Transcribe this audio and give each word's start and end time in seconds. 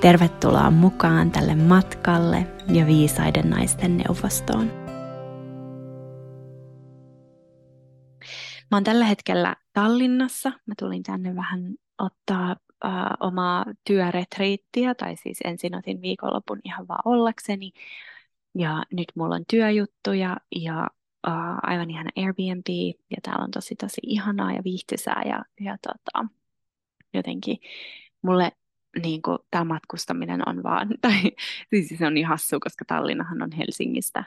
Tervetuloa 0.00 0.70
mukaan 0.70 1.30
tälle 1.30 1.54
matkalle 1.54 2.46
ja 2.72 2.86
viisaiden 2.86 3.50
naisten 3.50 3.96
neuvostoon. 3.96 4.66
Mä 8.70 8.76
oon 8.76 8.84
tällä 8.84 9.04
hetkellä 9.04 9.56
Tallinnassa. 9.72 10.48
Mä 10.48 10.74
tulin 10.78 11.02
tänne 11.02 11.36
vähän 11.36 11.74
ottaa 11.98 12.56
äh, 12.84 12.92
omaa 13.20 13.64
työretriittiä, 13.84 14.94
tai 14.94 15.16
siis 15.16 15.38
ensin 15.44 15.74
otin 15.74 16.02
viikonlopun 16.02 16.60
ihan 16.64 16.88
vaan 16.88 17.02
ollakseni. 17.04 17.72
Ja 18.54 18.82
nyt 18.92 19.12
mulla 19.14 19.34
on 19.34 19.44
työjuttuja 19.50 20.36
ja 20.56 20.86
äh, 21.28 21.34
aivan 21.62 21.90
ihana 21.90 22.10
Airbnb, 22.16 22.66
ja 23.10 23.16
täällä 23.22 23.44
on 23.44 23.50
tosi 23.50 23.76
tosi 23.76 24.00
ihanaa 24.02 24.52
ja 24.52 24.64
viihtysää, 24.64 25.22
ja, 25.26 25.44
ja 25.60 25.76
tota, 25.82 26.26
jotenkin 27.14 27.58
mulle 28.22 28.52
niin 29.02 29.22
kuin, 29.22 29.38
tämä 29.50 29.64
matkustaminen 29.64 30.48
on 30.48 30.62
vaan, 30.62 30.88
tai 31.02 31.22
siis 31.70 31.98
se 31.98 32.06
on 32.06 32.14
niin 32.14 32.26
hassu, 32.26 32.60
koska 32.60 32.84
Tallinnahan 32.84 33.42
on 33.42 33.52
Helsingistä 33.52 34.24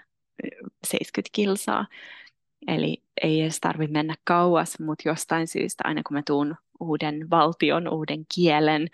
70 0.87 1.29
kilsaa, 1.31 1.87
eli 2.67 3.03
ei 3.23 3.41
edes 3.41 3.59
tarvitse 3.59 3.93
mennä 3.93 4.15
kauas, 4.23 4.79
mutta 4.79 5.09
jostain 5.09 5.47
syystä 5.47 5.83
aina 5.87 6.01
kun 6.07 6.17
mä 6.17 6.21
tuun 6.27 6.55
uuden 6.79 7.29
valtion, 7.29 7.93
uuden 7.93 8.25
kielen, 8.35 8.87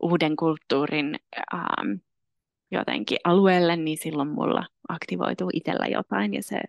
uuden 0.00 0.36
kulttuurin 0.36 1.18
ähm, 1.54 1.92
jotenkin 2.70 3.18
alueelle, 3.24 3.76
niin 3.76 3.98
silloin 3.98 4.28
mulla 4.28 4.66
aktivoituu 4.88 5.50
itsellä 5.52 5.86
jotain 5.86 6.34
ja 6.34 6.42
se, 6.42 6.60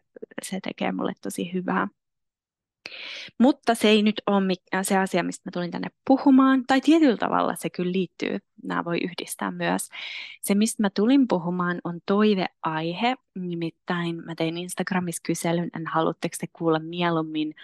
se 0.44 0.60
tekee 0.64 0.92
mulle 0.92 1.14
tosi 1.22 1.54
hyvää. 1.54 1.88
Mutta 3.38 3.75
se 3.75 3.88
ei 3.89 4.03
nyt 4.03 4.22
ole 4.28 4.53
äh, 4.75 4.81
se 4.84 4.97
asia, 4.97 5.23
mistä 5.23 5.42
mä 5.45 5.52
tulin 5.53 5.72
tänne 5.72 5.88
puhumaan, 6.08 6.64
tai 6.67 6.81
tietyllä 6.81 7.17
tavalla 7.17 7.56
se 7.56 7.70
kyllä 7.70 7.92
liittyy, 7.92 8.38
nämä 8.64 8.86
voi 8.86 8.98
yhdistää 8.98 9.52
myös. 9.52 9.89
Se, 10.42 10.56
mistä 10.56 10.83
mä 10.83 10.89
tulin 10.89 11.28
puhumaan, 11.28 11.81
on 11.83 12.00
toiveaihe, 12.06 13.16
nimittäin 13.36 14.25
mä 14.25 14.36
tein 14.36 14.58
Instagramissa 14.58 15.22
kyselyn, 15.25 15.70
en 15.75 15.88
haluatteko 15.88 16.36
te 16.39 16.48
kuulla 16.53 16.80
mieluummin 16.80 17.56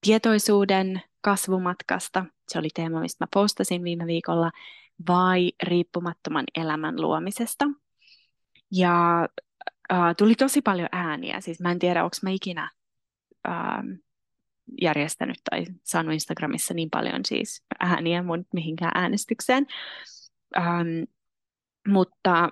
tietoisuuden 0.00 1.02
kasvumatkasta, 1.20 2.24
se 2.48 2.58
oli 2.58 2.68
teema, 2.74 3.00
mistä 3.00 3.24
mä 3.24 3.28
postasin 3.32 3.84
viime 3.84 4.06
viikolla, 4.06 4.50
vai 5.08 5.52
riippumattoman 5.62 6.44
elämän 6.54 7.00
luomisesta. 7.00 7.64
Ja 8.72 9.28
äh, 9.92 10.16
tuli 10.16 10.34
tosi 10.34 10.62
paljon 10.62 10.88
ääniä, 10.92 11.40
siis 11.40 11.60
mä 11.60 11.70
en 11.70 11.78
tiedä, 11.78 12.04
onko 12.04 12.16
mä 12.22 12.30
ikinä 12.30 12.70
äh, 13.48 13.54
järjestänyt 14.82 15.38
tai 15.50 15.64
saanut 15.84 16.14
Instagramissa 16.14 16.74
niin 16.74 16.90
paljon 16.90 17.20
siis 17.24 17.64
ääniä 17.80 18.22
mun 18.22 18.44
mihinkään 18.54 18.92
äänestykseen. 18.94 19.66
Ähm, 20.56 21.02
mutta 21.88 22.50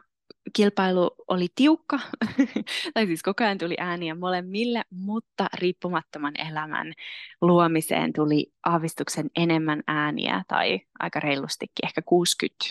kilpailu 0.52 1.10
oli 1.28 1.46
tiukka, 1.54 1.98
tai 2.94 3.06
siis 3.06 3.22
koko 3.22 3.44
ajan 3.44 3.58
tuli 3.58 3.76
ääniä 3.78 4.14
molemmille, 4.14 4.82
mutta 4.90 5.46
riippumattoman 5.54 6.34
elämän 6.50 6.92
luomiseen 7.40 8.12
tuli 8.12 8.52
aavistuksen 8.66 9.30
enemmän 9.36 9.82
ääniä, 9.86 10.44
tai 10.48 10.80
aika 10.98 11.20
reilustikin, 11.20 11.86
ehkä 11.86 12.02
60 12.02 12.64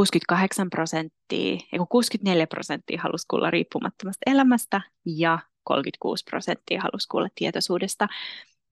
68 0.00 0.70
prosenttia, 0.70 1.58
64 1.88 2.46
prosenttia 2.46 3.00
halusi 3.02 3.26
kuulla 3.30 3.50
riippumattomasta 3.50 4.30
elämästä 4.30 4.80
ja 5.04 5.38
36 5.64 6.24
prosenttia 6.30 6.80
halusi 6.80 7.08
kuulla 7.08 7.28
tietoisuudesta. 7.34 8.08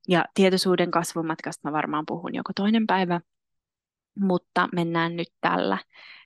Ja 0.09 0.25
tietoisuuden 0.35 0.91
kasvumatkasta 0.91 1.69
mä 1.69 1.73
varmaan 1.73 2.05
puhun 2.07 2.35
joko 2.35 2.53
toinen 2.57 2.87
päivä, 2.87 3.21
mutta 4.19 4.69
mennään 4.75 5.17
nyt 5.17 5.29
tällä 5.41 5.79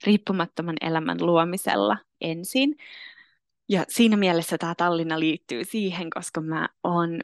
riippumattoman 0.06 0.76
elämän 0.80 1.18
luomisella 1.20 1.98
ensin. 2.20 2.76
Ja 3.68 3.84
siinä 3.88 4.16
mielessä 4.16 4.58
tämä 4.58 4.74
Tallinna 4.74 5.20
liittyy 5.20 5.64
siihen, 5.64 6.10
koska 6.10 6.40
mä 6.40 6.68
oon 6.84 7.20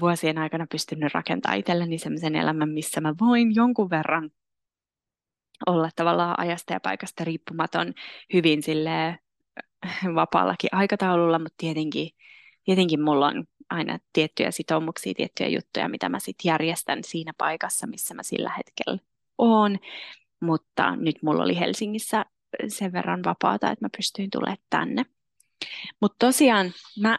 vuosien 0.00 0.38
aikana 0.38 0.66
pystynyt 0.70 1.14
rakentamaan 1.14 1.58
itselleni 1.58 1.98
sellaisen 1.98 2.36
elämän, 2.36 2.68
missä 2.68 3.00
mä 3.00 3.14
voin 3.20 3.54
jonkun 3.54 3.90
verran 3.90 4.30
olla 5.66 5.88
tavallaan 5.96 6.34
ajasta 6.38 6.72
ja 6.72 6.80
paikasta 6.80 7.24
riippumaton 7.24 7.94
hyvin 8.32 8.62
sille 8.62 9.18
vapaallakin 10.14 10.70
aikataululla, 10.72 11.38
mutta 11.38 11.54
tietenkin 11.58 12.10
tietenkin 12.64 13.00
mulla 13.00 13.26
on 13.26 13.44
aina 13.70 13.98
tiettyjä 14.12 14.50
sitoumuksia, 14.50 15.14
tiettyjä 15.14 15.48
juttuja, 15.48 15.88
mitä 15.88 16.08
mä 16.08 16.18
sitten 16.18 16.48
järjestän 16.48 16.98
siinä 17.04 17.32
paikassa, 17.38 17.86
missä 17.86 18.14
mä 18.14 18.22
sillä 18.22 18.50
hetkellä 18.56 18.98
oon. 19.38 19.78
Mutta 20.40 20.96
nyt 20.96 21.22
mulla 21.22 21.42
oli 21.42 21.58
Helsingissä 21.58 22.24
sen 22.68 22.92
verran 22.92 23.24
vapaata, 23.24 23.70
että 23.70 23.84
mä 23.84 23.88
pystyin 23.96 24.30
tulemaan 24.30 24.58
tänne. 24.70 25.06
Mutta 26.00 26.26
tosiaan 26.26 26.72
mä 27.00 27.18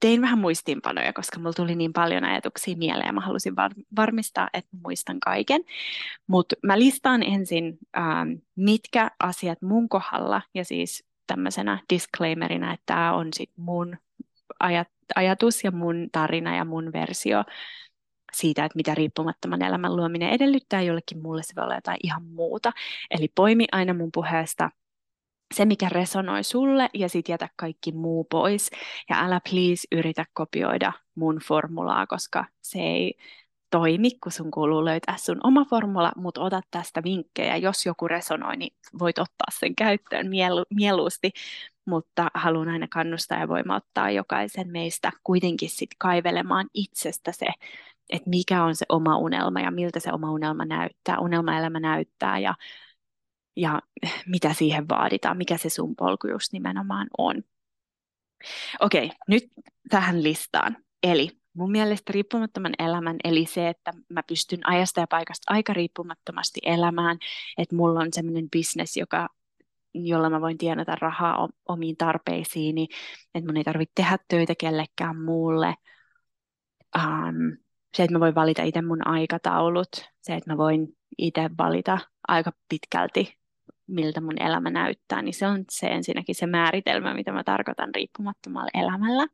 tein 0.00 0.22
vähän 0.22 0.38
muistiinpanoja, 0.38 1.12
koska 1.12 1.38
mulla 1.38 1.52
tuli 1.52 1.74
niin 1.74 1.92
paljon 1.92 2.24
ajatuksia 2.24 2.76
mieleen 2.76 3.06
ja 3.06 3.12
mä 3.12 3.20
halusin 3.20 3.56
var- 3.56 3.74
varmistaa, 3.96 4.48
että 4.54 4.76
muistan 4.82 5.20
kaiken. 5.20 5.64
Mutta 6.26 6.56
mä 6.62 6.78
listaan 6.78 7.22
ensin, 7.22 7.78
ähm, 7.96 8.32
mitkä 8.56 9.10
asiat 9.18 9.62
mun 9.62 9.88
kohdalla, 9.88 10.42
ja 10.54 10.64
siis 10.64 11.04
tämmöisenä 11.26 11.78
disclaimerina, 11.92 12.72
että 12.72 12.82
tämä 12.86 13.12
on 13.12 13.28
sit 13.34 13.50
mun 13.56 13.96
ajat, 14.60 14.88
ajatus 15.14 15.64
ja 15.64 15.70
mun 15.70 16.08
tarina 16.12 16.56
ja 16.56 16.64
mun 16.64 16.92
versio 16.92 17.44
siitä, 18.32 18.64
että 18.64 18.76
mitä 18.76 18.94
riippumattoman 18.94 19.62
elämän 19.62 19.96
luominen 19.96 20.30
edellyttää 20.30 20.82
jollekin 20.82 21.22
mulle, 21.22 21.42
se 21.42 21.52
voi 21.56 21.64
olla 21.64 21.74
jotain 21.74 21.98
ihan 22.02 22.24
muuta. 22.24 22.72
Eli 23.10 23.28
poimi 23.34 23.66
aina 23.72 23.94
mun 23.94 24.12
puheesta 24.12 24.70
se, 25.52 25.64
mikä 25.64 25.88
resonoi 25.88 26.44
sulle, 26.44 26.88
ja 26.94 27.08
sitten 27.08 27.32
jätä 27.32 27.48
kaikki 27.56 27.92
muu 27.92 28.24
pois. 28.24 28.70
Ja 29.10 29.24
älä 29.24 29.40
please 29.50 29.86
yritä 29.92 30.24
kopioida 30.32 30.92
mun 31.14 31.38
formulaa, 31.46 32.06
koska 32.06 32.44
se 32.62 32.78
ei 32.78 33.14
toimi, 33.70 34.10
kun 34.10 34.32
sun 34.32 34.50
kuuluu 34.50 34.84
löytää 34.84 35.16
sun 35.16 35.40
oma 35.44 35.64
formula, 35.64 36.12
mutta 36.16 36.40
ota 36.40 36.60
tästä 36.70 37.02
vinkkejä. 37.02 37.56
Jos 37.56 37.86
joku 37.86 38.08
resonoi, 38.08 38.56
niin 38.56 38.76
voit 38.98 39.18
ottaa 39.18 39.46
sen 39.60 39.74
käyttöön 39.74 40.26
mielu- 40.26 40.64
mieluusti 40.70 41.30
mutta 41.84 42.28
haluan 42.34 42.68
aina 42.68 42.88
kannustaa 42.88 43.38
ja 43.38 43.48
voimauttaa 43.48 44.10
jokaisen 44.10 44.68
meistä 44.70 45.12
kuitenkin 45.24 45.70
sit 45.70 45.90
kaivelemaan 45.98 46.66
itsestä 46.74 47.32
se, 47.32 47.46
että 48.10 48.30
mikä 48.30 48.64
on 48.64 48.76
se 48.76 48.86
oma 48.88 49.18
unelma 49.18 49.60
ja 49.60 49.70
miltä 49.70 50.00
se 50.00 50.12
oma 50.12 50.32
unelma 50.32 50.64
näyttää, 50.64 51.18
unelmaelämä 51.18 51.80
näyttää 51.80 52.38
ja, 52.38 52.54
ja 53.56 53.80
mitä 54.26 54.52
siihen 54.52 54.88
vaaditaan, 54.88 55.36
mikä 55.36 55.56
se 55.56 55.68
sun 55.68 55.96
polku 55.96 56.28
just 56.28 56.52
nimenomaan 56.52 57.06
on. 57.18 57.42
Okei, 58.80 59.10
nyt 59.28 59.44
tähän 59.90 60.22
listaan. 60.22 60.76
Eli 61.02 61.30
mun 61.54 61.70
mielestä 61.70 62.12
riippumattoman 62.12 62.72
elämän, 62.78 63.16
eli 63.24 63.46
se, 63.46 63.68
että 63.68 63.92
mä 64.08 64.22
pystyn 64.22 64.66
ajasta 64.66 65.00
ja 65.00 65.06
paikasta 65.06 65.52
aika 65.54 65.72
riippumattomasti 65.72 66.60
elämään, 66.62 67.18
että 67.58 67.76
mulla 67.76 68.00
on 68.00 68.08
semmoinen 68.12 68.48
business, 68.56 68.96
joka 68.96 69.28
jolla 69.94 70.30
mä 70.30 70.40
voin 70.40 70.58
tienata 70.58 70.94
rahaa 71.00 71.48
omiin 71.68 71.96
tarpeisiini, 71.96 72.88
että 73.34 73.48
mun 73.48 73.56
ei 73.56 73.64
tarvitse 73.64 73.92
tehdä 73.94 74.18
töitä 74.28 74.54
kellekään 74.60 75.22
muulle. 75.22 75.74
Um, 76.96 77.56
se, 77.96 78.02
että 78.02 78.14
mä 78.14 78.20
voin 78.20 78.34
valita 78.34 78.62
itse 78.62 78.82
mun 78.82 79.06
aikataulut, 79.06 79.88
se, 80.22 80.34
että 80.34 80.52
mä 80.52 80.56
voin 80.56 80.88
itse 81.18 81.50
valita 81.58 81.98
aika 82.28 82.52
pitkälti, 82.68 83.38
miltä 83.86 84.20
mun 84.20 84.42
elämä 84.42 84.70
näyttää, 84.70 85.22
niin 85.22 85.34
se 85.34 85.46
on 85.46 85.64
se 85.70 85.86
ensinnäkin 85.86 86.34
se 86.34 86.46
määritelmä, 86.46 87.14
mitä 87.14 87.32
mä 87.32 87.44
tarkoitan 87.44 87.94
riippumattomalla 87.94 88.70
elämällä. 88.74 89.26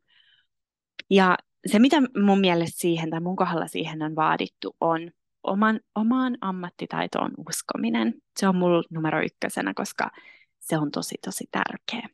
Ja 1.09 1.37
se, 1.67 1.79
mitä 1.79 1.97
mun 2.25 2.39
mielestä 2.39 2.79
siihen 2.79 3.09
tai 3.09 3.19
mun 3.19 3.35
kohdalla 3.35 3.67
siihen 3.67 4.01
on 4.01 4.15
vaadittu, 4.15 4.75
on 4.81 5.11
oman, 5.43 5.79
omaan 5.95 6.37
ammattitaitoon 6.41 7.31
uskominen. 7.49 8.13
Se 8.39 8.47
on 8.47 8.55
mulla 8.55 8.83
numero 8.89 9.21
ykkösenä, 9.21 9.73
koska 9.73 10.11
se 10.59 10.77
on 10.77 10.91
tosi, 10.91 11.15
tosi 11.25 11.45
tärkeä. 11.51 12.09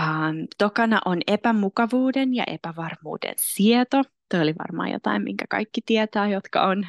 Ähm, 0.00 0.36
tokana 0.58 1.00
on 1.04 1.18
epämukavuuden 1.26 2.34
ja 2.34 2.44
epävarmuuden 2.46 3.34
sieto, 3.38 4.02
Toi 4.32 4.40
oli 4.40 4.54
varmaan 4.58 4.90
jotain, 4.90 5.22
minkä 5.22 5.44
kaikki 5.48 5.80
tietää, 5.86 6.28
jotka 6.28 6.62
on 6.62 6.86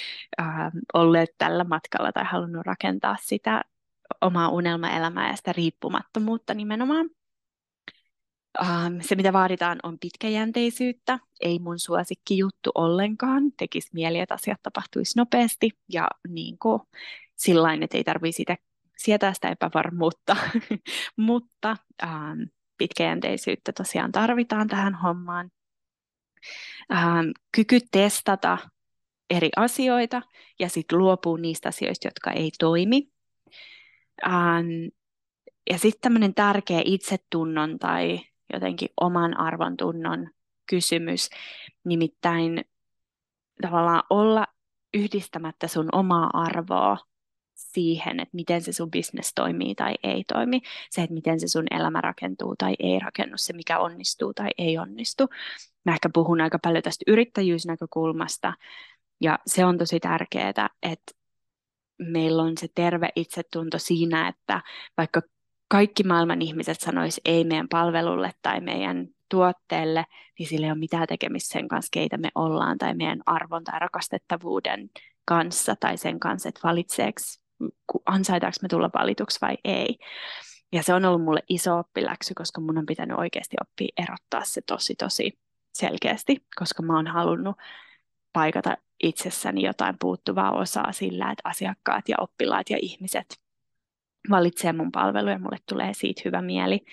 olleet 0.94 1.30
tällä 1.38 1.64
matkalla 1.64 2.12
tai 2.12 2.24
halunnut 2.24 2.66
rakentaa 2.66 3.16
sitä 3.20 3.62
omaa 4.20 4.48
unelmaelämää 4.48 5.30
ja 5.30 5.36
sitä 5.36 5.52
riippumattomuutta 5.52 6.54
nimenomaan. 6.54 7.10
Um, 8.60 9.00
se, 9.00 9.14
mitä 9.14 9.32
vaaditaan, 9.32 9.78
on 9.82 9.98
pitkäjänteisyyttä. 9.98 11.18
Ei 11.40 11.58
mun 11.58 11.78
suosikki 11.78 12.38
juttu 12.38 12.70
ollenkaan. 12.74 13.42
Tekisi 13.56 13.90
mieli, 13.92 14.18
että 14.18 14.34
asiat 14.34 14.62
tapahtuisi 14.62 15.18
nopeasti 15.18 15.70
ja 15.92 16.08
niin 16.28 16.58
kuin, 16.58 16.82
sillain, 17.36 17.82
että 17.82 17.96
ei 17.96 18.04
tarvitse 18.04 18.36
sitä 18.36 18.56
sietää 18.96 19.34
sitä 19.34 19.48
epävarmuutta. 19.48 20.36
Mutta 21.16 21.76
um, 22.02 22.48
pitkäjänteisyyttä 22.78 23.72
tosiaan 23.72 24.12
tarvitaan 24.12 24.68
tähän 24.68 24.94
hommaan. 24.94 25.50
Um, 26.92 27.32
kyky 27.52 27.78
testata 27.90 28.58
eri 29.30 29.50
asioita 29.56 30.22
ja 30.58 30.68
sitten 30.68 30.98
luopuu 30.98 31.36
niistä 31.36 31.68
asioista, 31.68 32.06
jotka 32.06 32.30
ei 32.30 32.50
toimi. 32.58 33.08
Um, 34.26 34.90
ja 35.70 35.78
sitten 35.78 36.00
tämmöinen 36.00 36.34
tärkeä 36.34 36.82
itsetunnon 36.84 37.78
tai 37.78 38.20
jotenkin 38.52 38.88
oman 39.00 39.40
arvon 39.40 39.76
tunnon 39.76 40.30
kysymys, 40.66 41.30
nimittäin 41.84 42.64
tavallaan 43.62 44.02
olla 44.10 44.46
yhdistämättä 44.94 45.68
sun 45.68 45.88
omaa 45.92 46.30
arvoa 46.32 46.98
siihen, 47.72 48.20
että 48.20 48.36
miten 48.36 48.62
se 48.62 48.72
sun 48.72 48.90
business 48.90 49.32
toimii 49.34 49.74
tai 49.74 49.94
ei 50.02 50.24
toimi, 50.24 50.60
se, 50.90 51.02
että 51.02 51.14
miten 51.14 51.40
se 51.40 51.48
sun 51.48 51.66
elämä 51.70 52.00
rakentuu 52.00 52.54
tai 52.58 52.74
ei 52.78 52.98
rakennu, 52.98 53.38
se 53.38 53.52
mikä 53.52 53.78
onnistuu 53.78 54.34
tai 54.34 54.50
ei 54.58 54.78
onnistu. 54.78 55.28
Mä 55.84 55.92
ehkä 55.92 56.10
puhun 56.14 56.40
aika 56.40 56.58
paljon 56.58 56.82
tästä 56.82 57.04
yrittäjyysnäkökulmasta, 57.06 58.52
ja 59.20 59.38
se 59.46 59.64
on 59.64 59.78
tosi 59.78 60.00
tärkeää, 60.00 60.68
että 60.82 61.12
meillä 61.98 62.42
on 62.42 62.58
se 62.58 62.66
terve 62.74 63.08
itsetunto 63.16 63.78
siinä, 63.78 64.28
että 64.28 64.62
vaikka 64.96 65.22
kaikki 65.68 66.02
maailman 66.02 66.42
ihmiset 66.42 66.80
sanois 66.80 67.20
ei 67.24 67.44
meidän 67.44 67.68
palvelulle 67.68 68.32
tai 68.42 68.60
meidän 68.60 69.08
tuotteelle, 69.28 70.04
niin 70.38 70.48
sillä 70.48 70.66
ei 70.66 70.72
ole 70.72 70.78
mitään 70.78 71.06
tekemistä 71.08 71.52
sen 71.52 71.68
kanssa, 71.68 71.90
keitä 71.92 72.18
me 72.18 72.28
ollaan, 72.34 72.78
tai 72.78 72.94
meidän 72.94 73.22
arvon 73.26 73.64
tai 73.64 73.80
rakastettavuuden 73.80 74.90
kanssa, 75.24 75.76
tai 75.80 75.96
sen 75.96 76.20
kanssa, 76.20 76.48
että 76.48 76.60
valitseeko, 76.64 77.20
ansaitaanko 78.06 78.56
me 78.62 78.68
tulla 78.68 78.90
valituksi 78.94 79.38
vai 79.42 79.58
ei. 79.64 79.98
Ja 80.72 80.82
se 80.82 80.94
on 80.94 81.04
ollut 81.04 81.22
mulle 81.22 81.42
iso 81.48 81.78
oppiläksy, 81.78 82.34
koska 82.34 82.60
mun 82.60 82.78
on 82.78 82.86
pitänyt 82.86 83.18
oikeasti 83.18 83.56
oppia 83.60 83.88
erottaa 83.96 84.44
se 84.44 84.60
tosi, 84.62 84.94
tosi 84.94 85.38
selkeästi, 85.72 86.46
koska 86.56 86.82
mä 86.82 86.96
oon 86.96 87.06
halunnut 87.06 87.56
paikata 88.32 88.76
itsessäni 89.02 89.62
jotain 89.62 89.96
puuttuvaa 90.00 90.52
osaa 90.52 90.92
sillä, 90.92 91.30
että 91.30 91.48
asiakkaat 91.48 92.08
ja 92.08 92.16
oppilaat 92.20 92.70
ja 92.70 92.78
ihmiset 92.82 93.40
valitsee 94.30 94.72
mun 94.72 94.92
palveluja, 94.92 95.38
mulle 95.38 95.58
tulee 95.68 95.94
siitä 95.94 96.22
hyvä 96.24 96.42
mieli. 96.42 96.84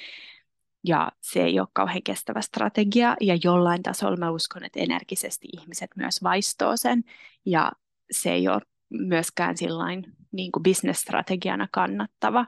Ja 0.83 1.12
se 1.21 1.44
ei 1.44 1.60
ole 1.60 1.68
kauhean 1.74 2.04
kestävä 2.04 2.42
strategia, 2.42 3.16
ja 3.21 3.38
jollain 3.44 3.83
tasolla 3.83 4.18
mä 4.18 4.31
uskon, 4.31 4.66
että 4.66 4.80
energisesti 4.80 5.48
ihmiset 5.54 5.92
myös 5.95 6.24
vaistoo 6.24 6.77
sen, 6.77 7.04
ja 7.45 7.71
se 8.12 8.31
ei 8.31 8.48
ole 8.48 8.62
myöskään 8.89 9.57
sillain 9.57 10.19
niin 10.31 10.52
kuin 10.52 10.64
business-strategiana 10.64 11.68
kannattava, 11.72 12.46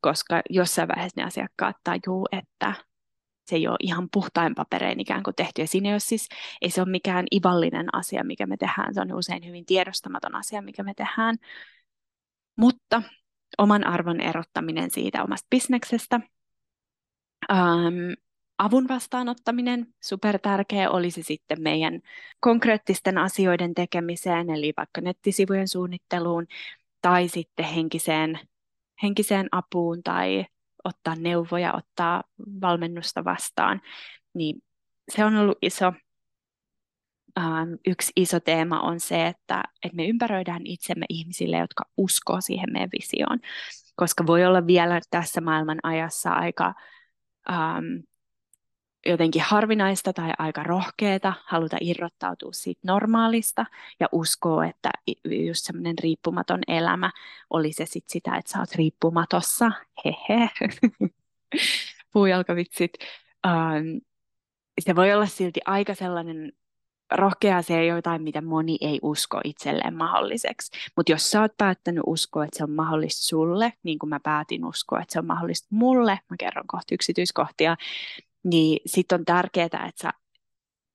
koska 0.00 0.42
jossain 0.50 0.88
vaiheessa 0.88 1.20
ne 1.20 1.26
asiakkaat 1.26 1.76
tajuu, 1.84 2.28
että 2.32 2.74
se 3.48 3.56
ei 3.56 3.68
ole 3.68 3.76
ihan 3.80 4.08
puhtain 4.12 4.54
paperein 4.54 5.00
ikään 5.00 5.22
kuin 5.22 5.36
tehty. 5.36 5.62
Ja 5.62 5.66
siinä 5.66 5.88
ei, 5.88 5.94
ole 5.94 6.00
siis, 6.00 6.28
ei 6.62 6.70
se 6.70 6.82
ole 6.82 6.90
mikään 6.90 7.26
ivallinen 7.34 7.86
asia, 7.92 8.24
mikä 8.24 8.46
me 8.46 8.56
tehdään. 8.56 8.94
Se 8.94 9.00
on 9.00 9.12
usein 9.12 9.46
hyvin 9.46 9.66
tiedostamaton 9.66 10.34
asia, 10.34 10.62
mikä 10.62 10.82
me 10.82 10.94
tehdään. 10.94 11.36
Mutta 12.56 13.02
oman 13.58 13.86
arvon 13.86 14.20
erottaminen 14.20 14.90
siitä 14.90 15.24
omasta 15.24 15.46
bisneksestä. 15.50 16.20
Ähm, 17.52 18.12
avun 18.58 18.88
vastaanottaminen, 18.88 19.94
super 20.02 20.38
tärkeä, 20.38 20.90
oli 20.90 21.10
se 21.10 21.22
sitten 21.22 21.62
meidän 21.62 22.00
konkreettisten 22.40 23.18
asioiden 23.18 23.74
tekemiseen, 23.74 24.50
eli 24.50 24.72
vaikka 24.76 25.00
nettisivujen 25.00 25.68
suunnitteluun, 25.68 26.46
tai 27.02 27.28
sitten 27.28 27.64
henkiseen, 27.64 28.40
henkiseen 29.02 29.48
apuun 29.52 30.02
tai 30.02 30.46
ottaa 30.84 31.14
neuvoja, 31.16 31.74
ottaa 31.74 32.22
valmennusta 32.60 33.24
vastaan, 33.24 33.80
niin 34.34 34.62
se 35.08 35.24
on 35.24 35.36
ollut 35.36 35.58
iso, 35.62 35.92
ähm, 37.38 37.72
yksi 37.86 38.12
iso 38.16 38.40
teema 38.40 38.80
on 38.80 39.00
se, 39.00 39.26
että, 39.26 39.62
että 39.84 39.96
me 39.96 40.06
ympäröidään 40.06 40.66
itsemme 40.66 41.06
ihmisille, 41.08 41.56
jotka 41.56 41.84
uskoo 41.96 42.40
siihen 42.40 42.72
meidän 42.72 42.90
visioon. 42.98 43.38
Koska 43.96 44.26
voi 44.26 44.44
olla 44.44 44.66
vielä 44.66 45.00
tässä 45.10 45.40
maailman 45.40 45.78
ajassa 45.82 46.30
aika 46.30 46.74
ähm, 47.50 47.84
jotenkin 49.06 49.42
harvinaista 49.42 50.12
tai 50.12 50.32
aika 50.38 50.62
rohkeata 50.62 51.32
haluta 51.46 51.76
irrottautua 51.80 52.52
siitä 52.52 52.80
normaalista 52.84 53.66
ja 54.00 54.08
uskoa, 54.12 54.66
että 54.66 54.90
just 55.46 55.64
semmoinen 55.64 55.98
riippumaton 56.02 56.60
elämä 56.68 57.10
oli 57.50 57.72
se 57.72 57.86
sit 57.86 58.04
sitä, 58.08 58.36
että 58.36 58.52
sä 58.52 58.58
oot 58.58 58.74
riippumatossa, 58.74 59.72
hehe, 60.04 60.50
puujalkavitsit. 62.12 62.92
Um, 63.46 64.00
se 64.80 64.96
voi 64.96 65.12
olla 65.12 65.26
silti 65.26 65.60
aika 65.64 65.94
sellainen 65.94 66.52
rohkea 67.12 67.62
se 67.62 67.86
jotain, 67.86 68.22
mitä 68.22 68.40
moni 68.40 68.78
ei 68.80 68.98
usko 69.02 69.40
itselleen 69.44 69.94
mahdolliseksi. 69.94 70.70
Mutta 70.96 71.12
jos 71.12 71.30
sä 71.30 71.40
oot 71.40 71.56
päättänyt 71.56 72.02
uskoa, 72.06 72.44
että 72.44 72.58
se 72.58 72.64
on 72.64 72.70
mahdollista 72.70 73.26
sulle, 73.26 73.72
niin 73.82 73.98
kuin 73.98 74.10
mä 74.10 74.20
päätin 74.20 74.64
uskoa, 74.64 75.00
että 75.00 75.12
se 75.12 75.18
on 75.18 75.26
mahdollista 75.26 75.68
mulle, 75.70 76.20
mä 76.30 76.36
kerron 76.38 76.66
kohta 76.66 76.94
yksityiskohtia, 76.94 77.76
niin 78.44 78.80
sitten 78.86 79.20
on 79.20 79.24
tärkeää, 79.24 79.64
että 79.64 80.02
sä 80.02 80.10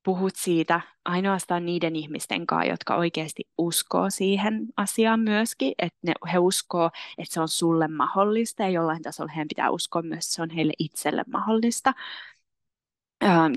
puhut 0.03 0.35
siitä 0.35 0.81
ainoastaan 1.05 1.65
niiden 1.65 1.95
ihmisten 1.95 2.47
kanssa, 2.47 2.71
jotka 2.71 2.95
oikeasti 2.95 3.43
uskoo 3.57 4.09
siihen 4.09 4.67
asiaan 4.77 5.19
myöskin, 5.19 5.73
että 5.79 5.99
ne, 6.03 6.13
he 6.33 6.37
uskoo, 6.39 6.89
että 7.17 7.33
se 7.33 7.41
on 7.41 7.47
sulle 7.47 7.87
mahdollista 7.87 8.63
ja 8.63 8.69
jollain 8.69 9.01
tasolla 9.01 9.31
heidän 9.31 9.47
pitää 9.47 9.69
uskoa 9.69 10.01
myös, 10.01 10.25
että 10.25 10.35
se 10.35 10.41
on 10.41 10.49
heille 10.49 10.73
itselle 10.79 11.23
mahdollista. 11.27 11.93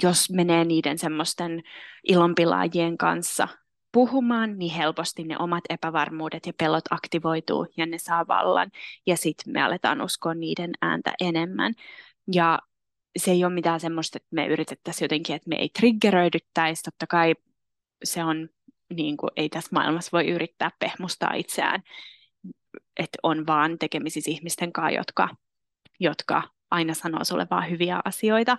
jos 0.02 0.30
menee 0.30 0.64
niiden 0.64 0.98
semmoisten 0.98 1.62
ilonpilaajien 2.04 2.98
kanssa 2.98 3.48
puhumaan, 3.92 4.58
niin 4.58 4.74
helposti 4.74 5.24
ne 5.24 5.36
omat 5.38 5.64
epävarmuudet 5.68 6.46
ja 6.46 6.52
pelot 6.58 6.84
aktivoituu 6.90 7.66
ja 7.76 7.86
ne 7.86 7.98
saa 7.98 8.26
vallan 8.28 8.70
ja 9.06 9.16
sitten 9.16 9.52
me 9.52 9.62
aletaan 9.62 10.02
uskoa 10.02 10.34
niiden 10.34 10.70
ääntä 10.82 11.12
enemmän. 11.20 11.74
Ja 12.32 12.58
se 13.16 13.30
ei 13.30 13.44
ole 13.44 13.54
mitään 13.54 13.80
semmoista, 13.80 14.16
että 14.16 14.28
me 14.30 14.46
yritettäisiin 14.46 15.04
jotenkin, 15.04 15.36
että 15.36 15.48
me 15.48 15.56
ei 15.56 15.68
triggeröidyttäisi. 15.78 16.82
Totta 16.82 17.06
kai 17.06 17.34
se 18.04 18.24
on, 18.24 18.48
niin 18.94 19.16
kuin, 19.16 19.30
ei 19.36 19.48
tässä 19.48 19.70
maailmassa 19.72 20.10
voi 20.12 20.28
yrittää 20.28 20.70
pehmustaa 20.78 21.34
itseään, 21.34 21.82
että 22.96 23.18
on 23.22 23.46
vaan 23.46 23.78
tekemisissä 23.78 24.30
ihmisten 24.30 24.72
kanssa, 24.72 24.96
jotka, 24.96 25.28
jotka 26.00 26.42
aina 26.70 26.94
sanoo 26.94 27.24
sulle 27.24 27.46
vaan 27.50 27.70
hyviä 27.70 28.00
asioita, 28.04 28.56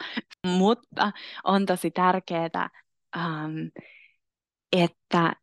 mutta 0.47 1.11
on 1.43 1.65
tosi 1.65 1.91
tärkeää, 1.91 2.69
ähm, 3.17 3.57
että 4.71 5.33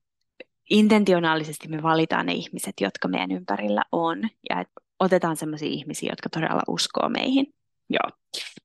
intentionaalisesti 0.71 1.69
me 1.69 1.83
valitaan 1.83 2.27
ne 2.27 2.33
ihmiset, 2.33 2.75
jotka 2.81 3.09
meidän 3.09 3.33
ympärillä 3.33 3.83
on, 3.93 4.23
ja 4.51 4.65
otetaan 5.01 5.37
sellaisia 5.37 5.69
ihmisiä, 5.69 6.13
jotka 6.13 6.29
todella 6.29 6.63
uskoo 6.69 7.09
meihin. 7.09 7.47
Joo, 7.91 8.11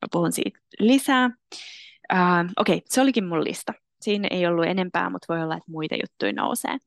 mä 0.01 0.07
puhun 0.11 0.31
siitä 0.31 0.59
lisää. 0.79 1.25
Uh, 2.13 2.51
Okei, 2.57 2.75
okay, 2.75 2.85
se 2.89 3.01
olikin 3.01 3.25
mun 3.25 3.43
lista. 3.43 3.73
Siinä 4.01 4.27
ei 4.31 4.47
ollut 4.47 4.65
enempää, 4.65 5.09
mutta 5.09 5.33
voi 5.33 5.43
olla, 5.43 5.57
että 5.57 5.71
muita 5.71 5.95
juttuja 5.95 6.33
nousee. 6.33 6.77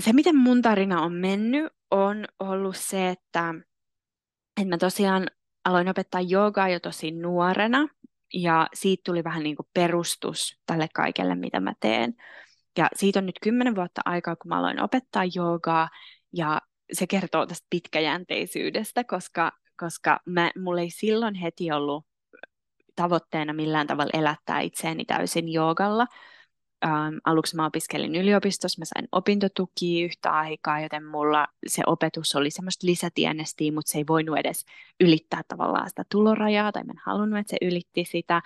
Se, 0.00 0.12
miten 0.12 0.36
mun 0.36 0.62
tarina 0.62 1.02
on 1.02 1.12
mennyt, 1.12 1.72
on 1.90 2.24
ollut 2.38 2.76
se, 2.76 3.08
että, 3.08 3.54
että 4.60 4.68
mä 4.68 4.78
tosiaan 4.78 5.26
aloin 5.64 5.88
opettaa 5.88 6.20
joogaa 6.20 6.68
jo 6.68 6.80
tosi 6.80 7.10
nuorena, 7.10 7.88
ja 8.34 8.68
siitä 8.74 9.02
tuli 9.04 9.24
vähän 9.24 9.42
niin 9.42 9.56
kuin 9.56 9.68
perustus 9.74 10.60
tälle 10.66 10.88
kaikelle, 10.94 11.34
mitä 11.34 11.60
mä 11.60 11.72
teen. 11.80 12.14
Ja 12.78 12.88
siitä 12.94 13.18
on 13.18 13.26
nyt 13.26 13.38
kymmenen 13.42 13.76
vuotta 13.76 14.00
aikaa, 14.04 14.36
kun 14.36 14.48
mä 14.48 14.58
aloin 14.58 14.82
opettaa 14.82 15.24
joogaa, 15.34 15.88
ja 16.32 16.60
se 16.92 17.06
kertoo 17.06 17.46
tästä 17.46 17.66
pitkäjänteisyydestä, 17.70 19.04
koska 19.04 19.52
koska 19.80 20.20
mä, 20.26 20.50
mulla 20.58 20.80
ei 20.80 20.90
silloin 20.90 21.34
heti 21.34 21.72
ollut 21.72 22.06
tavoitteena 22.96 23.52
millään 23.52 23.86
tavalla 23.86 24.18
elättää 24.18 24.60
itseäni 24.60 25.04
täysin 25.04 25.48
joogalla, 25.48 26.06
ähm, 26.84 27.16
aluksi 27.24 27.56
mä 27.56 27.66
opiskelin 27.66 28.14
yliopistossa, 28.14 28.80
mä 28.80 28.84
sain 28.84 29.08
opintotukia 29.12 30.04
yhtä 30.04 30.30
aikaa, 30.32 30.80
joten 30.80 31.04
mulla 31.04 31.46
se 31.66 31.82
opetus 31.86 32.36
oli 32.36 32.50
semmoista 32.50 32.86
lisätienestiä, 32.86 33.72
mutta 33.72 33.92
se 33.92 33.98
ei 33.98 34.04
voinut 34.08 34.38
edes 34.38 34.64
ylittää 35.00 35.42
tavallaan 35.48 35.88
sitä 35.88 36.04
tulorajaa, 36.10 36.72
tai 36.72 36.84
mä 36.84 36.92
en 36.92 37.00
halunnut, 37.04 37.38
että 37.38 37.50
se 37.50 37.66
ylitti 37.66 38.04
sitä, 38.04 38.42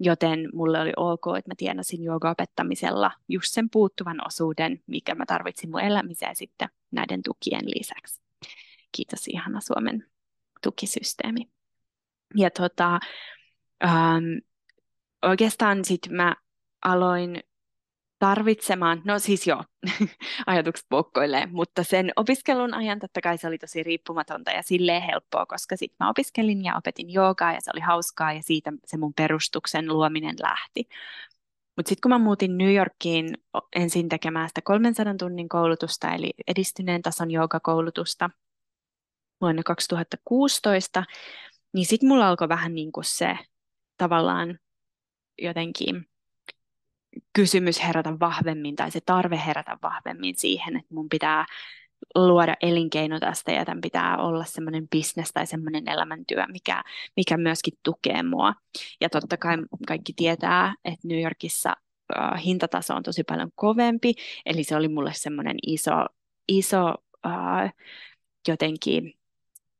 joten 0.00 0.48
mulle 0.54 0.80
oli 0.80 0.92
ok, 0.96 1.26
että 1.38 1.50
mä 1.50 1.54
tienasin 1.56 2.00
opettamisella 2.10 3.10
just 3.28 3.52
sen 3.52 3.70
puuttuvan 3.70 4.26
osuuden, 4.26 4.80
mikä 4.86 5.14
mä 5.14 5.26
tarvitsin 5.26 5.70
mun 5.70 5.80
elämiseen 5.80 6.36
sitten 6.36 6.68
näiden 6.90 7.22
tukien 7.22 7.64
lisäksi. 7.66 8.20
Kiitos 8.92 9.28
ihana 9.28 9.60
Suomen 9.60 10.04
tukisysteemi. 10.62 11.50
Ja 12.34 12.50
tota, 12.50 13.00
ähm, 13.84 14.24
oikeastaan 15.22 15.84
sitten 15.84 16.14
mä 16.14 16.36
aloin 16.84 17.42
tarvitsemaan, 18.18 19.02
no 19.04 19.18
siis 19.18 19.46
joo, 19.46 19.64
ajatukset 20.46 20.86
poukkoilee, 20.88 21.46
mutta 21.46 21.84
sen 21.84 22.12
opiskelun 22.16 22.74
ajan 22.74 22.98
totta 22.98 23.20
kai 23.20 23.38
se 23.38 23.48
oli 23.48 23.58
tosi 23.58 23.82
riippumatonta 23.82 24.50
ja 24.50 24.62
silleen 24.62 25.02
helppoa, 25.02 25.46
koska 25.46 25.76
sitten 25.76 25.96
mä 26.00 26.10
opiskelin 26.10 26.64
ja 26.64 26.76
opetin 26.76 27.12
joogaa 27.12 27.52
ja 27.52 27.60
se 27.60 27.70
oli 27.74 27.80
hauskaa 27.80 28.32
ja 28.32 28.42
siitä 28.42 28.72
se 28.86 28.96
mun 28.96 29.14
perustuksen 29.14 29.88
luominen 29.88 30.36
lähti. 30.42 30.88
Mutta 31.76 31.88
sitten 31.88 32.00
kun 32.02 32.10
mä 32.10 32.18
muutin 32.18 32.58
New 32.58 32.74
Yorkiin 32.74 33.38
ensin 33.76 34.08
tekemään 34.08 34.48
sitä 34.48 34.60
300 34.64 35.14
tunnin 35.18 35.48
koulutusta, 35.48 36.14
eli 36.14 36.34
edistyneen 36.46 37.02
tason 37.02 37.30
joogakoulutusta 37.30 38.30
vuonna 39.40 39.62
2016, 39.62 41.04
niin 41.72 41.86
sitten 41.86 42.08
mulla 42.08 42.28
alkoi 42.28 42.48
vähän 42.48 42.74
niin 42.74 42.92
kuin 42.92 43.04
se 43.04 43.38
tavallaan 43.96 44.58
jotenkin 45.42 46.06
kysymys 47.32 47.82
herätä 47.82 48.20
vahvemmin 48.20 48.76
tai 48.76 48.90
se 48.90 49.00
tarve 49.06 49.40
herätä 49.46 49.78
vahvemmin 49.82 50.34
siihen, 50.38 50.76
että 50.76 50.94
mun 50.94 51.08
pitää 51.08 51.46
luoda 52.14 52.54
elinkeino 52.62 53.20
tästä 53.20 53.52
ja 53.52 53.64
tämän 53.64 53.80
pitää 53.80 54.16
olla 54.16 54.44
semmoinen 54.44 54.88
bisnes 54.88 55.32
tai 55.32 55.46
semmoinen 55.46 55.88
elämäntyö, 55.88 56.44
mikä, 56.52 56.82
mikä 57.16 57.36
myöskin 57.36 57.74
tukee 57.82 58.22
mua. 58.22 58.54
Ja 59.00 59.10
totta 59.10 59.36
kai 59.36 59.56
kaikki 59.86 60.12
tietää, 60.12 60.74
että 60.84 61.08
New 61.08 61.22
Yorkissa 61.22 61.72
äh, 62.16 62.44
hintataso 62.44 62.94
on 62.94 63.02
tosi 63.02 63.24
paljon 63.24 63.50
kovempi, 63.54 64.14
eli 64.46 64.64
se 64.64 64.76
oli 64.76 64.88
mulle 64.88 65.12
semmoinen 65.14 65.56
iso, 65.66 66.06
iso 66.48 66.94
äh, 67.26 67.72
jotenkin 68.48 69.14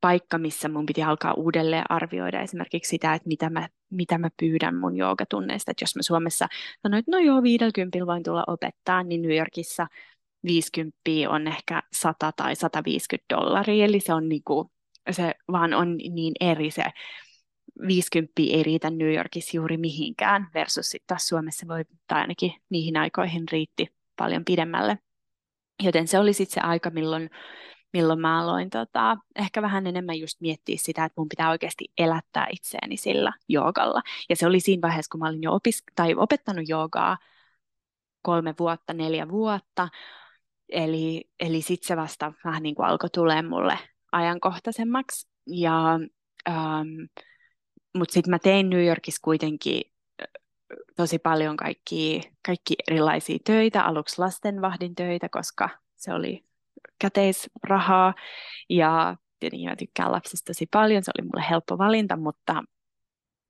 paikka, 0.01 0.37
missä 0.37 0.69
mun 0.69 0.85
piti 0.85 1.03
alkaa 1.03 1.33
uudelleen 1.33 1.83
arvioida 1.89 2.41
esimerkiksi 2.41 2.89
sitä, 2.89 3.13
että 3.13 3.27
mitä 3.27 3.49
mä, 3.49 3.69
mitä 3.89 4.17
mä 4.17 4.29
pyydän 4.39 4.75
mun 4.75 4.97
joogatunneista. 4.97 5.71
Että 5.71 5.83
jos 5.83 5.95
mä 5.95 6.01
Suomessa 6.01 6.47
sanoin, 6.81 6.99
että 6.99 7.11
no 7.11 7.19
joo, 7.19 7.43
50 7.43 8.05
voin 8.05 8.23
tulla 8.23 8.43
opettaa, 8.47 9.03
niin 9.03 9.21
New 9.21 9.37
Yorkissa 9.37 9.87
50 10.43 10.97
on 11.29 11.47
ehkä 11.47 11.83
100 11.93 12.31
tai 12.31 12.55
150 12.55 13.35
dollaria, 13.35 13.85
eli 13.85 13.99
se 13.99 14.13
on 14.13 14.29
niinku, 14.29 14.71
se 15.11 15.33
vaan 15.51 15.73
on 15.73 15.97
niin 15.97 16.33
eri 16.39 16.71
se 16.71 16.83
50 17.87 18.33
ei 18.37 18.63
riitä 18.63 18.89
New 18.89 19.13
Yorkissa 19.13 19.57
juuri 19.57 19.77
mihinkään, 19.77 20.47
versus 20.53 20.89
sitten 20.89 21.07
taas 21.07 21.27
Suomessa 21.27 21.67
voi, 21.67 21.85
tai 22.07 22.21
ainakin 22.21 22.53
niihin 22.69 22.97
aikoihin 22.97 23.43
riitti 23.51 23.87
paljon 24.17 24.45
pidemmälle. 24.45 24.97
Joten 25.83 26.07
se 26.07 26.19
oli 26.19 26.33
sitten 26.33 26.53
se 26.53 26.67
aika, 26.67 26.89
milloin 26.89 27.29
milloin 27.93 28.19
mä 28.19 28.41
aloin 28.41 28.69
tota, 28.69 29.17
ehkä 29.35 29.61
vähän 29.61 29.87
enemmän 29.87 30.19
just 30.19 30.41
miettiä 30.41 30.75
sitä, 30.79 31.05
että 31.05 31.21
mun 31.21 31.29
pitää 31.29 31.49
oikeasti 31.49 31.85
elättää 31.97 32.47
itseäni 32.51 32.97
sillä 32.97 33.33
joogalla. 33.49 34.01
Ja 34.29 34.35
se 34.35 34.47
oli 34.47 34.59
siinä 34.59 34.81
vaiheessa, 34.81 35.11
kun 35.11 35.19
mä 35.19 35.29
olin 35.29 35.43
jo 35.43 35.51
opis- 35.51 35.83
tai 35.95 36.15
opettanut 36.15 36.69
joogaa 36.69 37.17
kolme 38.21 38.53
vuotta, 38.59 38.93
neljä 38.93 39.29
vuotta. 39.29 39.89
Eli, 40.69 41.29
eli 41.39 41.61
sitten 41.61 41.87
se 41.87 41.97
vasta 41.97 42.33
vähän 42.43 42.63
niin 42.63 42.75
kuin 42.75 42.85
alkoi 42.85 43.09
tulee 43.09 43.41
mulle 43.41 43.79
ajankohtaisemmaksi. 44.11 45.27
Ja, 45.47 45.99
ähm, 46.49 46.87
mutta 47.97 48.13
sitten 48.13 48.31
mä 48.31 48.39
tein 48.39 48.69
New 48.69 48.85
Yorkissa 48.85 49.19
kuitenkin 49.23 49.81
tosi 50.95 51.19
paljon 51.19 51.57
kaikki, 51.57 52.21
kaikki 52.45 52.75
erilaisia 52.87 53.37
töitä, 53.43 53.83
aluksi 53.83 54.19
lastenvahdin 54.19 54.95
töitä, 54.95 55.29
koska 55.29 55.69
se 55.95 56.13
oli 56.13 56.46
käteisrahaa 56.99 58.13
ja 58.69 59.15
tietenkin 59.39 59.69
mä 59.69 59.75
tykkään 59.75 60.11
lapsista 60.11 60.45
tosi 60.49 60.65
paljon, 60.71 61.03
se 61.03 61.11
oli 61.17 61.27
mulle 61.27 61.45
helppo 61.49 61.77
valinta, 61.77 62.17
mutta, 62.17 62.63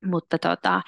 mutta 0.06 0.38
tota, 0.40 0.82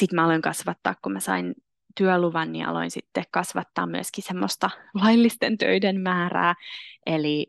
sitten 0.00 0.16
mä 0.16 0.24
aloin 0.24 0.42
kasvattaa, 0.42 0.94
kun 1.02 1.12
mä 1.12 1.20
sain 1.20 1.54
työluvan, 1.96 2.52
niin 2.52 2.66
aloin 2.66 2.90
sitten 2.90 3.24
kasvattaa 3.30 3.86
myöskin 3.86 4.24
semmoista 4.24 4.70
laillisten 5.02 5.58
töiden 5.58 6.00
määrää, 6.00 6.54
eli 7.06 7.46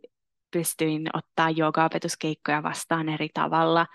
pystyin 0.52 1.10
ottaa 1.14 1.50
joogaopetuskeikkoja 1.50 2.64
vastaan 2.64 3.10
eri 3.10 3.30
tavalla. 3.34 3.86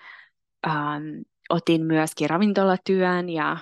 Ähm, 0.66 1.04
otin 1.50 1.84
myöskin 1.84 2.30
ravintolatyön 2.30 3.28
ja 3.28 3.56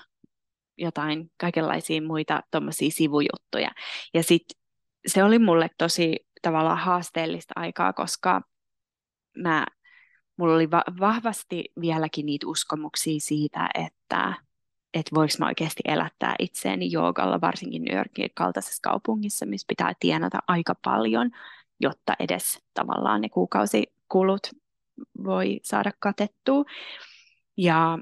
jotain 0.79 1.31
kaikenlaisia 1.37 2.03
muita 2.03 2.43
tuommoisia 2.51 2.91
sivujuttuja. 2.91 3.71
Ja 4.15 4.23
sitten 4.23 4.61
se 5.07 5.25
oli 5.25 5.39
mulle 5.39 5.71
tosi 5.79 6.17
tavallaan 6.43 6.79
haasteellista 6.79 7.53
aikaa, 7.57 7.93
koska 7.93 8.43
mä, 9.37 9.67
mulla 10.37 10.55
oli 10.55 10.71
va- 10.71 10.85
vahvasti 11.01 11.65
vieläkin 11.81 12.27
niitä 12.27 12.47
uskomuksia 12.47 13.21
siitä, 13.21 13.69
että 13.75 14.35
että 14.95 15.15
voiko 15.15 15.33
mä 15.39 15.47
oikeasti 15.47 15.83
elättää 15.85 16.35
itseäni 16.39 16.93
joogalla, 16.93 17.41
varsinkin 17.41 17.85
New 17.85 17.97
Yorkin 17.97 18.31
kaltaisessa 18.35 18.81
kaupungissa, 18.83 19.47
missä 19.47 19.65
pitää 19.69 19.93
tienata 20.01 20.39
aika 20.47 20.75
paljon, 20.85 21.31
jotta 21.81 22.17
edes 22.19 22.63
tavallaan 22.75 23.21
ne 23.21 23.29
kuukausikulut 23.29 24.41
voi 25.25 25.61
saada 25.63 25.91
katettua. 25.99 26.65
Ja 27.57 27.99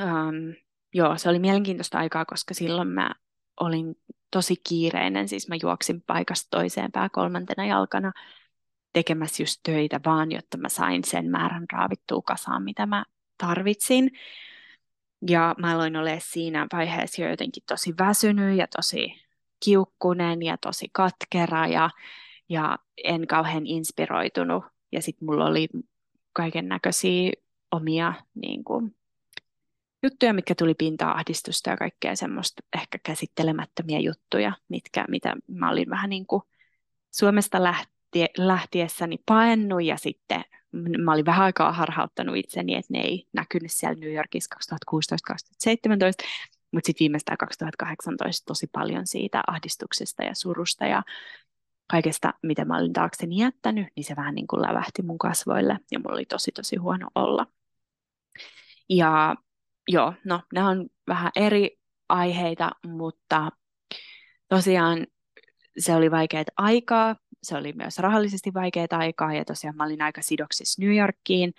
um, 0.00 0.54
joo, 0.94 1.18
se 1.18 1.28
oli 1.28 1.38
mielenkiintoista 1.38 1.98
aikaa, 1.98 2.24
koska 2.24 2.54
silloin 2.54 2.88
mä 2.88 3.14
olin 3.60 3.94
tosi 4.32 4.56
kiireinen, 4.68 5.28
siis 5.28 5.48
mä 5.48 5.56
juoksin 5.62 6.02
paikasta 6.06 6.50
toiseen 6.50 6.92
pää 6.92 7.08
kolmantena 7.08 7.66
jalkana 7.66 8.12
tekemässä 8.92 9.42
just 9.42 9.60
töitä 9.62 10.00
vaan, 10.06 10.32
jotta 10.32 10.58
mä 10.58 10.68
sain 10.68 11.04
sen 11.04 11.30
määrän 11.30 11.66
raavittua 11.72 12.22
kasaan, 12.22 12.62
mitä 12.62 12.86
mä 12.86 13.04
tarvitsin. 13.38 14.10
Ja 15.28 15.54
mä 15.58 15.74
aloin 15.74 15.96
olla 15.96 16.10
siinä 16.18 16.66
vaiheessa 16.72 17.22
jo 17.22 17.30
jotenkin 17.30 17.62
tosi 17.66 17.94
väsynyt 17.98 18.58
ja 18.58 18.66
tosi 18.76 19.14
kiukkunen 19.64 20.42
ja 20.42 20.58
tosi 20.58 20.88
katkera 20.92 21.66
ja, 21.66 21.90
ja 22.48 22.78
en 23.04 23.26
kauhean 23.26 23.66
inspiroitunut. 23.66 24.64
Ja 24.92 25.02
sitten 25.02 25.26
mulla 25.26 25.46
oli 25.46 25.68
kaiken 26.32 26.68
näköisiä 26.68 27.32
omia 27.70 28.14
niin 28.34 28.64
kuin, 28.64 28.96
juttuja, 30.02 30.32
mitkä 30.32 30.54
tuli 30.54 30.74
pinta-ahdistusta 30.74 31.70
ja 31.70 31.76
kaikkea 31.76 32.16
semmoista 32.16 32.62
ehkä 32.80 32.98
käsittelemättömiä 33.02 33.98
juttuja, 33.98 34.52
mitkä, 34.68 35.04
mitä 35.08 35.36
mä 35.48 35.70
olin 35.70 35.90
vähän 35.90 36.10
niin 36.10 36.26
kuin 36.26 36.42
Suomesta 37.10 37.62
lähtie, 37.62 38.26
lähtiessäni 38.38 39.18
paennut 39.26 39.84
ja 39.84 39.96
sitten 39.96 40.44
mä 40.98 41.12
olin 41.12 41.26
vähän 41.26 41.44
aikaa 41.44 41.72
harhauttanut 41.72 42.36
itseni, 42.36 42.74
että 42.74 42.92
ne 42.92 43.00
ei 43.00 43.26
näkynyt 43.32 43.72
siellä 43.72 44.00
New 44.00 44.14
Yorkissa 44.14 44.56
2016-2017, 44.92 46.26
mutta 46.72 46.86
sitten 46.86 47.00
viimeistään 47.00 47.38
2018 47.38 48.46
tosi 48.46 48.66
paljon 48.72 49.06
siitä 49.06 49.42
ahdistuksesta 49.46 50.22
ja 50.22 50.34
surusta 50.34 50.86
ja 50.86 51.02
kaikesta, 51.90 52.34
mitä 52.42 52.64
mä 52.64 52.78
olin 52.78 52.92
taakseni 52.92 53.36
jättänyt, 53.36 53.86
niin 53.96 54.04
se 54.04 54.16
vähän 54.16 54.34
niin 54.34 54.46
kuin 54.46 54.62
lävähti 54.62 55.02
mun 55.02 55.18
kasvoille 55.18 55.78
ja 55.90 55.98
mulla 55.98 56.14
oli 56.14 56.24
tosi 56.24 56.52
tosi 56.52 56.76
huono 56.76 57.08
olla. 57.14 57.46
Ja 58.88 59.36
joo, 59.88 60.14
no 60.24 60.40
nämä 60.54 60.68
on 60.68 60.88
vähän 61.08 61.32
eri 61.36 61.78
aiheita, 62.08 62.70
mutta 62.86 63.50
tosiaan 64.48 65.06
se 65.78 65.94
oli 65.94 66.10
vaikeaa 66.10 66.44
aikaa, 66.56 67.16
se 67.42 67.56
oli 67.56 67.72
myös 67.72 67.98
rahallisesti 67.98 68.54
vaikeaa 68.54 68.86
aikaa 68.90 69.34
ja 69.34 69.44
tosiaan 69.44 69.76
mä 69.76 69.84
olin 69.84 70.02
aika 70.02 70.22
sidoksissa 70.22 70.82
New 70.82 70.96
Yorkiin, 70.96 71.54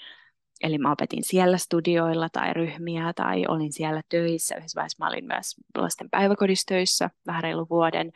eli 0.63 0.77
mä 0.77 0.91
opetin 0.91 1.23
siellä 1.23 1.57
studioilla 1.57 2.29
tai 2.29 2.53
ryhmiä 2.53 3.13
tai 3.15 3.45
olin 3.47 3.73
siellä 3.73 4.01
töissä. 4.09 4.55
Yhdessä 4.55 4.75
vaiheessa 4.75 5.05
mä 5.05 5.07
olin 5.07 5.25
myös 5.25 5.55
lasten 5.77 6.09
päiväkodissa 6.09 6.65
töissä 6.67 7.09
vähän 7.27 7.43
reilu 7.43 7.67
vuoden, 7.69 8.11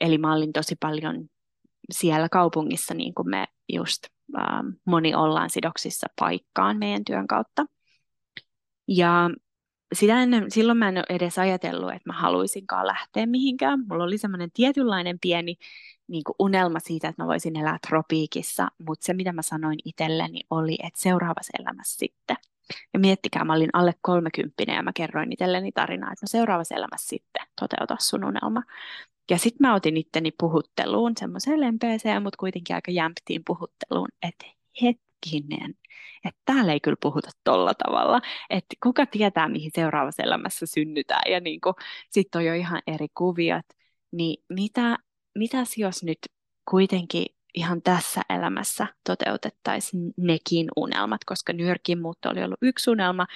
eli 0.00 0.18
mä 0.18 0.34
olin 0.34 0.52
tosi 0.52 0.76
paljon 0.80 1.28
siellä 1.90 2.28
kaupungissa, 2.28 2.94
niin 2.94 3.14
kuin 3.14 3.30
me 3.30 3.46
just 3.72 4.04
ähm, 4.38 4.66
moni 4.84 5.14
ollaan 5.14 5.50
sidoksissa 5.50 6.06
paikkaan 6.20 6.76
meidän 6.78 7.04
työn 7.04 7.26
kautta. 7.26 7.66
Ja 8.88 9.30
sitä 9.94 10.22
ennen, 10.22 10.50
silloin 10.50 10.78
mä 10.78 10.88
en 10.88 10.96
ole 10.96 11.04
edes 11.08 11.38
ajatellut, 11.38 11.92
että 11.92 12.08
mä 12.08 12.12
haluaisinkaan 12.12 12.86
lähteä 12.86 13.26
mihinkään. 13.26 13.84
Mulla 13.88 14.04
oli 14.04 14.18
semmoinen 14.18 14.50
tietynlainen 14.54 15.18
pieni 15.18 15.56
niin 16.08 16.24
kuin 16.24 16.36
unelma 16.38 16.80
siitä, 16.80 17.08
että 17.08 17.22
mä 17.22 17.26
voisin 17.26 17.56
elää 17.56 17.78
tropiikissa, 17.88 18.68
mutta 18.86 19.06
se 19.06 19.14
mitä 19.14 19.32
mä 19.32 19.42
sanoin 19.42 19.78
itselleni 19.84 20.40
oli, 20.50 20.74
että 20.82 21.00
seuraavassa 21.00 21.52
elämässä 21.60 21.98
sitten. 21.98 22.36
Ja 22.92 22.98
miettikää, 22.98 23.44
mä 23.44 23.52
olin 23.52 23.70
alle 23.72 23.94
kolmekymppinen 24.00 24.76
ja 24.76 24.82
mä 24.82 24.92
kerroin 24.92 25.32
itselleni 25.32 25.72
tarinaa, 25.72 26.12
että 26.12 26.24
no 26.24 26.26
seuraavassa 26.26 26.74
elämässä 26.74 27.08
sitten 27.08 27.46
toteuta 27.60 27.96
sun 28.00 28.24
unelma. 28.24 28.62
Ja 29.30 29.38
sitten 29.38 29.68
mä 29.68 29.74
otin 29.74 29.96
itteni 29.96 30.32
puhutteluun, 30.38 31.12
semmoiseen 31.20 31.60
lempeeseen, 31.60 32.22
mutta 32.22 32.36
kuitenkin 32.36 32.76
aika 32.76 32.90
jämptiin 32.90 33.42
puhutteluun, 33.46 34.08
että 34.22 34.46
hetkinen, 35.24 35.74
että 36.24 36.40
täällä 36.44 36.72
ei 36.72 36.80
kyllä 36.80 36.96
puhuta 37.00 37.30
tolla 37.44 37.74
tavalla, 37.74 38.20
että 38.50 38.76
kuka 38.82 39.06
tietää, 39.06 39.48
mihin 39.48 39.70
seuraavassa 39.74 40.22
elämässä 40.22 40.66
synnytään, 40.66 41.32
ja 41.32 41.40
niin 41.40 41.60
sitten 42.10 42.38
on 42.38 42.44
jo 42.44 42.54
ihan 42.54 42.82
eri 42.86 43.06
kuviot, 43.14 43.66
niin 44.12 44.44
mitä, 44.48 44.98
mitäs 45.34 45.78
jos 45.78 46.02
nyt 46.02 46.18
kuitenkin 46.70 47.26
ihan 47.54 47.82
tässä 47.82 48.22
elämässä 48.28 48.86
toteutettaisiin 49.06 50.12
nekin 50.16 50.68
unelmat, 50.76 51.24
koska 51.26 51.52
New 51.52 51.66
Yorkin 51.66 52.02
muutto 52.02 52.28
oli 52.28 52.44
ollut 52.44 52.58
yksi 52.62 52.90
unelma, 52.90 53.26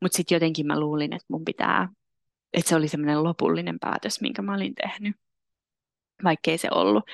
mutta 0.00 0.16
sitten 0.16 0.36
jotenkin 0.36 0.66
mä 0.66 0.80
luulin, 0.80 1.12
että 1.12 1.26
mun 1.28 1.44
pitää, 1.44 1.88
että 2.52 2.68
se 2.68 2.76
oli 2.76 2.88
semmoinen 2.88 3.24
lopullinen 3.24 3.78
päätös, 3.78 4.20
minkä 4.20 4.42
mä 4.42 4.54
olin 4.54 4.74
tehnyt, 4.74 5.16
vaikkei 6.24 6.58
se 6.58 6.68
ollut, 6.70 7.04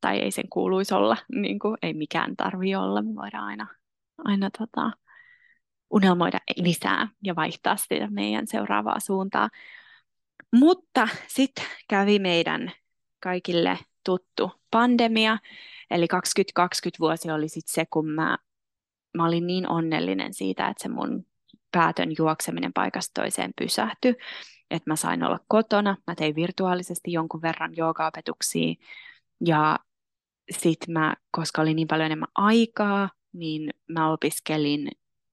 tai 0.00 0.18
ei 0.18 0.30
sen 0.30 0.48
kuuluisi 0.48 0.94
olla, 0.94 1.16
niin 1.34 1.58
kuin, 1.58 1.76
ei 1.82 1.94
mikään 1.94 2.36
tarvi 2.36 2.74
olla, 2.74 3.02
me 3.02 3.14
voidaan 3.14 3.44
aina, 3.44 3.66
aina 4.18 4.50
tota, 4.58 4.90
unelmoida 5.90 6.38
lisää 6.56 7.08
ja 7.24 7.36
vaihtaa 7.36 7.76
sitä 7.76 8.08
meidän 8.10 8.46
seuraavaa 8.46 9.00
suuntaa. 9.00 9.48
Mutta 10.52 11.08
sitten 11.26 11.64
kävi 11.88 12.18
meidän 12.18 12.72
kaikille 13.20 13.78
tuttu 14.04 14.50
pandemia, 14.70 15.38
Eli 15.90 16.08
2020 16.08 16.98
vuosi 17.00 17.30
oli 17.30 17.48
sitten 17.48 17.74
se, 17.74 17.86
kun 17.90 18.10
mä, 18.10 18.38
mä 19.16 19.26
olin 19.26 19.46
niin 19.46 19.68
onnellinen 19.68 20.34
siitä, 20.34 20.68
että 20.68 20.82
se 20.82 20.88
mun 20.88 21.26
päätön 21.72 22.12
juokseminen 22.18 22.72
paikasta 22.72 23.20
toiseen 23.22 23.52
pysähtyi, 23.58 24.14
että 24.70 24.90
mä 24.90 24.96
sain 24.96 25.22
olla 25.22 25.40
kotona. 25.48 25.96
Mä 26.06 26.14
tein 26.14 26.34
virtuaalisesti 26.34 27.12
jonkun 27.12 27.42
verran 27.42 27.76
joogaopetuksia 27.76 28.74
ja 29.46 29.78
sitten 30.50 30.92
mä, 30.92 31.14
koska 31.30 31.62
oli 31.62 31.74
niin 31.74 31.88
paljon 31.88 32.06
enemmän 32.06 32.28
aikaa, 32.34 33.10
niin 33.32 33.70
mä 33.88 34.12
opiskelin 34.12 34.88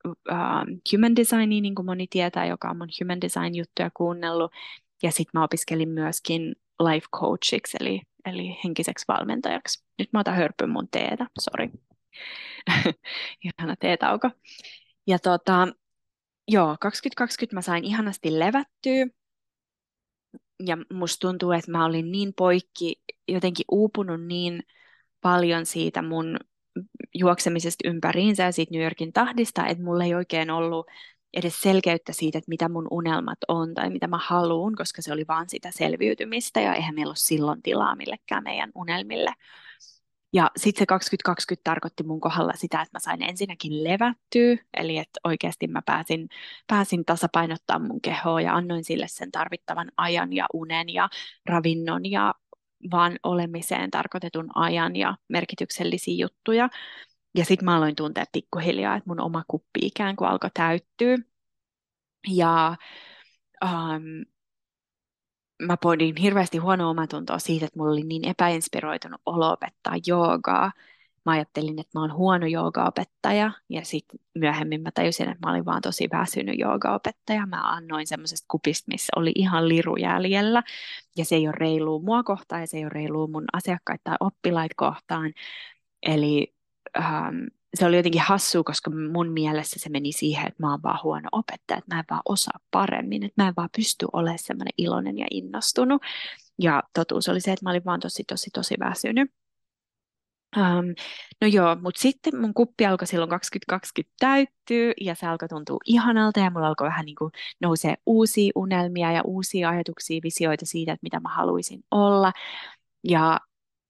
uh, 0.08 0.16
human 0.94 1.16
designia, 1.16 1.62
niin 1.62 1.76
kuin 1.76 1.86
moni 1.86 2.08
tietää, 2.10 2.46
joka 2.46 2.70
on 2.70 2.78
mun 2.78 2.90
human 3.02 3.22
design 3.22 3.56
juttuja 3.56 3.90
kuunnellut. 3.94 4.52
Ja 5.04 5.12
sitten 5.12 5.40
mä 5.40 5.44
opiskelin 5.44 5.90
myöskin 5.90 6.56
life 6.80 7.08
coachiksi, 7.16 7.78
eli, 7.80 8.02
eli 8.26 8.60
henkiseksi 8.64 9.06
valmentajaksi. 9.08 9.84
Nyt 10.00 10.14
mä 10.14 10.20
otan 10.20 10.36
hörpyn 10.36 10.70
mun 10.70 10.88
teetä, 10.92 11.28
sori. 11.40 11.70
Ihana 13.46 13.76
teetauko. 13.80 14.30
Ja 15.08 15.20
tota, 15.20 15.68
joo, 16.48 16.78
2020 16.82 17.56
mä 17.56 17.62
sain 17.62 17.84
ihanasti 17.84 18.40
levättyä. 18.40 19.08
Ja 20.66 20.78
musta 20.94 21.28
tuntuu, 21.28 21.52
että 21.52 21.72
mä 21.72 21.86
olin 21.86 22.12
niin 22.12 22.34
poikki, 22.34 23.02
jotenkin 23.28 23.66
uupunut 23.72 24.24
niin 24.24 24.64
paljon 25.22 25.66
siitä 25.66 26.02
mun 26.02 26.38
juoksemisesta 27.14 27.88
ympäriinsä 27.88 28.44
ja 28.44 28.52
siitä 28.52 28.72
New 28.74 28.84
Yorkin 28.84 29.14
tahdista, 29.14 29.68
että 29.68 29.84
mulla 29.84 30.04
ei 30.04 30.16
oikein 30.16 30.52
ollut 30.52 30.88
edes 31.34 31.62
selkeyttä 31.62 32.14
siitä, 32.14 32.38
että 32.38 32.50
mitä 32.50 32.70
mun 32.70 32.88
unelmat 32.92 33.38
on 33.48 33.74
tai 33.74 33.90
mitä 33.90 34.08
mä 34.08 34.20
haluan, 34.22 34.76
koska 34.76 35.02
se 35.02 35.14
oli 35.14 35.26
vaan 35.28 35.50
sitä 35.50 35.72
selviytymistä 35.72 36.62
ja 36.62 36.74
eihän 36.74 36.96
meillä 36.96 37.10
ole 37.10 37.16
silloin 37.16 37.62
tilaa 37.62 37.96
millekään 37.96 38.44
meidän 38.44 38.72
unelmille. 38.76 39.34
Ja 40.38 40.52
sitten 40.58 40.82
se 40.82 40.86
2020 40.86 41.64
tarkoitti 41.64 42.04
mun 42.04 42.20
kohdalla 42.20 42.54
sitä, 42.56 42.82
että 42.82 42.96
mä 42.96 43.00
sain 43.00 43.22
ensinnäkin 43.24 43.84
levättyä, 43.84 44.66
eli 44.78 44.98
että 44.98 45.20
oikeasti 45.24 45.68
mä 45.68 45.82
pääsin, 45.86 46.30
pääsin 46.68 47.06
tasapainottaa 47.06 47.80
mun 47.80 48.02
kehoa 48.02 48.42
ja 48.42 48.56
annoin 48.56 48.84
sille 48.84 49.08
sen 49.08 49.32
tarvittavan 49.32 49.92
ajan 49.98 50.34
ja 50.34 50.46
unen 50.54 50.94
ja 50.94 51.10
ravinnon 51.46 52.12
ja 52.12 52.34
vaan 52.92 53.20
olemiseen 53.24 53.92
tarkoitetun 53.92 54.50
ajan 54.56 54.96
ja 54.96 55.18
merkityksellisiä 55.28 56.16
juttuja. 56.26 56.70
Ja 57.38 57.46
sitten 57.46 57.66
mä 57.66 57.78
aloin 57.78 57.96
tuntea 57.96 58.26
pikkuhiljaa, 58.32 58.96
että 58.96 59.10
mun 59.10 59.20
oma 59.20 59.44
kuppi 59.48 59.80
ikään 59.82 60.16
kuin 60.16 60.30
alkoi 60.30 60.50
täyttyä. 60.54 61.18
Ja 62.28 62.76
um, 63.66 64.37
mä 65.62 65.78
pohdin 65.78 66.16
hirveästi 66.16 66.58
huonoa 66.58 66.90
omatuntoa 66.90 67.40
siitä, 67.40 67.66
että 67.66 67.80
mulla 67.80 67.92
oli 67.92 68.04
niin 68.04 68.28
epäinspiroitunut 68.28 69.22
olo 69.26 69.52
opettaa 69.52 69.94
joogaa. 70.08 70.72
Mä 71.26 71.32
ajattelin, 71.32 71.80
että 71.80 72.00
mä 72.00 72.02
oon 72.02 72.14
huono 72.14 72.46
joogaopettaja 72.46 73.52
ja 73.70 73.86
sitten 73.86 74.20
myöhemmin 74.36 74.82
mä 74.82 74.90
tajusin, 74.94 75.30
että 75.30 75.48
mä 75.48 75.52
olin 75.52 75.66
vaan 75.66 75.82
tosi 75.82 76.10
väsynyt 76.12 76.60
joogaopettaja. 76.60 77.46
Mä 77.46 77.62
annoin 77.62 78.08
semmoisesta 78.08 78.46
kupista, 78.48 78.92
missä 78.92 79.12
oli 79.16 79.32
ihan 79.36 79.70
liru 79.70 79.96
jäljellä 79.96 80.64
ja 81.18 81.26
se 81.26 81.36
ei 81.36 81.48
ole 81.48 81.56
reilu 81.58 82.00
mua 82.00 82.24
kohtaan 82.24 82.62
ja 82.62 82.68
se 82.68 82.78
ei 82.78 82.84
ole 82.84 82.90
reilu 82.90 83.28
mun 83.28 83.46
asiakkaita 83.54 84.02
tai 84.04 84.18
oppilaita 84.20 84.74
kohtaan. 84.78 85.34
Eli 86.04 86.54
ähm, 86.98 87.38
se 87.74 87.86
oli 87.86 87.98
jotenkin 87.98 88.22
hassua, 88.22 88.64
koska 88.64 88.92
mun 89.14 89.32
mielessä 89.32 89.80
se 89.80 89.90
meni 89.90 90.12
siihen, 90.12 90.48
että 90.48 90.64
mä 90.64 90.72
oon 90.72 90.84
vaan 90.84 91.00
huono 91.04 91.30
opettaja, 91.32 91.78
että 91.78 91.96
mä 91.96 92.00
en 92.00 92.06
vaan 92.10 92.22
osaa 92.26 92.60
paremmin, 92.72 93.24
että 93.24 93.44
mä 93.44 93.48
en 93.48 93.54
vaan 93.58 93.70
pysty 93.76 94.06
olemaan 94.14 94.40
semmoinen 94.40 94.74
iloinen 94.78 95.18
ja 95.18 95.28
innostunut. 95.32 96.02
Ja 96.60 96.84
totuus 96.94 97.30
oli 97.30 97.42
se, 97.42 97.52
että 97.52 97.66
mä 97.66 97.70
olin 97.70 97.86
vaan 97.86 98.00
tosi, 98.00 98.24
tosi, 98.24 98.50
tosi 98.54 98.76
väsynyt. 98.80 99.32
Um, 100.58 100.86
no 101.42 101.48
joo, 101.48 101.76
mutta 101.76 102.02
sitten 102.02 102.42
mun 102.42 102.54
kuppi 102.54 102.86
alkoi 102.86 103.08
silloin 103.08 103.30
2020 103.30 104.16
täyttyä 104.20 104.94
ja 105.02 105.16
se 105.16 105.28
alkoi 105.28 105.48
tuntua 105.48 105.78
ihanalta 105.86 106.40
ja 106.40 106.50
mulla 106.52 106.68
alkoi 106.68 106.88
vähän 106.88 107.06
niin 107.06 107.16
kuin 107.16 107.32
nousee 107.62 107.96
uusia 108.06 108.52
unelmia 108.56 109.12
ja 109.12 109.22
uusia 109.26 109.70
ajatuksia, 109.70 110.20
visioita 110.24 110.66
siitä, 110.66 110.92
että 110.94 111.04
mitä 111.04 111.20
mä 111.20 111.30
haluaisin 111.30 111.84
olla. 111.92 112.32
Ja 113.04 113.40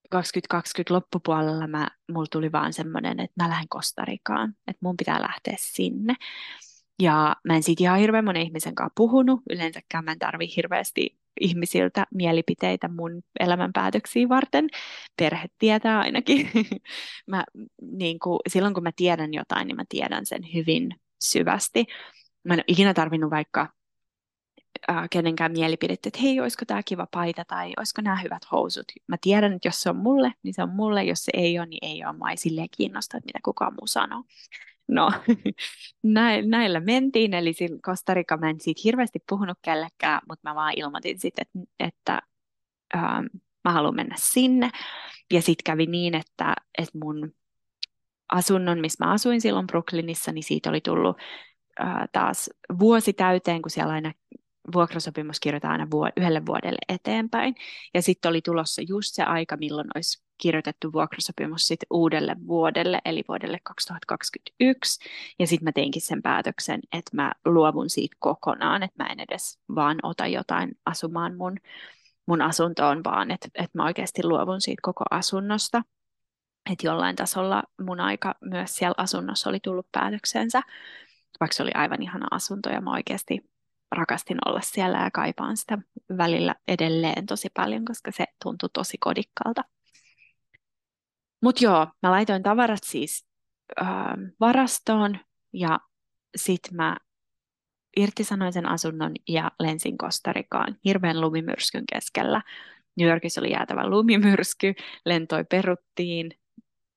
2020 0.09 0.93
loppupuolella 0.93 1.67
mä, 1.67 1.87
mulla 2.11 2.27
tuli 2.31 2.51
vaan 2.51 2.73
semmoinen, 2.73 3.19
että 3.19 3.43
mä 3.43 3.49
lähden 3.49 3.69
Kostarikaan, 3.69 4.49
että 4.67 4.79
mun 4.81 4.97
pitää 4.97 5.21
lähteä 5.21 5.55
sinne. 5.57 6.13
Ja 7.01 7.35
mä 7.43 7.55
en 7.55 7.63
siitä 7.63 7.83
ihan 7.83 7.99
hirveän 7.99 8.25
monen 8.25 8.41
ihmisen 8.41 8.75
kanssa 8.75 8.93
puhunut. 8.95 9.41
Yleensäkään 9.49 10.05
mä 10.05 10.11
en 10.11 10.19
tarvi 10.19 10.55
hirveästi 10.55 11.17
ihmisiltä 11.41 12.05
mielipiteitä 12.13 12.87
mun 12.87 13.21
elämänpäätöksiä 13.39 14.29
varten. 14.29 14.69
Perhe 15.17 15.47
tietää 15.59 15.99
ainakin. 15.99 16.49
mä, 17.31 17.43
niin 17.81 18.19
kuin, 18.19 18.39
silloin 18.47 18.73
kun 18.73 18.83
mä 18.83 18.91
tiedän 18.95 19.33
jotain, 19.33 19.67
niin 19.67 19.75
mä 19.75 19.83
tiedän 19.89 20.25
sen 20.25 20.41
hyvin 20.53 20.95
syvästi. 21.23 21.85
Mä 22.43 22.53
en 22.53 22.59
ole 22.59 22.63
ikinä 22.67 22.93
tarvinnut 22.93 23.31
vaikka 23.31 23.67
äh, 24.89 25.07
kenenkään 25.11 25.51
mielipidettä, 25.51 26.09
että 26.09 26.19
hei, 26.21 26.39
olisiko 26.39 26.65
tämä 26.65 26.83
kiva 26.83 27.07
paita 27.11 27.45
tai 27.45 27.73
olisiko 27.77 28.01
nämä 28.01 28.15
hyvät 28.15 28.41
housut. 28.51 28.85
Mä 29.07 29.15
tiedän, 29.21 29.53
että 29.53 29.67
jos 29.67 29.81
se 29.81 29.89
on 29.89 29.95
mulle, 29.95 30.33
niin 30.43 30.53
se 30.53 30.63
on 30.63 30.69
mulle. 30.69 31.03
Jos 31.03 31.25
se 31.25 31.31
ei 31.33 31.59
ole, 31.59 31.67
niin 31.67 31.85
ei 31.85 32.05
ole. 32.05 32.17
Mä 32.17 32.31
ei 32.31 32.37
silleen 32.37 32.67
kiinnosta, 32.77 33.17
että 33.17 33.25
mitä 33.25 33.39
kukaan 33.43 33.73
muu 33.73 33.87
sanoo. 33.87 34.23
No, 34.87 35.11
näillä 36.47 36.79
mentiin, 36.79 37.33
eli 37.33 37.53
Kostarika 37.81 38.37
mä 38.37 38.49
en 38.49 38.59
siitä 38.59 38.81
hirveästi 38.83 39.19
puhunut 39.29 39.57
kellekään, 39.61 40.21
mutta 40.29 40.49
mä 40.49 40.55
vaan 40.55 40.73
ilmoitin 40.77 41.19
sitten, 41.19 41.45
että, 41.45 41.69
että 41.79 42.21
ähm, 42.95 43.25
mä 43.63 43.71
haluan 43.71 43.95
mennä 43.95 44.15
sinne. 44.19 44.69
Ja 45.33 45.41
sitten 45.41 45.63
kävi 45.63 45.85
niin, 45.85 46.15
että, 46.15 46.55
että 46.77 46.97
mun 47.03 47.33
asunnon, 48.31 48.79
missä 48.79 49.05
mä 49.05 49.11
asuin 49.11 49.41
silloin 49.41 49.67
Brooklynissa, 49.67 50.31
niin 50.31 50.43
siitä 50.43 50.69
oli 50.69 50.81
tullut 50.81 51.17
äh, 51.81 51.95
taas 52.11 52.49
vuosi 52.79 53.13
täyteen, 53.13 53.61
kun 53.61 53.71
siellä 53.71 53.93
aina 53.93 54.13
vuokrasopimus 54.73 55.39
kirjoitetaan 55.39 55.71
aina 55.71 55.85
vuod- 55.85 56.13
yhdelle 56.17 56.45
vuodelle 56.45 56.77
eteenpäin. 56.89 57.55
Ja 57.93 58.01
sitten 58.01 58.29
oli 58.29 58.41
tulossa 58.41 58.81
just 58.87 59.15
se 59.15 59.23
aika, 59.23 59.57
milloin 59.57 59.87
olisi 59.95 60.23
kirjoitettu 60.37 60.93
vuokrasopimus 60.93 61.67
sit 61.67 61.79
uudelle 61.89 62.35
vuodelle, 62.47 63.01
eli 63.05 63.23
vuodelle 63.27 63.59
2021. 63.63 64.99
Ja 65.39 65.47
sitten 65.47 65.63
mä 65.65 65.71
teinkin 65.71 66.01
sen 66.01 66.21
päätöksen, 66.21 66.79
että 66.91 67.11
mä 67.13 67.31
luovun 67.45 67.89
siitä 67.89 68.15
kokonaan, 68.19 68.83
että 68.83 69.03
mä 69.03 69.09
en 69.09 69.19
edes 69.19 69.59
vaan 69.75 69.97
ota 70.03 70.27
jotain 70.27 70.71
asumaan 70.85 71.37
mun, 71.37 71.57
mun 72.25 72.41
asuntoon, 72.41 73.03
vaan 73.03 73.31
että, 73.31 73.47
että 73.55 73.77
mä 73.77 73.85
oikeasti 73.85 74.23
luovun 74.23 74.61
siitä 74.61 74.81
koko 74.81 75.03
asunnosta. 75.11 75.83
Että 76.71 76.87
jollain 76.87 77.15
tasolla 77.15 77.63
mun 77.81 77.99
aika 77.99 78.35
myös 78.41 78.75
siellä 78.75 78.95
asunnossa 78.97 79.49
oli 79.49 79.59
tullut 79.59 79.87
päätöksensä, 79.91 80.61
vaikka 81.39 81.55
se 81.55 81.63
oli 81.63 81.71
aivan 81.73 82.03
ihana 82.03 82.27
asunto 82.31 82.69
ja 82.69 82.81
mä 82.81 82.91
oikeasti 82.91 83.49
rakastin 83.91 84.37
olla 84.45 84.61
siellä 84.61 85.03
ja 85.03 85.11
kaipaan 85.11 85.57
sitä 85.57 85.77
välillä 86.17 86.55
edelleen 86.67 87.25
tosi 87.25 87.49
paljon, 87.53 87.85
koska 87.85 88.11
se 88.11 88.25
tuntui 88.43 88.69
tosi 88.73 88.97
kodikkaalta. 88.99 89.63
Mutta 91.41 91.63
joo, 91.63 91.87
mä 92.03 92.11
laitoin 92.11 92.43
tavarat 92.43 92.83
siis 92.83 93.27
äh, 93.81 93.87
varastoon 94.39 95.19
ja 95.53 95.79
sitten 96.35 96.75
mä 96.75 96.97
irtisanoin 97.97 98.53
sen 98.53 98.65
asunnon 98.65 99.11
ja 99.27 99.51
lensin 99.59 99.97
Kostarikaan 99.97 100.75
hirveän 100.85 101.21
lumimyrskyn 101.21 101.83
keskellä. 101.93 102.41
New 102.97 103.09
Yorkissa 103.09 103.41
oli 103.41 103.51
jäätävä 103.51 103.89
lumimyrsky, 103.89 104.73
lentoi 105.05 105.43
peruttiin, 105.43 106.31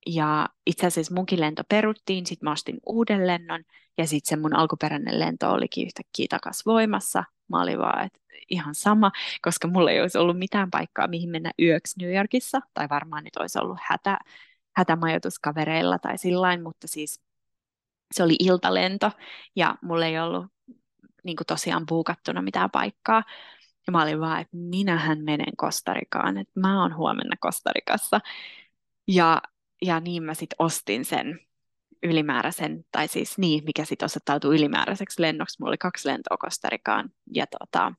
ja 0.07 0.49
itse 0.65 0.87
asiassa 0.87 1.15
munkin 1.15 1.41
lento 1.41 1.63
peruttiin, 1.69 2.25
sitten 2.25 2.47
mä 2.47 2.51
ostin 2.51 2.77
uuden 2.85 3.27
lennon 3.27 3.63
ja 3.97 4.07
sitten 4.07 4.29
se 4.29 4.41
mun 4.41 4.55
alkuperäinen 4.55 5.19
lento 5.19 5.51
olikin 5.51 5.85
yhtäkkiä 5.85 6.25
takas 6.29 6.65
voimassa. 6.65 7.23
Mä 7.47 7.61
olin 7.61 7.79
vaan, 7.79 8.05
että 8.05 8.19
ihan 8.49 8.75
sama, 8.75 9.11
koska 9.41 9.67
mulla 9.67 9.91
ei 9.91 10.01
olisi 10.01 10.17
ollut 10.17 10.39
mitään 10.39 10.71
paikkaa, 10.71 11.07
mihin 11.07 11.29
mennä 11.29 11.51
yöksi 11.61 11.99
New 11.99 12.15
Yorkissa, 12.15 12.59
tai 12.73 12.89
varmaan 12.89 13.23
nyt 13.23 13.35
olisi 13.35 13.59
ollut 13.59 13.77
hätä, 13.81 14.17
hätämajoituskavereilla 14.75 15.99
tai 15.99 16.17
sillain, 16.17 16.63
mutta 16.63 16.87
siis 16.87 17.21
se 18.13 18.23
oli 18.23 18.35
iltalento 18.39 19.11
ja 19.55 19.75
mulla 19.81 20.05
ei 20.05 20.19
ollut 20.19 20.45
niin 21.23 21.37
kuin 21.37 21.47
tosiaan 21.47 21.85
buukattuna 21.85 22.41
mitään 22.41 22.71
paikkaa. 22.71 23.23
Ja 23.87 23.91
mä 23.91 24.03
olin 24.03 24.19
vaan, 24.19 24.41
että 24.41 24.57
minähän 24.57 25.23
menen 25.23 25.55
Kostarikaan, 25.57 26.37
että 26.37 26.59
mä 26.59 26.81
oon 26.81 26.95
huomenna 26.95 27.35
Kostarikassa. 27.39 28.19
Ja, 29.07 29.41
ja 29.81 29.99
niin 29.99 30.23
mä 30.23 30.33
sitten 30.33 30.55
ostin 30.59 31.05
sen 31.05 31.39
ylimääräisen, 32.03 32.85
tai 32.91 33.07
siis 33.07 33.37
niin, 33.37 33.63
mikä 33.63 33.85
sitten 33.85 34.05
osoittautui 34.05 34.55
ylimääräiseksi 34.55 35.21
lennoksi. 35.21 35.57
Mulla 35.59 35.69
oli 35.69 35.77
kaksi 35.77 36.07
lentoa 36.07 36.37
Kostarikaan. 36.37 37.09
Ja, 37.33 37.45
tota, 37.59 37.93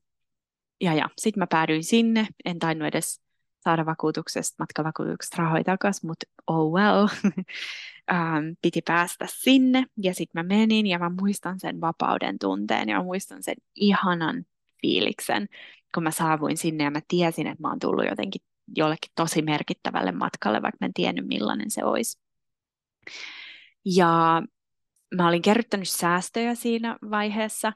ja, 0.81 0.95
ja 0.95 1.09
sitten 1.18 1.40
mä 1.40 1.47
päädyin 1.47 1.85
sinne. 1.85 2.27
En 2.45 2.59
tainnut 2.59 2.88
edes 2.88 3.23
saada 3.64 3.87
vakuutuksesta, 3.87 4.57
matkavakuutuksesta 4.59 5.42
rahoja 5.42 5.64
takaisin, 5.64 6.07
mutta 6.07 6.27
oh 6.47 6.73
well. 6.73 7.09
ähm, 8.12 8.45
piti 8.62 8.83
päästä 8.87 9.27
sinne. 9.29 9.87
Ja 9.97 10.14
sitten 10.14 10.45
mä 10.45 10.57
menin 10.57 10.87
ja 10.87 10.99
mä 10.99 11.11
muistan 11.21 11.61
sen 11.61 11.81
vapauden 11.81 12.38
tunteen 12.38 12.88
ja 12.88 12.97
mä 12.97 13.05
muistan 13.05 13.42
sen 13.42 13.55
ihanan 13.75 14.45
fiiliksen, 14.83 15.49
kun 15.95 16.03
mä 16.03 16.11
saavuin 16.11 16.57
sinne 16.57 16.85
ja 16.85 16.90
mä 16.90 17.01
tiesin, 17.09 17.47
että 17.47 17.62
mä 17.62 17.68
oon 17.68 17.79
tullut 17.79 18.07
jotenkin 18.09 18.42
jollekin 18.77 19.12
tosi 19.14 19.42
merkittävälle 19.42 20.12
matkalle, 20.12 20.62
vaikka 20.62 20.79
mä 20.81 20.87
en 20.87 20.94
tiennyt 20.94 21.27
millainen 21.27 21.70
se 21.70 21.85
olisi. 21.85 22.20
Ja 23.85 24.42
mä 25.14 25.29
olin 25.29 25.42
kerryttänyt 25.42 25.88
säästöjä 25.88 26.55
siinä 26.55 26.98
vaiheessa 27.11 27.72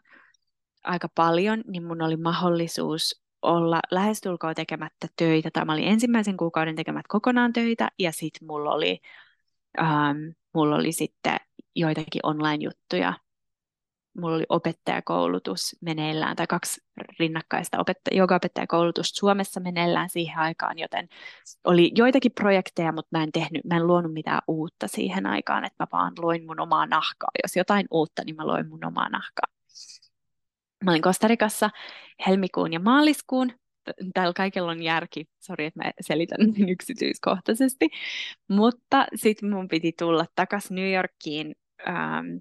aika 0.84 1.08
paljon, 1.14 1.64
niin 1.66 1.84
mun 1.84 2.02
oli 2.02 2.16
mahdollisuus 2.16 3.22
olla 3.42 3.80
lähestulkoon 3.90 4.54
tekemättä 4.54 5.08
töitä, 5.16 5.50
tai 5.52 5.64
mä 5.64 5.72
olin 5.72 5.88
ensimmäisen 5.88 6.36
kuukauden 6.36 6.76
tekemät 6.76 7.06
kokonaan 7.08 7.52
töitä, 7.52 7.88
ja 7.98 8.12
sitten 8.12 8.46
mulla 8.46 8.72
oli, 8.72 8.98
ähm, 9.80 10.18
mulla 10.54 10.76
oli 10.76 10.92
sitten 10.92 11.36
joitakin 11.74 12.20
online-juttuja 12.22 13.14
mulla 14.20 14.36
oli 14.36 14.44
opettajakoulutus 14.48 15.76
meneillään, 15.80 16.36
tai 16.36 16.46
kaksi 16.46 16.80
rinnakkaista 17.18 17.78
opetta- 17.78 18.16
joka-opettajakoulutusta 18.16 19.18
Suomessa 19.18 19.60
meneillään 19.60 20.08
siihen 20.08 20.38
aikaan, 20.38 20.78
joten 20.78 21.08
oli 21.64 21.92
joitakin 21.94 22.32
projekteja, 22.32 22.92
mutta 22.92 23.18
mä 23.18 23.22
en, 23.22 23.32
tehnyt, 23.32 23.64
mä 23.64 23.76
en 23.76 23.86
luonut 23.86 24.12
mitään 24.12 24.40
uutta 24.48 24.88
siihen 24.88 25.26
aikaan, 25.26 25.64
että 25.64 25.84
mä 25.84 25.86
vaan 25.92 26.12
loin 26.18 26.46
mun 26.46 26.60
omaa 26.60 26.86
nahkaa. 26.86 27.30
Jos 27.42 27.56
jotain 27.56 27.86
uutta, 27.90 28.22
niin 28.24 28.36
mä 28.36 28.46
loin 28.46 28.68
mun 28.68 28.84
omaa 28.84 29.08
nahkaa. 29.08 29.46
Mä 30.84 30.90
olin 30.90 31.02
Kostarikassa 31.02 31.70
helmikuun 32.26 32.72
ja 32.72 32.80
maaliskuun. 32.80 33.52
Täällä 34.14 34.32
kaikella 34.32 34.70
on 34.70 34.82
järki. 34.82 35.28
Sori, 35.38 35.66
että 35.66 35.84
mä 35.84 35.90
selitän 36.00 36.38
niin 36.56 36.68
yksityiskohtaisesti. 36.68 37.88
Mutta 38.48 39.06
sitten 39.14 39.50
mun 39.50 39.68
piti 39.68 39.92
tulla 39.98 40.24
takaisin 40.34 40.74
New 40.74 40.92
Yorkiin 40.92 41.54
ähm, 41.88 42.36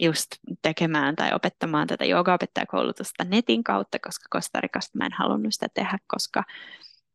just 0.00 0.26
tekemään 0.62 1.16
tai 1.16 1.34
opettamaan 1.34 1.86
tätä 1.86 2.04
joogaopettajakoulutusta 2.04 3.24
netin 3.24 3.64
kautta, 3.64 3.98
koska 3.98 4.26
Kostarikasta 4.30 4.98
mä 4.98 5.06
en 5.06 5.12
halunnut 5.12 5.54
sitä 5.54 5.66
tehdä, 5.74 5.98
koska 6.06 6.44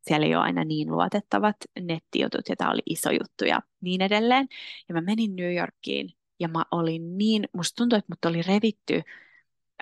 siellä 0.02 0.26
ei 0.26 0.34
ole 0.34 0.44
aina 0.44 0.64
niin 0.64 0.90
luotettavat 0.90 1.56
nettijutut 1.80 2.48
ja 2.48 2.56
tämä 2.56 2.70
oli 2.70 2.82
iso 2.86 3.10
juttu 3.10 3.44
ja 3.44 3.60
niin 3.80 4.02
edelleen. 4.02 4.48
Ja 4.88 4.94
mä 4.94 5.00
menin 5.00 5.36
New 5.36 5.54
Yorkiin 5.56 6.12
ja 6.40 6.48
mä 6.48 6.64
olin 6.70 7.18
niin, 7.18 7.48
musta 7.52 7.76
tuntui, 7.76 7.98
että 7.98 8.12
mut 8.12 8.24
oli 8.24 8.42
revitty 8.42 9.02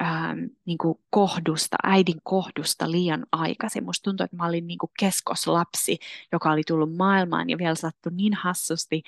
ähm, 0.02 0.38
niin 0.64 0.78
kuin 0.78 0.98
kohdusta, 1.10 1.76
äidin 1.82 2.20
kohdusta 2.22 2.90
liian 2.90 3.26
aikaisin. 3.32 3.84
Musta 3.84 4.04
tuntui, 4.10 4.24
että 4.24 4.36
mä 4.36 4.46
olin 4.46 4.66
niin 4.66 4.78
kuin 4.78 4.90
keskoslapsi, 4.98 5.98
joka 6.32 6.50
oli 6.50 6.62
tullut 6.66 6.96
maailmaan 6.96 7.50
ja 7.50 7.58
vielä 7.58 7.74
sattui 7.74 8.12
niin 8.12 8.34
hassusti 8.34 9.02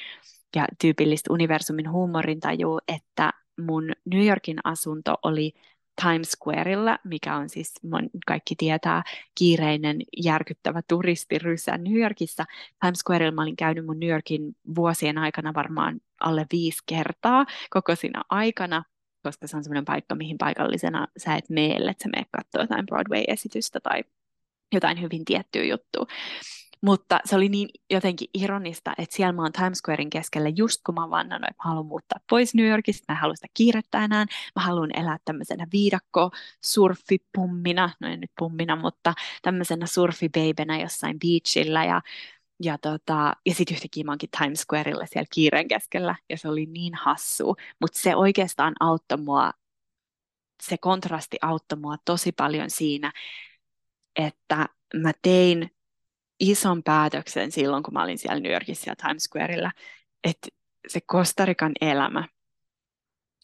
ja 0.56 0.66
tyypillistä 0.80 1.32
universumin 1.32 1.90
huumorintaju, 1.90 2.78
että 2.88 3.32
mun 3.60 3.92
New 4.04 4.26
Yorkin 4.26 4.58
asunto 4.64 5.14
oli 5.22 5.52
Times 6.02 6.30
Squareilla, 6.30 6.98
mikä 7.04 7.36
on 7.36 7.48
siis, 7.48 7.74
kaikki 8.26 8.54
tietää, 8.56 9.02
kiireinen, 9.34 10.00
järkyttävä 10.22 10.82
turistirysä 10.88 11.78
New 11.78 11.96
Yorkissa. 11.96 12.44
Times 12.80 12.98
Squareilla 12.98 13.34
mä 13.34 13.42
olin 13.42 13.56
käynyt 13.56 13.86
mun 13.86 14.00
New 14.00 14.08
Yorkin 14.08 14.56
vuosien 14.74 15.18
aikana 15.18 15.54
varmaan 15.54 16.00
alle 16.20 16.46
viisi 16.52 16.82
kertaa 16.86 17.46
koko 17.70 17.96
siinä 17.96 18.22
aikana, 18.30 18.84
koska 19.22 19.46
se 19.46 19.56
on 19.56 19.64
semmoinen 19.64 19.84
paikka, 19.84 20.14
mihin 20.14 20.38
paikallisena 20.38 21.08
sä 21.16 21.34
et 21.34 21.50
mene, 21.50 21.90
että 21.90 22.02
sä 22.02 22.08
menet 22.08 22.28
katsoa 22.30 22.62
jotain 22.62 22.86
Broadway-esitystä 22.86 23.80
tai 23.80 24.04
jotain 24.72 25.00
hyvin 25.00 25.24
tiettyä 25.24 25.64
juttua. 25.64 26.06
Mutta 26.84 27.20
se 27.24 27.36
oli 27.36 27.48
niin 27.48 27.68
jotenkin 27.90 28.28
ironista, 28.34 28.92
että 28.98 29.16
siellä 29.16 29.32
mä 29.32 29.42
oon 29.42 29.52
Times 29.52 29.78
Squarein 29.78 30.10
keskellä 30.10 30.48
just 30.48 30.80
kun 30.86 30.94
mä 30.94 31.00
oon 31.00 31.10
vannannut, 31.10 31.50
että 31.50 31.62
mä 31.64 31.68
haluan 31.70 31.86
muuttaa 31.86 32.20
pois 32.30 32.54
New 32.54 32.66
Yorkista, 32.66 33.12
mä 33.12 33.20
haluan 33.20 33.36
sitä 33.36 33.46
kiirettä 33.54 34.04
enää, 34.04 34.26
mä 34.56 34.62
haluan 34.62 34.98
elää 34.98 35.18
tämmöisenä 35.24 35.66
viidakko 35.72 36.30
surfipummina, 36.64 37.90
no 38.00 38.08
en 38.08 38.20
nyt 38.20 38.30
pummina, 38.38 38.76
mutta 38.76 39.14
tämmöisenä 39.42 39.86
surfibabenä 39.86 40.80
jossain 40.80 41.18
beachillä 41.18 41.84
ja 41.84 42.02
ja, 42.62 42.78
tota, 42.78 43.32
ja 43.46 43.54
sitten 43.54 43.74
yhtäkkiä 43.74 44.04
mä 44.04 44.12
oonkin 44.12 44.28
Times 44.38 44.60
Squareilla 44.60 45.06
siellä 45.06 45.26
kiireen 45.34 45.68
keskellä, 45.68 46.14
ja 46.30 46.38
se 46.38 46.48
oli 46.48 46.66
niin 46.66 46.94
hassu. 46.94 47.56
Mutta 47.80 47.98
se 47.98 48.16
oikeastaan 48.16 48.74
auttoi 48.80 49.18
mua, 49.18 49.52
se 50.62 50.78
kontrasti 50.78 51.36
auttoi 51.42 51.78
mua 51.78 51.96
tosi 52.04 52.32
paljon 52.32 52.70
siinä, 52.70 53.12
että 54.16 54.68
mä 54.94 55.12
tein 55.22 55.73
ison 56.40 56.82
päätöksen 56.82 57.52
silloin, 57.52 57.82
kun 57.82 57.94
mä 57.94 58.02
olin 58.02 58.18
siellä 58.18 58.40
New 58.40 58.52
Yorkissa 58.52 58.90
ja 58.90 58.96
Times 58.96 59.24
Squareilla, 59.24 59.72
että 60.24 60.48
se 60.88 61.00
Kostarikan 61.06 61.72
elämä 61.80 62.28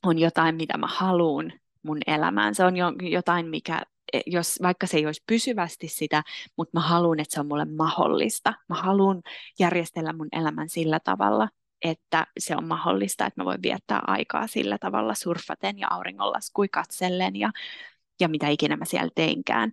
on 0.02 0.18
jotain, 0.18 0.54
mitä 0.54 0.78
mä 0.78 0.86
haluan 0.86 1.52
mun 1.82 1.98
elämään. 2.06 2.54
Se 2.54 2.64
on 2.64 2.76
jo, 2.76 2.92
jotain, 3.00 3.48
mikä, 3.48 3.82
jos, 4.26 4.58
vaikka 4.62 4.86
se 4.86 4.96
ei 4.96 5.06
olisi 5.06 5.22
pysyvästi 5.26 5.88
sitä, 5.88 6.22
mutta 6.56 6.78
mä 6.78 6.80
haluan, 6.80 7.20
että 7.20 7.34
se 7.34 7.40
on 7.40 7.46
mulle 7.46 7.64
mahdollista. 7.64 8.54
Mä 8.68 8.82
haluan 8.82 9.22
järjestellä 9.58 10.12
mun 10.12 10.28
elämän 10.32 10.68
sillä 10.68 11.00
tavalla, 11.00 11.48
että 11.82 12.26
se 12.38 12.56
on 12.56 12.68
mahdollista, 12.68 13.26
että 13.26 13.40
mä 13.40 13.44
voin 13.44 13.62
viettää 13.62 14.02
aikaa 14.06 14.46
sillä 14.46 14.78
tavalla 14.78 15.14
surfaten 15.14 15.78
ja 15.78 15.86
auringonlaskui 15.90 16.68
katsellen 16.68 17.36
ja, 17.36 17.50
ja 18.20 18.28
mitä 18.28 18.48
ikinä 18.48 18.76
mä 18.76 18.84
siellä 18.84 19.10
teinkään. 19.14 19.72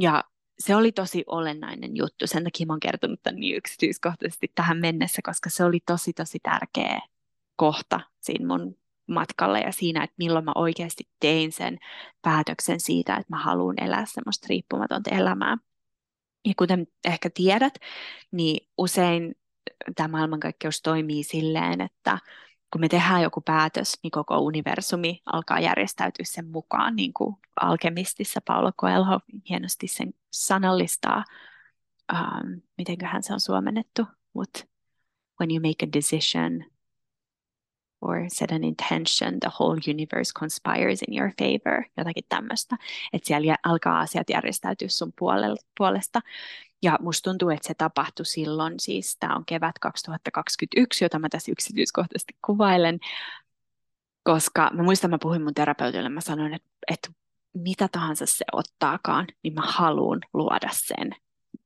Ja 0.00 0.24
se 0.60 0.76
oli 0.76 0.92
tosi 0.92 1.24
olennainen 1.26 1.96
juttu. 1.96 2.26
Sen 2.26 2.44
takia 2.44 2.66
mä 2.66 2.72
oon 2.72 2.80
kertonut 2.80 3.22
tämän 3.22 3.40
niin 3.40 3.56
yksityiskohtaisesti 3.56 4.52
tähän 4.54 4.78
mennessä, 4.78 5.22
koska 5.24 5.50
se 5.50 5.64
oli 5.64 5.80
tosi 5.86 6.12
tosi 6.12 6.38
tärkeä 6.42 7.00
kohta 7.56 8.00
siinä 8.20 8.46
mun 8.46 8.76
matkalla 9.06 9.58
ja 9.58 9.72
siinä, 9.72 10.04
että 10.04 10.14
milloin 10.18 10.44
mä 10.44 10.52
oikeasti 10.54 11.08
tein 11.20 11.52
sen 11.52 11.78
päätöksen 12.22 12.80
siitä, 12.80 13.14
että 13.14 13.36
mä 13.36 13.38
haluan 13.38 13.82
elää 13.84 14.04
semmoista 14.06 14.46
riippumatonta 14.50 15.10
elämää. 15.10 15.56
Ja 16.44 16.54
kuten 16.56 16.86
ehkä 17.04 17.30
tiedät, 17.34 17.74
niin 18.30 18.68
usein 18.78 19.34
tämä 19.96 20.08
maailmankaikkeus 20.08 20.82
toimii 20.82 21.22
silleen, 21.22 21.80
että 21.80 22.18
kun 22.72 22.80
me 22.80 22.88
tehdään 22.88 23.22
joku 23.22 23.40
päätös, 23.40 23.98
niin 24.02 24.10
koko 24.10 24.38
universumi 24.38 25.20
alkaa 25.26 25.60
järjestäytyä 25.60 26.24
sen 26.24 26.46
mukaan, 26.46 26.96
niin 26.96 27.12
kuin 27.12 27.36
alkemistissa 27.60 28.40
Paulo 28.46 28.72
Coelho 28.72 29.20
hienosti 29.48 29.86
sen 29.86 30.14
sanallistaa, 30.30 31.24
um, 32.12 32.60
mitenköhän 32.78 33.22
se 33.22 33.32
on 33.32 33.40
suomennettu, 33.40 34.06
mutta 34.32 34.64
when 35.40 35.50
you 35.50 35.60
make 35.60 35.86
a 35.86 35.92
decision 35.92 36.64
or 38.00 38.24
set 38.28 38.52
an 38.52 38.64
intention, 38.64 39.40
the 39.40 39.50
whole 39.60 39.80
universe 39.88 40.32
conspires 40.32 41.02
in 41.02 41.18
your 41.18 41.30
favor, 41.38 41.84
jotakin 41.96 42.24
tämmöistä, 42.28 42.76
että 43.12 43.26
siellä 43.26 43.56
alkaa 43.64 44.00
asiat 44.00 44.30
järjestäytyä 44.30 44.88
sun 44.88 45.12
puolesta. 45.78 46.20
Ja 46.82 46.98
musta 47.00 47.30
tuntuu, 47.30 47.50
että 47.50 47.68
se 47.68 47.74
tapahtui 47.74 48.26
silloin, 48.26 48.74
siis 48.80 49.16
tämä 49.20 49.36
on 49.36 49.44
kevät 49.46 49.78
2021, 49.78 51.04
jota 51.04 51.18
mä 51.18 51.28
tässä 51.28 51.52
yksityiskohtaisesti 51.52 52.36
kuvailen, 52.46 52.98
koska 54.22 54.70
mä 54.74 54.82
muistan, 54.82 55.10
mä 55.10 55.18
puhuin 55.22 55.42
mun 55.42 55.54
terapeutille, 55.54 56.08
mä 56.08 56.20
sanoin, 56.20 56.54
että, 56.54 56.68
että 56.90 57.08
mitä 57.54 57.88
tahansa 57.92 58.26
se 58.26 58.44
ottaakaan, 58.52 59.26
niin 59.42 59.54
mä 59.54 59.62
haluan 59.64 60.20
luoda 60.32 60.68
sen. 60.72 61.10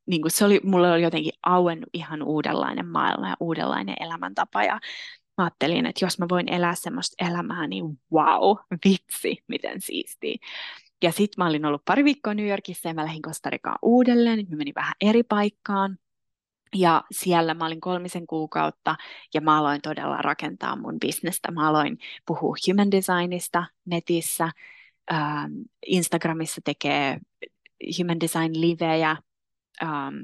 Niin 0.07 0.22
kuin 0.22 0.31
se 0.31 0.44
oli, 0.44 0.61
mulle 0.64 0.92
oli 0.92 1.03
jotenkin 1.03 1.33
auennut 1.42 1.90
ihan 1.92 2.22
uudenlainen 2.22 2.87
maailma 2.87 3.29
ja 3.29 3.37
uudenlainen 3.40 3.96
elämäntapa 4.00 4.62
ja 4.62 4.81
mä 5.38 5.44
ajattelin, 5.44 5.87
että 5.87 6.05
jos 6.05 6.18
mä 6.18 6.27
voin 6.31 6.53
elää 6.53 6.74
semmoista 6.74 7.24
elämää, 7.27 7.66
niin 7.66 7.85
wow, 8.12 8.57
vitsi, 8.85 9.44
miten 9.48 9.81
siistiä. 9.81 10.37
Ja 11.05 11.12
sitten 11.12 11.35
mä 11.45 11.47
olin 11.47 11.64
ollut 11.64 11.85
pari 11.85 12.05
viikkoa 12.05 12.35
New 12.35 12.49
Yorkissa 12.49 12.88
ja 12.88 12.95
mä 12.95 13.05
lähdin 13.05 13.23
Kostarikaan 13.23 13.79
uudelleen, 13.83 14.38
nyt 14.38 14.49
mä 14.51 14.57
menin 14.57 14.75
vähän 14.75 14.95
eri 15.01 15.23
paikkaan. 15.23 15.99
Ja 16.75 17.05
siellä 17.11 17.55
mä 17.55 17.67
olin 17.67 17.81
kolmisen 17.81 18.27
kuukautta 18.27 18.97
ja 19.35 19.40
mä 19.40 19.59
aloin 19.59 19.81
todella 19.83 20.17
rakentaa 20.17 20.77
mun 20.77 21.01
bisnestä. 21.01 21.51
Mä 21.53 21.69
aloin 21.69 21.99
puhua 22.27 22.57
human 22.69 22.90
designista 22.90 23.64
netissä. 23.85 24.51
Ähm, 25.12 25.53
Instagramissa 25.87 26.61
tekee 26.64 27.19
human 27.99 28.21
design 28.21 28.61
livejä. 28.61 29.17
Ähm, 29.83 30.15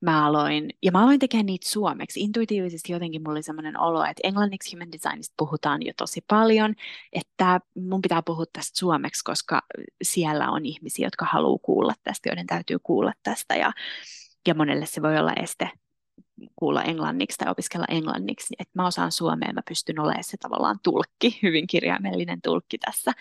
mä 0.00 0.26
aloin, 0.26 0.70
ja 0.82 0.92
mä 0.92 1.02
aloin 1.02 1.18
tekemään 1.18 1.46
niitä 1.46 1.68
suomeksi. 1.68 2.20
Intuitiivisesti 2.20 2.92
jotenkin 2.92 3.22
mulla 3.22 3.32
oli 3.32 3.42
sellainen 3.42 3.80
olo, 3.80 4.04
että 4.04 4.20
englanniksi 4.28 4.76
human 4.76 4.92
designista 4.92 5.34
puhutaan 5.36 5.86
jo 5.86 5.92
tosi 5.96 6.24
paljon, 6.28 6.74
että 7.12 7.60
mun 7.74 8.02
pitää 8.02 8.22
puhua 8.22 8.44
tästä 8.52 8.78
suomeksi, 8.78 9.24
koska 9.24 9.62
siellä 10.02 10.50
on 10.50 10.66
ihmisiä, 10.66 11.06
jotka 11.06 11.24
haluaa 11.24 11.58
kuulla 11.62 11.94
tästä, 12.04 12.28
joiden 12.28 12.46
täytyy 12.46 12.78
kuulla 12.82 13.12
tästä. 13.22 13.56
Ja, 13.56 13.72
ja 14.48 14.54
monelle 14.54 14.86
se 14.86 15.02
voi 15.02 15.18
olla 15.18 15.32
este 15.32 15.70
kuulla 16.56 16.82
englanniksi 16.82 17.38
tai 17.38 17.50
opiskella 17.50 17.86
englanniksi, 17.88 18.54
että 18.58 18.72
mä 18.74 18.86
osaan 18.86 19.12
suomea, 19.12 19.52
mä 19.52 19.62
pystyn 19.68 20.00
olemaan 20.00 20.24
se 20.24 20.36
tavallaan 20.36 20.78
tulkki, 20.82 21.38
hyvin 21.42 21.66
kirjaimellinen 21.66 22.42
tulkki 22.42 22.78
tässä. 22.78 23.12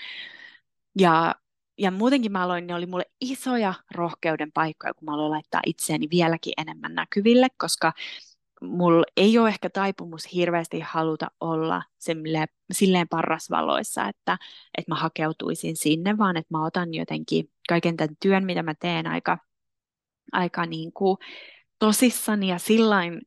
Ja, 0.99 1.35
ja 1.79 1.91
muutenkin 1.91 2.31
mä 2.31 2.43
aloin, 2.43 2.67
ne 2.67 2.75
oli 2.75 2.85
mulle 2.85 3.05
isoja 3.21 3.73
rohkeuden 3.91 4.51
paikkoja, 4.51 4.93
kun 4.93 5.05
mä 5.05 5.13
aloin 5.13 5.31
laittaa 5.31 5.61
itseäni 5.65 6.07
vieläkin 6.11 6.53
enemmän 6.57 6.95
näkyville, 6.95 7.47
koska 7.57 7.93
mulla 8.61 9.05
ei 9.17 9.37
ole 9.37 9.49
ehkä 9.49 9.69
taipumus 9.69 10.33
hirveästi 10.33 10.79
haluta 10.79 11.27
olla 11.39 11.83
silleen, 11.99 12.47
silleen 12.71 13.07
parrasvaloissa, 13.07 14.07
että, 14.07 14.37
että 14.77 14.91
mä 14.91 14.95
hakeutuisin 14.95 15.77
sinne, 15.77 16.17
vaan 16.17 16.37
että 16.37 16.57
mä 16.57 16.65
otan 16.65 16.93
jotenkin 16.93 17.51
kaiken 17.69 17.97
tämän 17.97 18.15
työn, 18.19 18.45
mitä 18.45 18.63
mä 18.63 18.73
teen 18.73 19.07
aika, 19.07 19.37
aika 20.31 20.65
niin 20.65 20.93
kuin 20.93 21.17
tosissani 21.79 22.47
ja 22.47 22.59
sillain, 22.59 23.21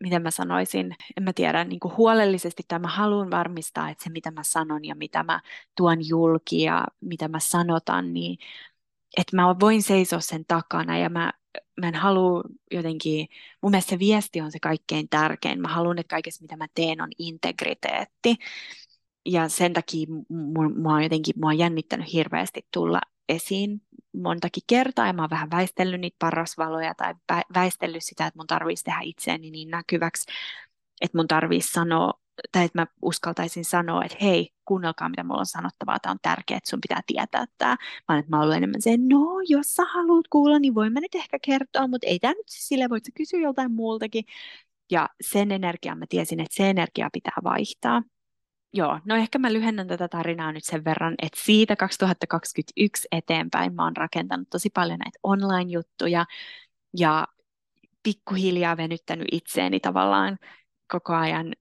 miten 0.00 0.22
mä 0.22 0.30
sanoisin, 0.30 0.96
en 1.16 1.22
mä 1.22 1.32
tiedä, 1.32 1.64
niin 1.64 1.80
kuin 1.80 1.96
huolellisesti 1.96 2.62
tai 2.68 2.78
mä 2.78 2.88
haluan 2.88 3.30
varmistaa, 3.30 3.90
että 3.90 4.04
se 4.04 4.10
mitä 4.10 4.30
mä 4.30 4.42
sanon 4.42 4.84
ja 4.84 4.94
mitä 4.94 5.22
mä 5.22 5.40
tuon 5.76 6.08
julki 6.08 6.62
ja 6.62 6.86
mitä 7.00 7.28
mä 7.28 7.40
sanotan, 7.40 8.12
niin 8.12 8.38
että 9.16 9.36
mä 9.36 9.56
voin 9.60 9.82
seisoa 9.82 10.20
sen 10.20 10.44
takana 10.48 10.98
ja 10.98 11.10
mä, 11.10 11.32
mä 11.80 11.88
en 11.88 11.94
halua 11.94 12.42
jotenkin, 12.70 13.28
mun 13.62 13.70
mielestä 13.70 13.90
se 13.90 13.98
viesti 13.98 14.40
on 14.40 14.52
se 14.52 14.58
kaikkein 14.60 15.08
tärkein. 15.08 15.60
Mä 15.60 15.68
haluan, 15.68 15.98
että 15.98 16.14
kaikessa 16.14 16.42
mitä 16.42 16.56
mä 16.56 16.66
teen 16.74 17.00
on 17.00 17.08
integriteetti. 17.18 18.36
Ja 19.26 19.48
sen 19.48 19.72
takia 19.72 20.06
mua 20.76 20.94
on 20.94 21.02
jotenkin, 21.02 21.34
mua 21.40 21.50
on 21.50 21.58
jännittänyt 21.58 22.12
hirveästi 22.12 22.66
tulla 22.72 23.00
esiin 23.28 23.82
montakin 24.22 24.62
kertaa 24.66 25.06
ja 25.06 25.12
mä 25.12 25.22
oon 25.22 25.30
vähän 25.30 25.50
väistellyt 25.50 26.00
niitä 26.00 26.16
parasvaloja 26.18 26.94
tai 27.26 27.42
väistellyt 27.54 28.04
sitä, 28.04 28.26
että 28.26 28.38
mun 28.38 28.46
tarvitsisi 28.46 28.84
tehdä 28.84 29.00
itseäni 29.02 29.50
niin 29.50 29.70
näkyväksi, 29.70 30.32
että 31.00 31.18
mun 31.18 31.28
tarvitsisi 31.28 31.72
sanoa 31.72 32.12
tai 32.52 32.64
että 32.64 32.80
mä 32.80 32.86
uskaltaisin 33.02 33.64
sanoa, 33.64 34.04
että 34.04 34.16
hei, 34.22 34.50
kuunnelkaa 34.64 35.08
mitä 35.08 35.24
mulla 35.24 35.40
on 35.40 35.46
sanottavaa, 35.46 35.98
tämä 36.00 36.10
on 36.10 36.18
tärkeää, 36.22 36.58
että 36.58 36.70
sun 36.70 36.80
pitää 36.80 37.00
tietää 37.06 37.44
tämä. 37.58 37.76
Vaan 38.08 38.20
että 38.20 38.30
mä 38.30 38.42
olen 38.42 38.56
enemmän 38.56 38.82
se, 38.82 38.96
no 38.96 39.40
jos 39.48 39.74
sä 39.74 39.84
haluat 39.84 40.28
kuulla, 40.28 40.58
niin 40.58 40.74
voin 40.74 40.92
mä 40.92 41.00
nyt 41.00 41.14
ehkä 41.14 41.38
kertoa, 41.42 41.86
mutta 41.86 42.06
ei 42.06 42.18
tämä 42.18 42.34
nyt 42.34 42.48
siis 42.48 42.68
sille, 42.68 42.88
voit 42.90 43.04
sä 43.04 43.12
kysyä 43.14 43.40
joltain 43.40 43.72
muultakin. 43.72 44.24
Ja 44.90 45.08
sen 45.20 45.52
energian 45.52 45.98
mä 45.98 46.04
tiesin, 46.08 46.40
että 46.40 46.54
se 46.56 46.70
energia 46.70 47.08
pitää 47.12 47.36
vaihtaa. 47.44 48.02
Joo, 48.76 49.00
no 49.04 49.16
ehkä 49.16 49.38
mä 49.38 49.52
lyhennän 49.52 49.86
tätä 49.88 50.08
tarinaa 50.08 50.52
nyt 50.52 50.64
sen 50.64 50.84
verran, 50.84 51.14
että 51.22 51.40
siitä 51.42 51.76
2021 51.76 53.08
eteenpäin 53.12 53.74
mä 53.74 53.84
oon 53.84 53.96
rakentanut 53.96 54.50
tosi 54.50 54.70
paljon 54.70 54.98
näitä 54.98 55.18
online-juttuja 55.22 56.26
ja 56.98 57.26
pikkuhiljaa 58.02 58.76
venyttänyt 58.76 59.28
itseeni 59.32 59.80
tavallaan 59.80 60.38
koko 60.92 61.14
ajan 61.14 61.52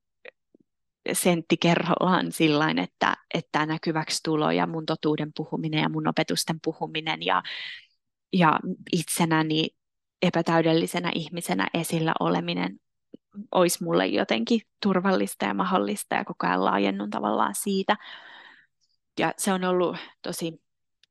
sentti 1.13 1.57
kerrallaan 1.57 2.31
sillain, 2.31 2.79
että, 2.79 3.17
että 3.33 3.65
näkyväksi 3.65 4.23
tulo 4.23 4.51
ja 4.51 4.67
mun 4.67 4.85
totuuden 4.85 5.31
puhuminen 5.35 5.81
ja 5.81 5.89
mun 5.89 6.07
opetusten 6.07 6.59
puhuminen 6.63 7.23
ja, 7.23 7.43
ja 8.33 8.59
itsenäni 8.91 9.69
epätäydellisenä 10.21 11.11
ihmisenä 11.15 11.67
esillä 11.73 12.13
oleminen 12.19 12.79
olisi 13.51 13.83
mulle 13.83 14.07
jotenkin 14.07 14.61
turvallista 14.83 15.45
ja 15.45 15.53
mahdollista 15.53 16.15
ja 16.15 16.25
koko 16.25 16.47
ajan 16.47 16.65
laajennun 16.65 17.09
tavallaan 17.09 17.55
siitä. 17.55 17.95
Ja 19.19 19.33
se 19.37 19.53
on 19.53 19.63
ollut 19.63 19.97
tosi 20.21 20.61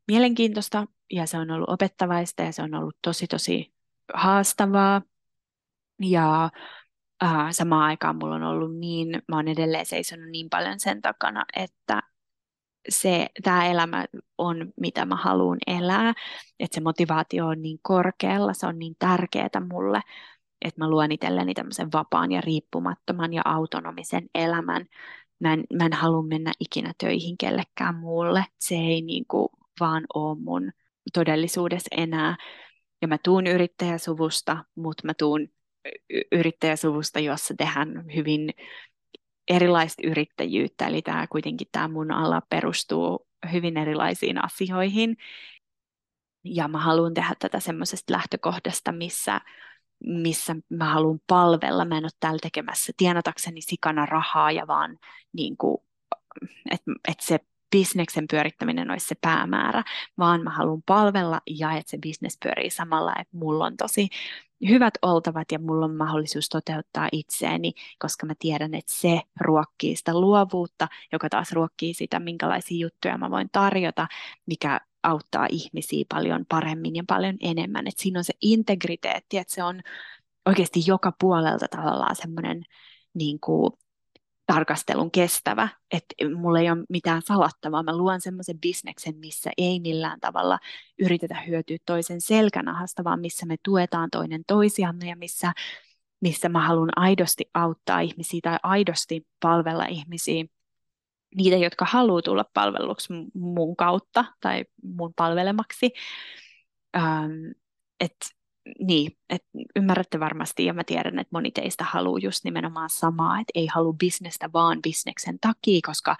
mielenkiintoista 0.08 0.86
ja 1.12 1.26
se 1.26 1.38
on 1.38 1.50
ollut 1.50 1.68
opettavaista 1.68 2.42
ja 2.42 2.52
se 2.52 2.62
on 2.62 2.74
ollut 2.74 2.96
tosi 3.02 3.26
tosi 3.26 3.74
haastavaa. 4.14 5.02
Ja 6.00 6.50
äh, 7.22 7.50
samaan 7.50 7.82
aikaan 7.82 8.16
mulla 8.16 8.34
on 8.34 8.42
ollut 8.42 8.76
niin, 8.78 9.22
mä 9.28 9.36
oon 9.36 9.48
edelleen 9.48 9.86
seisonut 9.86 10.30
niin 10.30 10.50
paljon 10.50 10.80
sen 10.80 11.02
takana, 11.02 11.44
että 11.56 12.02
se, 12.88 13.26
tämä 13.42 13.66
elämä 13.66 14.04
on, 14.38 14.72
mitä 14.80 15.04
mä 15.04 15.16
haluan 15.16 15.58
elää, 15.66 16.12
että 16.60 16.74
se 16.74 16.80
motivaatio 16.80 17.46
on 17.46 17.62
niin 17.62 17.78
korkealla, 17.82 18.52
se 18.52 18.66
on 18.66 18.78
niin 18.78 18.96
tärkeää 18.98 19.60
mulle, 19.72 20.00
että 20.64 20.80
mä 20.80 20.90
luon 20.90 21.12
itselleni 21.12 21.54
tämmöisen 21.54 21.92
vapaan 21.92 22.32
ja 22.32 22.40
riippumattoman 22.40 23.34
ja 23.34 23.42
autonomisen 23.44 24.26
elämän. 24.34 24.86
Mä 25.40 25.52
en, 25.52 25.64
mä 25.72 25.86
en 25.86 25.92
halua 25.92 26.22
mennä 26.22 26.52
ikinä 26.60 26.92
töihin 26.98 27.38
kellekään 27.38 27.94
muulle. 27.94 28.44
Se 28.58 28.74
ei 28.74 29.02
niin 29.02 29.24
kuin 29.28 29.48
vaan 29.80 30.04
ole 30.14 30.38
mun 30.38 30.72
todellisuudessa 31.12 31.88
enää. 31.96 32.36
Ja 33.02 33.08
mä 33.08 33.18
tuun 33.24 33.46
yrittäjäsuvusta, 33.46 34.64
mutta 34.74 35.06
mä 35.06 35.14
tuun 35.14 35.48
yrittäjäsuvusta, 36.32 37.20
jossa 37.20 37.54
tehdään 37.58 38.04
hyvin 38.14 38.50
erilaista 39.48 40.02
yrittäjyyttä. 40.06 40.86
Eli 40.86 41.02
tämä 41.02 41.26
kuitenkin 41.26 41.68
tämä 41.72 41.88
mun 41.88 42.10
ala 42.10 42.42
perustuu 42.50 43.26
hyvin 43.52 43.76
erilaisiin 43.76 44.44
asioihin. 44.44 45.16
Ja 46.44 46.68
mä 46.68 46.78
haluan 46.78 47.14
tehdä 47.14 47.34
tätä 47.38 47.60
semmoisesta 47.60 48.12
lähtökohdasta, 48.12 48.92
missä 48.92 49.40
missä 50.06 50.56
mä 50.68 50.92
haluan 50.92 51.20
palvella. 51.26 51.84
Mä 51.84 51.98
en 51.98 52.04
ole 52.04 52.10
täällä 52.20 52.38
tekemässä 52.42 52.92
tienatakseni 52.96 53.60
sikana 53.60 54.06
rahaa 54.06 54.52
ja 54.52 54.66
vaan 54.66 54.98
niin 55.32 55.56
kuin, 55.56 55.78
että 56.70 56.92
et 57.08 57.20
se 57.20 57.38
bisneksen 57.70 58.24
pyörittäminen 58.30 58.90
olisi 58.90 59.06
se 59.06 59.14
päämäärä, 59.20 59.84
vaan 60.18 60.42
mä 60.42 60.50
haluan 60.50 60.82
palvella 60.86 61.40
ja 61.50 61.72
että 61.72 61.90
se 61.90 61.98
bisnes 61.98 62.38
pyörii 62.42 62.70
samalla, 62.70 63.12
että 63.20 63.36
mulla 63.36 63.64
on 63.64 63.76
tosi 63.76 64.08
hyvät 64.68 64.94
oltavat 65.02 65.52
ja 65.52 65.58
mulla 65.58 65.84
on 65.84 65.96
mahdollisuus 65.96 66.48
toteuttaa 66.48 67.08
itseäni, 67.12 67.72
koska 67.98 68.26
mä 68.26 68.34
tiedän, 68.38 68.74
että 68.74 68.92
se 68.92 69.20
ruokkii 69.40 69.96
sitä 69.96 70.20
luovuutta, 70.20 70.88
joka 71.12 71.28
taas 71.28 71.52
ruokkii 71.52 71.94
sitä, 71.94 72.20
minkälaisia 72.20 72.78
juttuja 72.78 73.18
mä 73.18 73.30
voin 73.30 73.48
tarjota, 73.52 74.06
mikä 74.46 74.80
auttaa 75.04 75.46
ihmisiä 75.50 76.04
paljon 76.08 76.44
paremmin 76.48 76.96
ja 76.96 77.04
paljon 77.08 77.36
enemmän. 77.40 77.86
Et 77.86 77.98
siinä 77.98 78.20
on 78.20 78.24
se 78.24 78.34
integriteetti, 78.40 79.38
että 79.38 79.54
se 79.54 79.62
on 79.62 79.80
oikeasti 80.46 80.80
joka 80.86 81.12
puolelta 81.20 81.66
tavallaan 81.68 82.16
semmoinen 82.16 82.62
niin 83.14 83.40
kuin, 83.40 83.72
tarkastelun 84.46 85.10
kestävä, 85.10 85.68
että 85.90 86.14
mulla 86.36 86.60
ei 86.60 86.70
ole 86.70 86.84
mitään 86.88 87.22
salattavaa. 87.22 87.82
Mä 87.82 87.96
luon 87.96 88.20
semmoisen 88.20 88.60
bisneksen, 88.60 89.16
missä 89.16 89.50
ei 89.58 89.80
millään 89.80 90.20
tavalla 90.20 90.58
yritetä 90.98 91.40
hyötyä 91.40 91.76
toisen 91.86 92.20
selkänahasta, 92.20 93.04
vaan 93.04 93.20
missä 93.20 93.46
me 93.46 93.56
tuetaan 93.62 94.10
toinen 94.10 94.42
toisiamme 94.46 95.08
ja 95.08 95.16
missä, 95.16 95.52
missä 96.20 96.48
mä 96.48 96.66
haluan 96.66 96.90
aidosti 96.96 97.44
auttaa 97.54 98.00
ihmisiä 98.00 98.40
tai 98.42 98.56
aidosti 98.62 99.26
palvella 99.40 99.84
ihmisiä 99.84 100.44
niitä, 101.34 101.56
jotka 101.56 101.84
haluaa 101.84 102.22
tulla 102.22 102.44
palveluksi 102.54 103.12
mun 103.34 103.76
kautta 103.76 104.24
tai 104.40 104.64
mun 104.82 105.14
palvelemaksi. 105.16 105.92
Ähm, 106.96 107.50
et, 108.00 108.16
niin, 108.78 109.16
et 109.30 109.44
ymmärrätte 109.76 110.20
varmasti 110.20 110.64
ja 110.64 110.74
mä 110.74 110.84
tiedän, 110.84 111.18
että 111.18 111.28
moni 111.32 111.50
teistä 111.50 111.84
haluaa 111.84 112.18
just 112.18 112.44
nimenomaan 112.44 112.90
samaa, 112.90 113.40
että 113.40 113.52
ei 113.54 113.66
halua 113.66 113.92
bisnestä 113.92 114.50
vaan 114.52 114.82
bisneksen 114.82 115.38
takia, 115.40 115.80
koska 115.86 116.16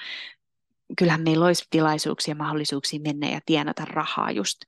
kyllähän 0.98 1.22
meillä 1.22 1.46
olisi 1.46 1.66
tilaisuuksia 1.70 2.32
ja 2.32 2.36
mahdollisuuksia 2.36 3.00
mennä 3.00 3.28
ja 3.28 3.40
tienata 3.46 3.84
rahaa 3.84 4.30
just 4.30 4.58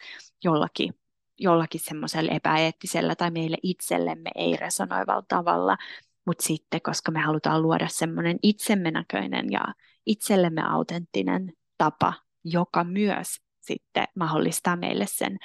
jollakin, 0.45 0.95
jollakin 1.39 1.81
semmoisella 1.81 2.33
epäeettisellä 2.33 3.15
tai 3.15 3.31
meille 3.31 3.57
itsellemme 3.63 4.31
ei 4.35 4.57
resonoivalla 4.57 5.25
tavalla, 5.29 5.77
mutta 6.25 6.45
sitten, 6.45 6.83
koska 6.83 7.11
me 7.11 7.21
halutaan 7.21 7.63
luoda 7.63 7.89
semmoinen 7.89 8.39
itsemme 8.43 8.91
näköinen 8.91 9.47
ja 9.51 9.65
itsellemme 10.07 10.63
autenttinen 10.63 11.53
tapa, 11.79 12.13
joka 12.45 12.85
myös 12.85 13.37
sitten 13.61 14.05
mahdollistaa 14.17 14.77
meille 14.77 15.05
sen 15.09 15.39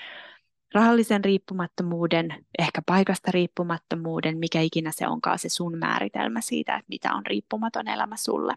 rahallisen 0.73 1.25
riippumattomuuden, 1.25 2.45
ehkä 2.59 2.81
paikasta 2.85 3.31
riippumattomuuden, 3.31 4.37
mikä 4.37 4.61
ikinä 4.61 4.91
se 4.93 5.07
onkaan 5.07 5.39
se 5.39 5.49
sun 5.49 5.77
määritelmä 5.77 6.41
siitä, 6.41 6.75
että 6.75 6.89
mitä 6.89 7.13
on 7.13 7.25
riippumaton 7.25 7.87
elämä 7.87 8.17
sulle. 8.17 8.53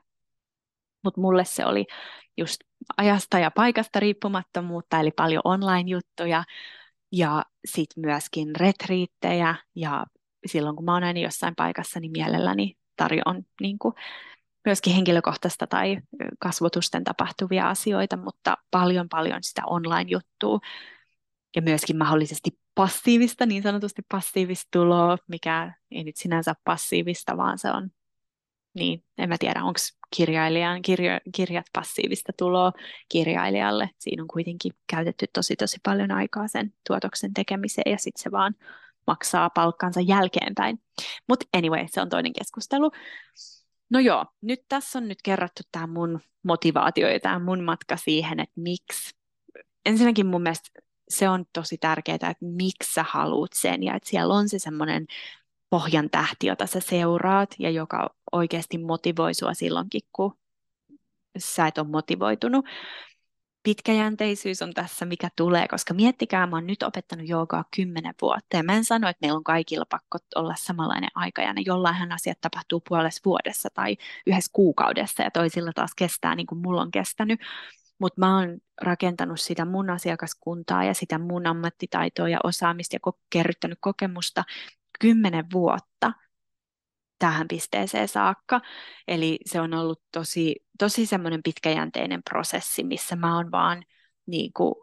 Mutta 1.05 1.21
mulle 1.21 1.45
se 1.45 1.67
oli 1.67 1.87
just 2.37 2.61
ajasta 2.97 3.39
ja 3.39 3.51
paikasta 3.51 4.01
riippumattomuutta, 4.01 5.01
eli 5.01 5.11
paljon 5.11 5.43
online-juttuja 5.45 6.45
ja 7.13 7.45
sitten 7.65 8.01
myöskin 8.07 8.57
retriittejä 8.57 9.55
ja 9.75 10.07
silloin 10.47 10.77
kun 10.77 10.85
mä 10.85 10.95
oon 10.95 11.05
aina 11.05 11.21
jossain 11.21 11.55
paikassa, 11.55 12.01
niin 12.01 12.13
mielelläni 12.13 12.77
tarjoan 12.97 13.47
niin 13.61 13.79
kuin, 13.79 13.95
myöskin 14.65 14.95
henkilökohtaista 14.95 15.67
tai 15.67 15.99
kasvotusten 16.39 17.05
tapahtuvia 17.05 17.69
asioita, 17.69 18.17
mutta 18.17 18.57
paljon 18.71 19.09
paljon 19.09 19.43
sitä 19.43 19.63
online-juttua 19.67 20.59
ja 21.57 21.63
myöskin 21.63 21.97
mahdollisesti 21.99 22.51
passiivista, 22.75 23.47
niin 23.47 23.63
sanotusti 23.63 24.03
passiivista 24.09 24.69
tuloa, 24.73 25.17
mikä 25.29 25.75
ei 25.91 26.05
nyt 26.05 26.17
sinänsä 26.17 26.55
passiivista, 26.65 27.37
vaan 27.37 27.59
se 27.59 27.71
on, 27.71 27.91
niin 28.75 29.05
en 29.19 29.29
mä 29.29 29.37
tiedä, 29.39 29.65
onko 29.65 29.79
kirjailijan 30.17 30.83
kirjo, 30.83 31.11
kirjat 31.35 31.67
passiivista 31.73 32.33
tuloa 32.39 32.73
kirjailijalle. 33.09 33.91
Siinä 33.99 34.23
on 34.23 34.29
kuitenkin 34.29 34.73
käytetty 34.87 35.27
tosi 35.33 35.57
tosi 35.57 35.77
paljon 35.83 36.11
aikaa 36.11 36.49
sen 36.49 36.75
tuotoksen 36.87 37.35
tekemiseen 37.35 37.93
ja 37.93 37.99
sitten 37.99 38.23
se 38.23 38.31
vaan 38.31 38.55
maksaa 39.07 39.51
palkkansa 39.51 40.01
jälkeenpäin. 40.01 40.79
Mutta 41.29 41.47
anyway, 41.57 41.85
se 41.91 42.01
on 42.01 42.09
toinen 42.09 42.33
keskustelu. 42.33 42.91
No 43.91 43.99
joo, 43.99 44.27
nyt 44.41 44.61
tässä 44.69 44.99
on 44.99 45.09
nyt 45.09 45.19
kerrattu 45.23 45.63
tämä 45.73 45.87
mun 45.87 46.21
motivaatio 46.43 47.09
ja 47.09 47.21
tämä 47.21 47.39
mun 47.39 47.65
matka 47.65 47.97
siihen, 47.97 48.41
että 48.41 48.61
miksi. 48.61 49.15
Ensinnäkin 49.87 50.27
mun 50.27 50.43
mielestä 50.43 50.71
se 51.09 51.29
on 51.29 51.45
tosi 51.53 51.79
tärkeää, 51.79 52.15
että 52.15 52.37
miksi 52.41 52.93
sä 52.93 53.05
haluat 53.09 53.53
sen 53.55 53.83
ja 53.83 53.95
että 53.95 54.09
siellä 54.09 54.35
on 54.35 54.49
se 54.49 54.59
semmoinen 54.59 55.07
pohjan 55.71 56.11
tähti, 56.11 56.47
jota 56.47 56.67
sä 56.67 56.81
seuraat 56.81 57.55
ja 57.59 57.71
joka 57.71 58.11
oikeasti 58.33 58.79
motivoi 58.79 59.35
sua 59.35 59.55
silloinkin, 59.55 60.01
kun 60.13 60.39
sä 61.39 61.67
et 61.67 61.79
ole 61.79 61.89
motivoitunut. 61.89 62.65
Pitkäjänteisyys 63.65 64.63
on 64.63 64.75
tässä, 64.75 65.05
mikä 65.05 65.29
tulee, 65.37 65.69
koska 65.69 65.95
miettikää, 65.95 66.47
mä 66.47 66.57
oon 66.57 66.67
nyt 66.67 66.83
opettanut 66.83 67.29
joogaa 67.29 67.65
kymmenen 67.77 68.15
vuotta 68.23 68.57
ja 68.57 68.63
mä 68.63 68.75
en 68.75 68.85
sano, 68.85 69.09
että 69.09 69.19
meillä 69.21 69.37
on 69.37 69.45
kaikilla 69.45 69.85
pakko 69.91 70.19
olla 70.35 70.55
samanlainen 70.59 71.11
aika 71.15 71.43
ja 71.43 71.55
jollainhan 71.67 72.13
asiat 72.13 72.41
tapahtuu 72.41 72.83
puolessa 72.89 73.21
vuodessa 73.25 73.69
tai 73.75 73.97
yhdessä 74.27 74.51
kuukaudessa 74.53 75.23
ja 75.23 75.31
toisilla 75.31 75.73
taas 75.75 75.91
kestää 75.97 76.35
niin 76.35 76.47
kuin 76.47 76.59
mulla 76.63 76.83
on 76.83 76.91
kestänyt, 76.91 77.41
mutta 77.99 78.21
mä 78.21 78.39
oon 78.39 78.59
rakentanut 78.83 79.41
sitä 79.41 79.65
mun 79.65 79.91
asiakaskuntaa 79.91 80.85
ja 80.85 80.95
sitä 80.95 81.19
mun 81.19 81.47
ammattitaitoa 81.47 82.29
ja 82.29 82.39
osaamista 82.45 82.97
ja 82.97 83.13
kerryttänyt 83.31 83.79
kokemusta 83.81 84.45
kymmenen 85.01 85.45
vuotta 85.53 86.13
tähän 87.25 87.49
pisteeseen 87.49 88.09
saakka. 88.09 88.61
Eli 89.09 89.39
se 89.47 89.61
on 89.61 89.75
ollut 89.75 90.03
tosi, 90.13 90.55
tosi 90.79 91.07
semmoinen 91.07 91.43
pitkäjänteinen 91.43 92.23
prosessi, 92.31 92.85
missä 92.85 93.17
mä 93.17 93.37
oon 93.37 93.51
vaan 93.51 93.83
niin 94.27 94.53
kuin 94.53 94.75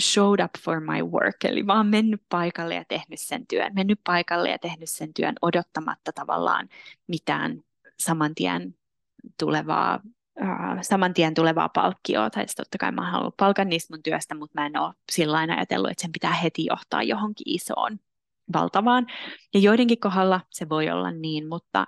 showed 0.00 0.44
up 0.44 0.50
for 0.60 0.80
my 0.80 1.02
work, 1.02 1.36
eli 1.44 1.66
vaan 1.66 1.86
mennyt 1.86 2.22
paikalle 2.28 2.74
ja 2.74 2.84
tehnyt 2.88 3.20
sen 3.20 3.46
työn, 3.46 3.72
mennyt 3.74 4.00
paikalle 4.04 4.50
ja 4.50 4.58
tehnyt 4.58 4.90
sen 4.90 5.14
työn 5.14 5.34
odottamatta 5.42 6.12
tavallaan 6.12 6.68
mitään 7.06 7.62
saman 7.98 8.34
tien 8.34 8.74
tulevaa 9.38 10.00
äh, 10.42 10.78
saman 10.82 11.14
tien 11.14 11.34
tulevaa 11.34 11.68
palkkioa, 11.68 12.30
tai 12.30 12.46
totta 12.56 12.78
kai 12.78 12.92
mä 12.92 13.10
haluan 13.10 13.32
palkan 13.36 13.68
niistä 13.68 13.94
mun 13.94 14.02
työstä, 14.02 14.34
mutta 14.34 14.60
mä 14.60 14.66
en 14.66 14.78
ole 14.78 14.94
sillä 15.12 15.38
ajatellut, 15.38 15.90
että 15.90 16.02
sen 16.02 16.12
pitää 16.12 16.32
heti 16.32 16.64
johtaa 16.64 17.02
johonkin 17.02 17.54
isoon, 17.54 17.98
valtavaan. 18.52 19.06
Ja 19.54 19.60
joidenkin 19.60 20.00
kohdalla 20.00 20.40
se 20.50 20.68
voi 20.68 20.90
olla 20.90 21.10
niin, 21.10 21.48
mutta, 21.48 21.86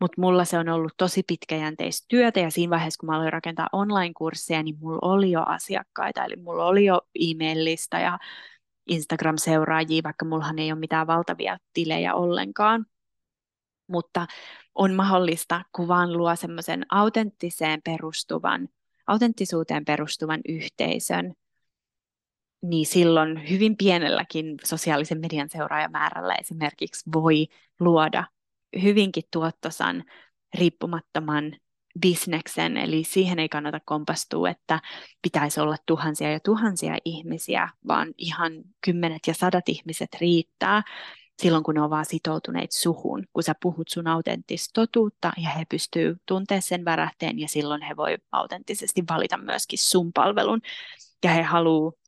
mutta 0.00 0.20
mulla 0.20 0.44
se 0.44 0.58
on 0.58 0.68
ollut 0.68 0.92
tosi 0.96 1.22
pitkäjänteistä 1.26 2.06
työtä, 2.08 2.40
ja 2.40 2.50
siinä 2.50 2.70
vaiheessa, 2.70 3.00
kun 3.00 3.06
mä 3.06 3.16
aloin 3.16 3.32
rakentaa 3.32 3.68
online-kursseja, 3.72 4.62
niin 4.62 4.78
mulla 4.80 4.98
oli 5.02 5.30
jo 5.30 5.42
asiakkaita, 5.46 6.24
eli 6.24 6.36
mulla 6.36 6.66
oli 6.66 6.84
jo 6.84 7.00
e-mailista 7.14 7.98
ja 7.98 8.18
Instagram-seuraajia, 8.86 10.02
vaikka 10.04 10.24
mullahan 10.24 10.58
ei 10.58 10.72
ole 10.72 10.80
mitään 10.80 11.06
valtavia 11.06 11.58
tilejä 11.72 12.14
ollenkaan. 12.14 12.86
Mutta 13.86 14.26
on 14.74 14.94
mahdollista, 14.94 15.64
kun 15.72 15.88
vaan 15.88 16.12
luo 16.12 16.36
semmoisen 16.36 16.86
autenttiseen 16.90 17.80
perustuvan, 17.84 18.68
autenttisuuteen 19.06 19.84
perustuvan 19.84 20.40
yhteisön, 20.48 21.34
niin 22.64 22.86
silloin 22.86 23.50
hyvin 23.50 23.76
pienelläkin 23.76 24.54
sosiaalisen 24.64 25.20
median 25.20 25.48
seuraajamäärällä 25.48 26.34
esimerkiksi 26.34 27.10
voi 27.14 27.46
luoda 27.80 28.24
hyvinkin 28.82 29.24
tuottosan 29.32 30.04
riippumattoman 30.58 31.56
bisneksen, 32.00 32.76
eli 32.76 33.04
siihen 33.04 33.38
ei 33.38 33.48
kannata 33.48 33.80
kompastua, 33.84 34.50
että 34.50 34.80
pitäisi 35.22 35.60
olla 35.60 35.76
tuhansia 35.86 36.32
ja 36.32 36.40
tuhansia 36.40 36.96
ihmisiä, 37.04 37.68
vaan 37.88 38.14
ihan 38.18 38.52
kymmenet 38.84 39.26
ja 39.26 39.34
sadat 39.34 39.68
ihmiset 39.68 40.08
riittää 40.20 40.82
silloin, 41.42 41.64
kun 41.64 41.74
ne 41.74 41.80
on 41.80 41.90
vaan 41.90 42.04
sitoutuneet 42.04 42.72
suhun, 42.72 43.24
kun 43.32 43.42
sä 43.42 43.54
puhut 43.62 43.88
sun 43.88 44.06
autenttista 44.06 44.70
totuutta 44.74 45.32
ja 45.36 45.50
he 45.50 45.64
pystyy 45.68 46.16
tuntea 46.26 46.60
sen 46.60 46.84
värähteen 46.84 47.38
ja 47.38 47.48
silloin 47.48 47.82
he 47.82 47.96
voi 47.96 48.16
autenttisesti 48.32 49.04
valita 49.10 49.36
myöskin 49.36 49.78
sun 49.78 50.12
palvelun. 50.12 50.60
Ja 51.24 51.30
he 51.30 51.42
haluaa 51.42 52.03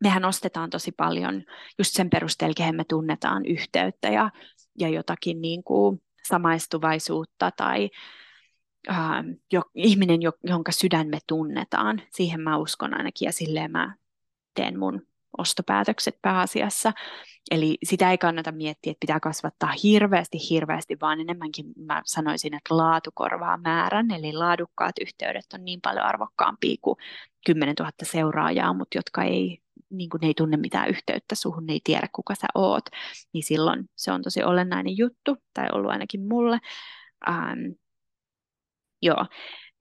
mehän 0.00 0.24
ostetaan 0.24 0.70
tosi 0.70 0.92
paljon 0.92 1.42
just 1.78 1.94
sen 1.94 2.10
perusteella, 2.10 2.54
kehen 2.54 2.76
me 2.76 2.84
tunnetaan 2.84 3.46
yhteyttä 3.46 4.08
ja, 4.08 4.30
ja 4.78 4.88
jotakin 4.88 5.40
niin 5.40 5.64
kuin 5.64 6.02
samaistuvaisuutta 6.28 7.50
tai 7.50 7.90
äh, 8.90 9.24
jo, 9.52 9.62
ihminen, 9.74 10.22
jo, 10.22 10.32
jonka 10.44 10.72
sydän 10.72 11.08
me 11.08 11.18
tunnetaan. 11.26 12.02
Siihen 12.12 12.40
mä 12.40 12.56
uskon 12.56 12.96
ainakin 12.96 13.26
ja 13.26 13.32
silleen 13.32 13.70
mä 13.70 13.94
teen 14.54 14.78
mun 14.78 15.02
ostopäätökset 15.38 16.18
pääasiassa. 16.22 16.92
Eli 17.50 17.78
sitä 17.84 18.10
ei 18.10 18.18
kannata 18.18 18.52
miettiä, 18.52 18.90
että 18.90 19.00
pitää 19.00 19.20
kasvattaa 19.20 19.72
hirveästi, 19.82 20.38
hirveästi, 20.50 20.96
vaan 21.00 21.20
enemmänkin 21.20 21.66
mä 21.76 22.02
sanoisin, 22.04 22.54
että 22.54 22.76
laatu 22.76 23.10
korvaa 23.14 23.56
määrän. 23.56 24.10
Eli 24.10 24.32
laadukkaat 24.32 24.94
yhteydet 25.00 25.44
on 25.54 25.64
niin 25.64 25.80
paljon 25.80 26.04
arvokkaampia 26.04 26.76
kuin 26.80 26.96
10 27.46 27.74
000 27.78 27.92
seuraajaa, 28.02 28.74
mutta 28.74 28.98
jotka 28.98 29.22
ei, 29.22 29.58
niin 29.96 30.10
kuin 30.10 30.20
ne 30.20 30.26
ei 30.26 30.34
tunne 30.34 30.56
mitään 30.56 30.88
yhteyttä 30.88 31.34
suhun, 31.34 31.66
ne 31.66 31.72
ei 31.72 31.80
tiedä 31.84 32.08
kuka 32.12 32.34
sä 32.34 32.46
oot. 32.54 32.84
Niin 33.32 33.44
silloin 33.44 33.84
se 33.96 34.12
on 34.12 34.22
tosi 34.22 34.42
olennainen 34.42 34.96
juttu, 34.98 35.36
tai 35.54 35.68
ollut 35.72 35.90
ainakin 35.90 36.28
mulle. 36.28 36.58
Ähm, 37.28 37.72
joo, 39.02 39.26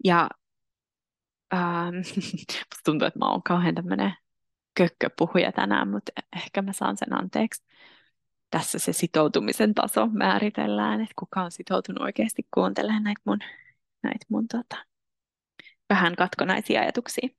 ja 0.04 0.30
ähm, 1.54 1.96
tuntuu, 2.86 3.08
että 3.08 3.20
mä 3.20 3.30
oon 3.32 3.44
kauhean 3.44 3.76
tämmöinen 3.76 4.14
kökköpuhuja 4.78 5.52
tänään, 5.52 5.88
mutta 5.88 6.12
ehkä 6.36 6.62
mä 6.62 6.74
saan 6.74 6.98
sen 6.98 7.14
anteeksi. 7.14 7.64
Tässä 8.52 8.80
se 8.80 8.94
sitoutumisen 8.94 9.74
taso 9.74 10.08
määritellään, 10.08 11.02
että 11.02 11.14
kuka 11.20 11.42
on 11.42 11.52
sitoutunut 11.52 12.02
oikeasti 12.02 12.48
kuuntelemaan 12.54 13.04
näitä 13.04 13.22
mun, 13.26 13.40
näitä 14.04 14.26
mun 14.30 14.48
tota, 14.48 14.86
vähän 15.90 16.16
katkonaisia 16.16 16.82
ajatuksia. 16.82 17.30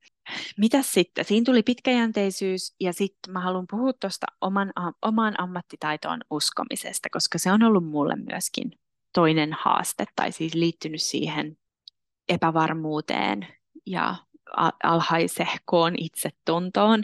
Mitäs 0.57 0.91
sitten? 0.91 1.25
Siinä 1.25 1.45
tuli 1.45 1.63
pitkäjänteisyys 1.63 2.75
ja 2.79 2.93
sitten 2.93 3.33
mä 3.33 3.39
haluan 3.39 3.65
puhua 3.69 3.93
tuosta 3.93 4.25
oman, 4.41 4.73
oman 5.01 5.39
ammattitaitoon 5.39 6.21
uskomisesta, 6.29 7.09
koska 7.11 7.37
se 7.37 7.51
on 7.51 7.63
ollut 7.63 7.85
mulle 7.85 8.15
myöskin 8.15 8.71
toinen 9.13 9.53
haaste 9.53 10.05
tai 10.15 10.31
siis 10.31 10.53
liittynyt 10.53 11.01
siihen 11.01 11.57
epävarmuuteen 12.29 13.47
ja 13.85 14.15
alhaisehkoon 14.83 15.93
itsetuntoon. 15.97 17.03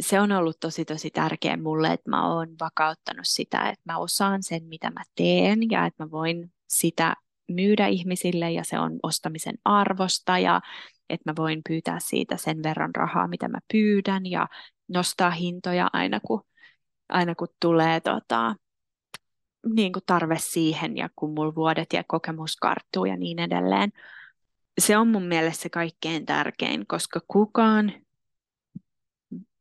Se 0.00 0.20
on 0.20 0.32
ollut 0.32 0.60
tosi 0.60 0.84
tosi 0.84 1.10
tärkeä 1.10 1.56
mulle, 1.56 1.92
että 1.92 2.10
mä 2.10 2.34
oon 2.34 2.48
vakauttanut 2.60 3.26
sitä, 3.26 3.68
että 3.68 3.92
mä 3.92 3.98
osaan 3.98 4.42
sen, 4.42 4.64
mitä 4.64 4.90
mä 4.90 5.02
teen 5.14 5.70
ja 5.70 5.86
että 5.86 6.04
mä 6.04 6.10
voin 6.10 6.52
sitä 6.68 7.16
myydä 7.48 7.86
ihmisille 7.86 8.50
ja 8.50 8.64
se 8.64 8.78
on 8.78 8.98
ostamisen 9.02 9.58
arvosta 9.64 10.38
ja 10.38 10.60
että 11.10 11.30
mä 11.30 11.36
voin 11.36 11.60
pyytää 11.68 12.00
siitä 12.00 12.36
sen 12.36 12.62
verran 12.62 12.94
rahaa, 12.94 13.28
mitä 13.28 13.48
mä 13.48 13.58
pyydän 13.72 14.26
ja 14.26 14.48
nostaa 14.88 15.30
hintoja 15.30 15.90
aina 15.92 16.20
kun, 16.20 16.42
aina 17.08 17.34
kun 17.34 17.48
tulee 17.60 18.00
tota, 18.00 18.54
niin 19.74 19.92
kuin 19.92 20.02
tarve 20.06 20.36
siihen 20.38 20.96
ja 20.96 21.08
kun 21.16 21.34
mulla 21.34 21.54
vuodet 21.54 21.92
ja 21.92 22.04
kokemus 22.06 22.56
karttuu 22.56 23.04
ja 23.04 23.16
niin 23.16 23.38
edelleen 23.38 23.92
se 24.78 24.96
on 24.96 25.08
mun 25.08 25.22
mielestä 25.22 25.62
se 25.62 25.68
kaikkein 25.68 26.26
tärkein, 26.26 26.86
koska 26.86 27.20
kukaan, 27.28 27.92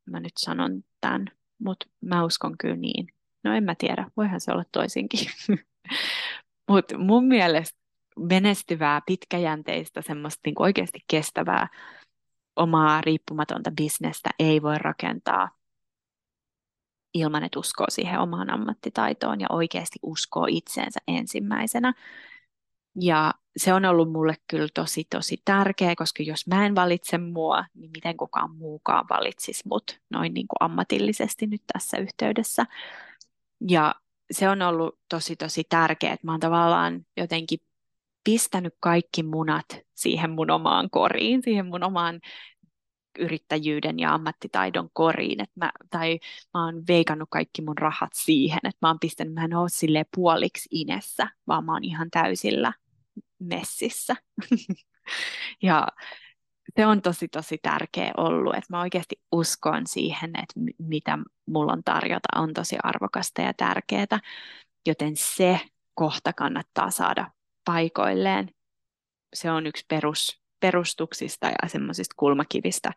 mä 0.06 0.20
nyt 0.20 0.34
sanon 0.38 0.84
tämän, 1.02 1.26
mutta 1.58 1.86
mä 2.02 2.26
uskon 2.26 2.58
kyllä 2.58 2.76
niin. 2.76 3.08
No 3.44 3.54
en 3.54 3.64
mä 3.64 3.76
tiedä, 3.76 4.12
voihan 4.18 4.42
se 4.42 4.52
olla 4.52 4.64
toisinkin. 4.72 5.28
mutta 6.70 6.98
mun 6.98 7.26
mielestä 7.28 7.80
menestyvää, 8.20 9.02
pitkäjänteistä, 9.06 10.02
semmoista 10.02 10.42
niin 10.46 10.56
oikeasti 10.60 11.00
kestävää 11.08 11.68
omaa 12.56 13.02
riippumatonta 13.02 13.72
bisnestä 13.72 14.30
ei 14.40 14.62
voi 14.62 14.78
rakentaa 14.78 15.50
ilman, 17.14 17.44
että 17.44 17.60
uskoo 17.60 17.86
siihen 17.90 18.20
omaan 18.20 18.50
ammattitaitoon 18.50 19.42
ja 19.42 19.48
oikeasti 19.50 20.00
uskoo 20.04 20.46
itseensä 20.50 21.00
ensimmäisenä. 21.08 21.94
Ja 23.02 23.34
se 23.58 23.74
on 23.74 23.86
ollut 23.86 24.12
mulle 24.12 24.36
kyllä 24.48 24.68
tosi, 24.74 25.04
tosi 25.10 25.42
tärkeä, 25.46 25.96
koska 25.98 26.24
jos 26.24 26.48
mä 26.48 26.66
en 26.66 26.76
valitse 26.76 27.18
mua, 27.18 27.66
niin 27.74 27.92
miten 27.92 28.18
kukaan 28.18 28.56
muukaan 28.56 29.06
valitsisi 29.10 29.64
mut 29.68 30.00
noin 30.10 30.34
niin 30.34 30.48
kuin 30.48 30.58
ammatillisesti 30.60 31.48
nyt 31.48 31.62
tässä 31.74 31.98
yhteydessä. 31.98 32.66
Ja 33.70 33.96
se 34.32 34.50
on 34.50 34.62
ollut 34.62 35.00
tosi 35.10 35.36
tosi 35.36 35.64
tärkeää, 35.70 36.14
että 36.14 36.28
mä 36.28 36.32
oon 36.34 36.40
tavallaan 36.40 37.06
jotenkin 37.18 37.60
pistänyt 38.26 38.74
kaikki 38.80 39.24
munat 39.24 39.66
siihen 39.94 40.32
mun 40.32 40.52
omaan 40.52 40.90
koriin, 40.90 41.42
siihen 41.44 41.66
mun 41.66 41.84
omaan 41.84 42.20
yrittäjyyden 43.20 44.00
ja 44.00 44.14
ammattitaidon 44.14 44.90
koriin, 44.94 45.42
että 45.42 45.54
mä, 45.60 45.72
tai 45.90 46.20
mä 46.54 46.66
oon 46.66 46.84
veikannut 46.88 47.30
kaikki 47.32 47.62
mun 47.62 47.78
rahat 47.78 48.10
siihen, 48.14 48.60
että 48.64 48.78
mä 48.82 48.88
oon 48.88 49.00
pistänyt, 49.00 49.34
mä 49.34 49.46
en 49.46 49.56
ole 49.56 49.70
silleen 49.70 50.06
puoliksi 50.16 50.70
inessä, 50.72 51.28
vaan 51.48 51.66
mä 51.66 51.74
oon 51.74 51.84
ihan 51.84 52.08
täysillä 52.12 52.74
messissä. 53.40 54.16
ja 55.64 55.88
se 56.76 56.86
on 56.86 57.02
tosi 57.02 57.28
tosi 57.28 57.58
tärkeä 57.62 58.12
ollut, 58.18 58.56
että 58.56 58.68
mä 58.70 58.82
oikeasti 58.82 59.16
uskon 59.32 59.88
siihen, 59.88 60.30
että 60.30 60.74
mitä 60.80 61.18
mulla 61.46 61.74
on 61.74 61.84
tarjota 61.84 62.40
on 62.40 62.54
tosi 62.54 62.76
arvokasta 62.84 63.42
ja 63.42 63.54
tärkeää, 63.54 64.20
joten 64.86 65.16
se 65.16 65.60
kohta 65.94 66.34
kannattaa 66.34 66.92
saada 66.92 67.32
paikoilleen. 67.66 68.50
Se 69.34 69.52
on 69.52 69.68
yksi 69.68 69.86
perus, 69.88 70.42
perustuksista 70.60 71.48
ja 71.48 71.70
semmoisista 71.70 72.16
kulmakivistä, 72.18 72.92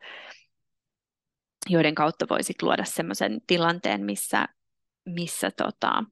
joiden 1.68 1.94
kautta 1.94 2.26
voisit 2.30 2.62
luoda 2.62 2.84
semmoisen 2.84 3.40
tilanteen, 3.46 4.04
missä, 4.04 4.46
missä 5.04 5.50
tota, 5.50 6.04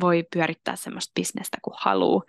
voi 0.00 0.24
pyörittää 0.32 0.76
semmoista 0.76 1.12
bisnestä, 1.14 1.58
kun 1.62 1.74
haluaa 1.76 2.22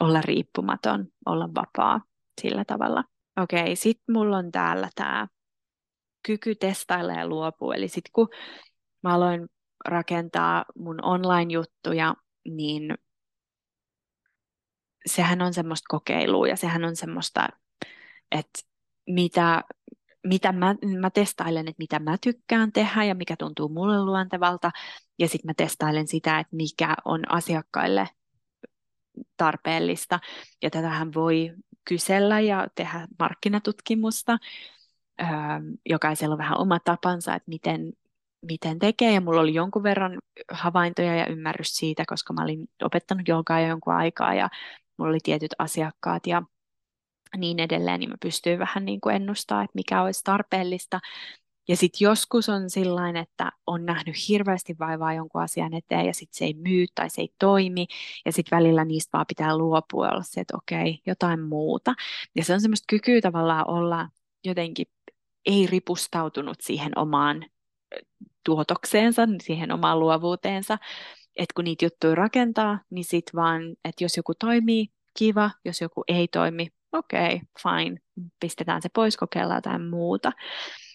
olla 0.00 0.20
riippumaton, 0.20 1.06
olla 1.26 1.48
vapaa 1.54 2.00
sillä 2.40 2.64
tavalla. 2.64 3.04
Okei, 3.42 3.62
okay, 3.62 3.76
sitten 3.76 4.12
mulla 4.12 4.36
on 4.36 4.52
täällä 4.52 4.88
tämä 4.94 5.28
kyky 6.26 6.54
testailla 6.54 7.12
ja 7.12 7.26
luopua. 7.28 7.74
Eli 7.74 7.88
sitten 7.88 8.12
kun 8.12 8.28
mä 9.02 9.14
aloin 9.14 9.48
rakentaa 9.84 10.64
mun 10.78 11.04
online-juttuja, 11.04 12.14
niin 12.48 12.94
sehän 15.06 15.42
on 15.42 15.54
semmoista 15.54 15.86
kokeilua 15.88 16.48
ja 16.48 16.56
sehän 16.56 16.84
on 16.84 16.96
semmoista, 16.96 17.48
että 18.30 18.60
mitä, 19.06 19.64
mitä 20.26 20.52
mä, 20.52 20.74
mä 21.00 21.10
testailen, 21.10 21.68
että 21.68 21.82
mitä 21.82 21.98
mä 21.98 22.16
tykkään 22.22 22.72
tehdä 22.72 23.04
ja 23.04 23.14
mikä 23.14 23.36
tuntuu 23.36 23.68
mulle 23.68 24.04
luontevalta. 24.04 24.70
Ja 25.18 25.28
sitten 25.28 25.48
mä 25.48 25.54
testailen 25.56 26.08
sitä, 26.08 26.38
että 26.38 26.56
mikä 26.56 26.94
on 27.04 27.32
asiakkaille 27.32 28.08
tarpeellista. 29.36 30.20
Ja 30.62 30.70
tätähän 30.70 31.14
voi 31.14 31.52
kysellä 31.84 32.40
ja 32.40 32.66
tehdä 32.74 33.08
markkinatutkimusta. 33.18 34.38
Öö, 35.20 35.28
jokaisella 35.86 36.34
on 36.34 36.38
vähän 36.38 36.60
oma 36.60 36.78
tapansa, 36.78 37.34
että 37.34 37.48
miten, 37.48 37.92
miten 38.46 38.78
tekee. 38.78 39.12
Ja 39.12 39.20
mulla 39.20 39.40
oli 39.40 39.54
jonkun 39.54 39.82
verran 39.82 40.18
havaintoja 40.50 41.16
ja 41.16 41.26
ymmärrys 41.26 41.76
siitä, 41.76 42.04
koska 42.06 42.32
mä 42.32 42.42
olin 42.42 42.68
opettanut 42.82 43.28
jolkaa 43.28 43.60
jo 43.60 43.68
jonkun 43.68 43.94
aikaa 43.94 44.34
ja 44.34 44.48
mulla 44.96 45.10
oli 45.10 45.18
tietyt 45.22 45.54
asiakkaat 45.58 46.26
ja 46.26 46.42
niin 47.36 47.60
edelleen, 47.60 48.00
niin 48.00 48.10
mä 48.10 48.16
pystyin 48.20 48.58
vähän 48.58 48.84
niin 48.84 49.00
kuin 49.00 49.16
ennustamaan, 49.16 49.64
että 49.64 49.74
mikä 49.74 50.02
olisi 50.02 50.24
tarpeellista. 50.24 51.00
Ja 51.68 51.76
sitten 51.76 52.04
joskus 52.04 52.48
on 52.48 52.70
sillain, 52.70 53.16
että 53.16 53.52
on 53.66 53.86
nähnyt 53.86 54.28
hirveästi 54.28 54.76
vaivaa 54.78 55.14
jonkun 55.14 55.42
asian 55.42 55.74
eteen 55.74 56.06
ja 56.06 56.14
sitten 56.14 56.38
se 56.38 56.44
ei 56.44 56.54
myy 56.54 56.86
tai 56.94 57.10
se 57.10 57.20
ei 57.20 57.34
toimi. 57.38 57.86
Ja 58.26 58.32
sitten 58.32 58.56
välillä 58.56 58.84
niistä 58.84 59.10
vaan 59.12 59.26
pitää 59.28 59.58
luopua 59.58 60.08
olla 60.08 60.22
se, 60.22 60.40
että 60.40 60.56
okei, 60.56 61.02
jotain 61.06 61.40
muuta. 61.40 61.94
Ja 62.36 62.44
se 62.44 62.54
on 62.54 62.60
semmoista 62.60 62.84
kykyä 62.88 63.20
tavallaan 63.20 63.70
olla 63.70 64.08
jotenkin 64.44 64.86
ei 65.46 65.66
ripustautunut 65.66 66.56
siihen 66.60 66.98
omaan 66.98 67.46
tuotokseensa, 68.44 69.22
siihen 69.42 69.72
omaan 69.72 70.00
luovuuteensa. 70.00 70.78
Että 71.36 71.52
kun 71.54 71.64
niitä 71.64 71.84
juttuja 71.84 72.14
rakentaa, 72.14 72.80
niin 72.90 73.04
sitten 73.04 73.32
vaan, 73.36 73.62
että 73.84 74.04
jos 74.04 74.16
joku 74.16 74.32
toimii, 74.34 74.86
kiva, 75.18 75.50
jos 75.64 75.80
joku 75.80 76.04
ei 76.08 76.28
toimi, 76.28 76.68
okei, 76.92 77.34
okay, 77.34 77.38
fine, 77.62 77.96
pistetään 78.40 78.82
se 78.82 78.88
pois, 78.88 79.16
kokeillaan 79.16 79.58
jotain 79.58 79.86
muuta. 79.86 80.32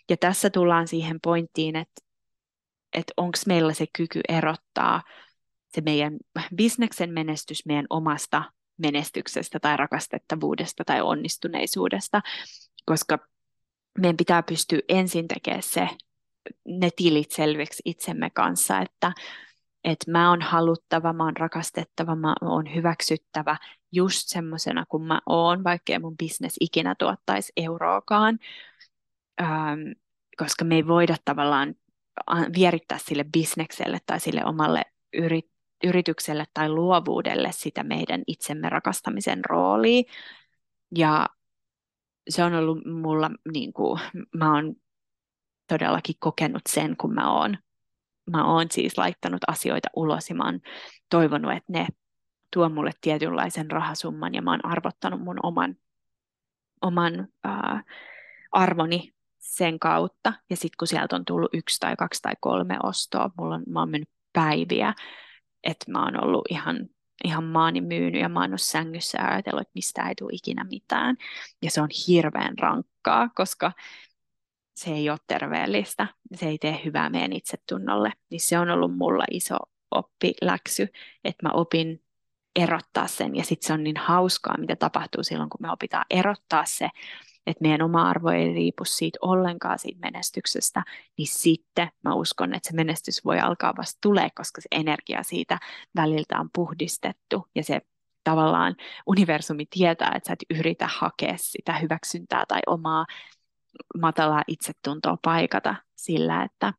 Ja 0.09 0.17
tässä 0.17 0.49
tullaan 0.49 0.87
siihen 0.87 1.19
pointtiin, 1.23 1.75
että, 1.75 2.01
että 2.93 3.13
onko 3.17 3.37
meillä 3.47 3.73
se 3.73 3.85
kyky 3.97 4.21
erottaa 4.29 5.01
se 5.69 5.81
meidän 5.81 6.17
bisneksen 6.55 7.13
menestys 7.13 7.65
meidän 7.65 7.85
omasta 7.89 8.43
menestyksestä 8.77 9.59
tai 9.59 9.77
rakastettavuudesta 9.77 10.83
tai 10.85 11.01
onnistuneisuudesta, 11.01 12.21
koska 12.85 13.19
meidän 13.97 14.17
pitää 14.17 14.43
pystyä 14.43 14.79
ensin 14.89 15.27
tekemään 15.27 15.63
se, 15.63 15.89
ne 16.67 16.89
tilit 16.95 17.31
selviksi 17.31 17.81
itsemme 17.85 18.29
kanssa, 18.29 18.79
että, 18.79 19.11
että 19.83 20.11
mä 20.11 20.29
oon 20.29 20.41
haluttava, 20.41 21.13
mä 21.13 21.23
oon 21.23 21.37
rakastettava, 21.37 22.15
mä 22.15 22.35
oon 22.41 22.75
hyväksyttävä 22.75 23.57
just 23.91 24.27
semmoisena 24.27 24.85
kuin 24.89 25.03
mä 25.03 25.21
oon, 25.25 25.63
vaikkei 25.63 25.99
mun 25.99 26.17
bisnes 26.17 26.55
ikinä 26.59 26.95
tuottaisi 26.95 27.53
euroakaan, 27.57 28.39
ähm, 29.41 29.79
koska 30.37 30.65
me 30.65 30.75
ei 30.75 30.87
voida 30.87 31.15
tavallaan 31.25 31.75
vierittää 32.55 32.97
sille 32.97 33.25
bisnekselle 33.33 33.99
tai 34.05 34.19
sille 34.19 34.45
omalle 34.45 34.81
yrit, 35.13 35.51
yritykselle 35.83 36.45
tai 36.53 36.69
luovuudelle 36.69 37.51
sitä 37.51 37.83
meidän 37.83 38.21
itsemme 38.27 38.69
rakastamisen 38.69 39.45
roolia. 39.45 40.03
Ja 40.95 41.27
se 42.29 42.43
on 42.43 42.53
ollut 42.53 42.85
mulla, 42.85 43.31
niin 43.53 43.73
kuin, 43.73 43.99
mä 44.35 44.53
oon 44.55 44.75
todellakin 45.67 46.15
kokenut 46.19 46.61
sen, 46.69 46.97
kun 46.97 47.13
mä 47.13 47.39
oon, 47.39 47.57
mä 48.31 48.53
oon 48.53 48.65
siis 48.71 48.97
laittanut 48.97 49.41
asioita 49.47 49.89
ulos 49.95 50.29
ja 50.29 50.35
mä 50.35 50.45
oon 50.45 50.59
toivonut, 51.09 51.51
että 51.51 51.73
ne 51.73 51.87
tuo 52.53 52.69
mulle 52.69 52.91
tietynlaisen 53.01 53.71
rahasumman 53.71 54.33
ja 54.33 54.41
mä 54.41 54.51
oon 54.51 54.65
arvottanut 54.65 55.21
mun 55.21 55.37
oman, 55.43 55.75
oman 56.81 57.27
ää, 57.43 57.83
arvoni 58.51 59.13
sen 59.39 59.79
kautta. 59.79 60.33
Ja 60.49 60.55
sitten 60.55 60.75
kun 60.79 60.87
sieltä 60.87 61.15
on 61.15 61.25
tullut 61.25 61.49
yksi 61.53 61.79
tai 61.79 61.95
kaksi 61.95 62.21
tai 62.21 62.33
kolme 62.39 62.77
ostoa, 62.83 63.29
mulla 63.37 63.55
on, 63.55 63.63
mä 63.67 63.79
oon 63.79 63.89
mennyt 63.89 64.09
päiviä, 64.33 64.93
että 65.63 65.91
mä 65.91 66.03
oon 66.03 66.23
ollut 66.23 66.45
ihan, 66.49 66.89
ihan 67.23 67.43
maani 67.43 67.81
myynyt 67.81 68.21
ja 68.21 68.29
mä 68.29 68.39
oon 68.39 68.49
ollut 68.49 68.61
sängyssä 68.61 69.17
ja 69.21 69.27
ajatellut, 69.27 69.61
että 69.61 69.71
mistä 69.75 70.09
ei 70.09 70.15
tule 70.15 70.31
ikinä 70.33 70.63
mitään. 70.63 71.15
Ja 71.61 71.71
se 71.71 71.81
on 71.81 71.89
hirveän 72.07 72.57
rankkaa, 72.59 73.29
koska 73.35 73.71
se 74.79 74.91
ei 74.91 75.09
ole 75.09 75.17
terveellistä, 75.27 76.07
se 76.35 76.47
ei 76.47 76.57
tee 76.57 76.81
hyvää 76.85 77.09
meidän 77.09 77.33
itsetunnolle. 77.33 78.13
Niin 78.29 78.41
se 78.41 78.59
on 78.59 78.69
ollut 78.69 78.97
mulla 78.97 79.23
iso 79.31 79.57
oppiläksy, 79.91 80.87
että 81.23 81.47
mä 81.47 81.51
opin 81.53 82.03
erottaa 82.55 83.07
sen. 83.07 83.35
Ja 83.35 83.43
sitten 83.43 83.67
se 83.67 83.73
on 83.73 83.83
niin 83.83 83.97
hauskaa, 83.97 84.57
mitä 84.57 84.75
tapahtuu 84.75 85.23
silloin, 85.23 85.49
kun 85.49 85.61
me 85.61 85.71
opitaan 85.71 86.05
erottaa 86.09 86.65
se, 86.65 86.89
että 87.47 87.61
meidän 87.61 87.81
oma 87.81 88.09
arvo 88.09 88.29
ei 88.29 88.53
riipu 88.53 88.85
siitä 88.85 89.19
ollenkaan 89.21 89.79
siitä 89.79 89.99
menestyksestä, 89.99 90.83
niin 91.17 91.27
sitten 91.27 91.89
mä 92.03 92.13
uskon, 92.13 92.53
että 92.53 92.69
se 92.69 92.75
menestys 92.75 93.25
voi 93.25 93.39
alkaa 93.39 93.73
vasta 93.77 93.97
tulee, 94.01 94.29
koska 94.35 94.61
se 94.61 94.67
energia 94.71 95.23
siitä 95.23 95.59
väliltä 95.95 96.39
on 96.39 96.49
puhdistettu 96.53 97.47
ja 97.55 97.63
se 97.63 97.81
tavallaan 98.23 98.75
universumi 99.07 99.65
tietää, 99.69 100.11
että 100.15 100.27
sä 100.27 100.33
et 100.33 100.59
yritä 100.59 100.87
hakea 100.87 101.33
sitä 101.37 101.73
hyväksyntää 101.73 102.43
tai 102.47 102.59
omaa 102.67 103.05
matalaa 104.01 104.43
itsetuntoa 104.47 105.17
paikata 105.23 105.75
sillä, 105.95 106.43
että 106.43 106.73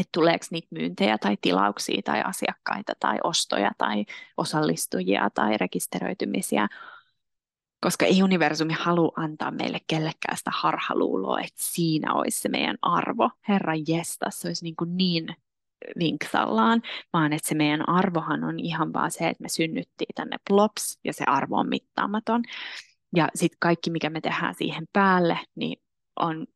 että 0.00 0.10
tuleeko 0.12 0.46
niitä 0.50 0.68
myyntejä 0.70 1.18
tai 1.18 1.36
tilauksia 1.40 2.02
tai 2.04 2.22
asiakkaita 2.22 2.92
tai 3.00 3.18
ostoja 3.24 3.70
tai 3.78 4.04
osallistujia 4.36 5.30
tai 5.34 5.58
rekisteröitymisiä, 5.58 6.68
koska 7.80 8.06
ei 8.06 8.22
universumi 8.22 8.72
halua 8.72 9.12
antaa 9.16 9.50
meille 9.50 9.78
kellekään 9.86 10.36
sitä 10.36 10.50
harhaluuloa, 10.54 11.40
että 11.40 11.62
siinä 11.62 12.14
olisi 12.14 12.40
se 12.40 12.48
meidän 12.48 12.76
arvo. 12.82 13.30
Herra 13.48 13.72
jesta, 13.88 14.26
se 14.30 14.48
olisi 14.48 14.64
niin, 14.64 14.76
kuin 14.76 14.96
niin 14.96 15.36
vinksallaan, 15.98 16.82
vaan 17.12 17.32
että 17.32 17.48
se 17.48 17.54
meidän 17.54 17.88
arvohan 17.88 18.44
on 18.44 18.60
ihan 18.60 18.92
vaan 18.92 19.10
se, 19.10 19.28
että 19.28 19.42
me 19.42 19.48
synnyttiin 19.48 20.14
tänne 20.14 20.36
plops 20.48 20.98
ja 21.04 21.12
se 21.12 21.24
arvo 21.26 21.56
on 21.56 21.68
mittaamaton. 21.68 22.42
Ja 23.16 23.28
sitten 23.34 23.58
kaikki, 23.60 23.90
mikä 23.90 24.10
me 24.10 24.20
tehdään 24.20 24.54
siihen 24.54 24.84
päälle, 24.92 25.38
niin 25.54 25.82
on 26.16 26.46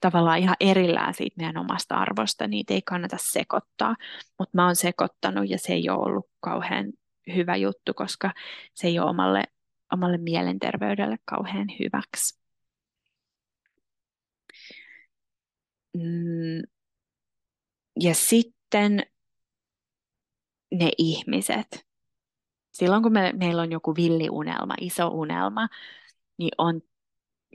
tavallaan 0.00 0.38
ihan 0.38 0.56
erillään 0.60 1.14
siitä 1.14 1.36
meidän 1.38 1.56
omasta 1.56 1.94
arvosta, 1.94 2.46
niitä 2.46 2.74
ei 2.74 2.82
kannata 2.82 3.16
sekoittaa, 3.20 3.96
mutta 4.38 4.56
mä 4.56 4.66
oon 4.66 4.76
sekoittanut 4.76 5.50
ja 5.50 5.58
se 5.58 5.72
ei 5.72 5.88
ole 5.90 5.98
ollut 5.98 6.30
kauhean 6.40 6.92
hyvä 7.34 7.56
juttu, 7.56 7.94
koska 7.94 8.32
se 8.74 8.86
ei 8.86 8.98
ole 8.98 9.10
omalle, 9.10 9.44
omalle 9.92 10.18
mielenterveydelle 10.18 11.16
kauhean 11.24 11.66
hyväksi. 11.78 12.42
Mm. 15.96 16.62
Ja 18.00 18.14
sitten 18.14 19.02
ne 20.74 20.90
ihmiset. 20.98 21.86
Silloin 22.72 23.02
kun 23.02 23.12
me, 23.12 23.32
meillä 23.32 23.62
on 23.62 23.72
joku 23.72 23.94
villiunelma, 23.96 24.74
iso 24.80 25.08
unelma, 25.08 25.68
niin 26.38 26.50
on, 26.58 26.80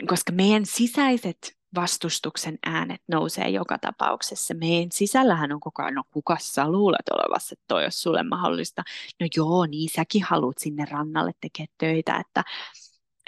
koska 0.05 0.31
meidän 0.31 0.65
sisäiset 0.65 1.57
vastustuksen 1.75 2.57
äänet 2.65 3.01
nousee 3.07 3.49
joka 3.49 3.77
tapauksessa. 3.77 4.53
Meidän 4.53 4.91
sisällähän 4.91 5.51
on 5.51 5.59
koko 5.59 5.81
ajan, 5.81 5.93
no 5.93 6.03
kuka 6.11 6.37
sä 6.39 6.71
luulet 6.71 7.09
olevassa, 7.11 7.53
että 7.53 7.65
toi 7.67 7.83
olisi 7.83 7.99
sulle 7.99 8.23
mahdollista. 8.23 8.83
No 9.19 9.27
joo, 9.35 9.65
niin 9.65 9.89
säkin 9.95 10.23
haluat 10.23 10.57
sinne 10.57 10.85
rannalle 10.91 11.31
tekemään 11.41 11.75
töitä, 11.77 12.17
että, 12.17 12.43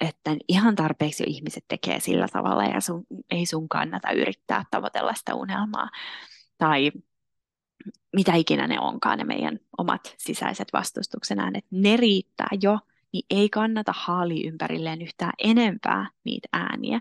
että 0.01 0.36
ihan 0.47 0.76
tarpeeksi 0.76 1.24
jo 1.24 1.28
ihmiset 1.30 1.65
tekee 1.67 1.99
sillä 1.99 2.28
tavalla 2.28 2.63
ja 2.63 2.82
sun, 2.82 3.05
ei 3.32 3.45
sun 3.45 3.70
kannata 3.70 4.11
yrittää 4.11 4.65
tavoitella 4.72 5.13
sitä 5.13 5.36
unelmaa. 5.36 5.89
Tai 6.57 6.91
mitä 8.15 8.36
ikinä 8.36 8.67
ne 8.67 8.80
onkaan, 8.80 9.17
ne 9.17 9.24
meidän 9.24 9.59
omat 9.78 10.15
sisäiset 10.17 10.67
vastustuksen 10.74 11.39
äänet, 11.39 11.65
ne 11.72 11.97
riittää 11.97 12.49
jo, 12.61 12.80
niin 13.14 13.26
ei 13.30 13.49
kannata 13.49 13.93
haali 13.95 14.47
ympärilleen 14.47 15.01
yhtään 15.01 15.34
enempää 15.38 16.10
niitä 16.24 16.47
ääniä. 16.53 16.99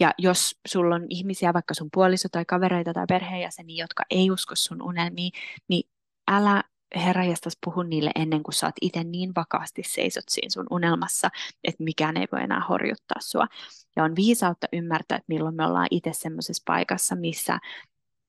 Ja 0.00 0.12
jos 0.18 0.60
sulla 0.68 0.94
on 0.94 1.06
ihmisiä, 1.08 1.52
vaikka 1.52 1.74
sun 1.74 1.88
puoliso 1.92 2.28
tai 2.32 2.44
kavereita 2.44 2.92
tai 2.92 3.04
perheenjäseniä, 3.08 3.84
jotka 3.84 4.02
ei 4.10 4.30
usko 4.30 4.54
sun 4.56 4.82
unelmiin, 4.82 5.32
niin 5.68 5.90
älä 6.30 6.62
herranjestas 6.96 7.58
puhu 7.64 7.82
niille 7.82 8.10
ennen 8.14 8.42
kuin 8.42 8.54
sä 8.54 8.66
oot 8.66 8.74
itse 8.80 9.04
niin 9.04 9.32
vakaasti 9.36 9.82
seisot 9.86 10.24
siinä 10.28 10.50
sun 10.50 10.66
unelmassa, 10.70 11.30
että 11.64 11.84
mikään 11.84 12.16
ei 12.16 12.26
voi 12.32 12.42
enää 12.42 12.60
horjuttaa 12.68 13.20
sua. 13.20 13.46
Ja 13.96 14.04
on 14.04 14.16
viisautta 14.16 14.66
ymmärtää, 14.72 15.16
että 15.16 15.24
milloin 15.28 15.54
me 15.54 15.66
ollaan 15.66 15.88
itse 15.90 16.10
semmoisessa 16.12 16.62
paikassa, 16.66 17.16
missä 17.16 17.58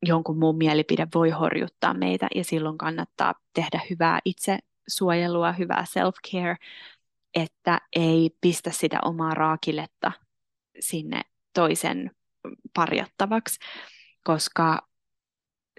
jonkun 0.05 0.37
muun 0.37 0.57
mielipide 0.57 1.07
voi 1.15 1.29
horjuttaa 1.29 1.93
meitä 1.93 2.27
ja 2.35 2.43
silloin 2.43 2.77
kannattaa 2.77 3.33
tehdä 3.53 3.81
hyvää 3.89 4.19
itsesuojelua, 4.25 5.51
hyvää 5.51 5.85
self-care, 5.89 6.55
että 7.35 7.81
ei 7.95 8.29
pistä 8.41 8.71
sitä 8.71 8.99
omaa 9.01 9.33
raakiletta 9.33 10.11
sinne 10.79 11.21
toisen 11.53 12.11
parjattavaksi, 12.73 13.59
koska 14.23 14.87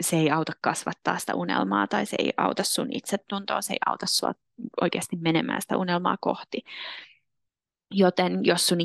se 0.00 0.16
ei 0.16 0.30
auta 0.30 0.52
kasvattaa 0.60 1.18
sitä 1.18 1.34
unelmaa 1.34 1.86
tai 1.86 2.06
se 2.06 2.16
ei 2.18 2.32
auta 2.36 2.64
sun 2.64 2.88
itsetuntoa, 2.92 3.62
se 3.62 3.72
ei 3.72 3.78
auta 3.86 4.06
sua 4.06 4.32
oikeasti 4.80 5.16
menemään 5.16 5.62
sitä 5.62 5.76
unelmaa 5.76 6.16
kohti. 6.20 6.62
Joten 7.90 8.44
jos 8.44 8.66
sun 8.66 8.78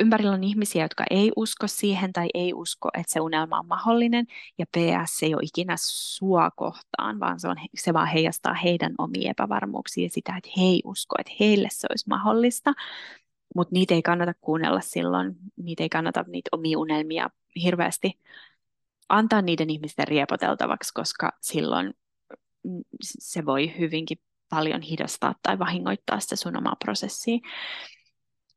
ympärillä 0.00 0.30
on 0.30 0.44
ihmisiä, 0.44 0.84
jotka 0.84 1.04
ei 1.10 1.32
usko 1.36 1.66
siihen 1.66 2.12
tai 2.12 2.28
ei 2.34 2.54
usko, 2.54 2.88
että 2.94 3.12
se 3.12 3.20
unelma 3.20 3.58
on 3.58 3.66
mahdollinen, 3.66 4.26
ja 4.58 4.66
PS 4.66 5.22
ei 5.22 5.34
ole 5.34 5.42
ikinä 5.42 5.74
sua 5.78 6.50
kohtaan, 6.50 7.20
vaan 7.20 7.40
se, 7.40 7.48
on, 7.48 7.56
se 7.74 7.92
vaan 7.92 8.08
heijastaa 8.08 8.54
heidän 8.54 8.94
omia 8.98 9.30
epävarmuuksia 9.30 10.04
ja 10.04 10.10
sitä, 10.10 10.36
että 10.36 10.50
he 10.56 10.62
ei 10.62 10.82
usko, 10.84 11.16
että 11.18 11.32
heille 11.40 11.68
se 11.72 11.86
olisi 11.90 12.08
mahdollista, 12.08 12.72
mutta 13.54 13.74
niitä 13.74 13.94
ei 13.94 14.02
kannata 14.02 14.34
kuunnella 14.40 14.80
silloin, 14.80 15.36
niitä 15.56 15.82
ei 15.82 15.88
kannata 15.88 16.24
niitä 16.28 16.48
omia 16.52 16.78
unelmia 16.78 17.30
hirveästi 17.62 18.20
antaa 19.08 19.42
niiden 19.42 19.70
ihmisten 19.70 20.08
riepoteltavaksi, 20.08 20.94
koska 20.94 21.32
silloin 21.40 21.94
se 23.10 23.46
voi 23.46 23.78
hyvinkin 23.78 24.18
paljon 24.48 24.82
hidastaa 24.82 25.34
tai 25.42 25.58
vahingoittaa 25.58 26.20
sitä 26.20 26.36
sun 26.36 26.56
omaa 26.56 26.76
prosessia. 26.84 27.38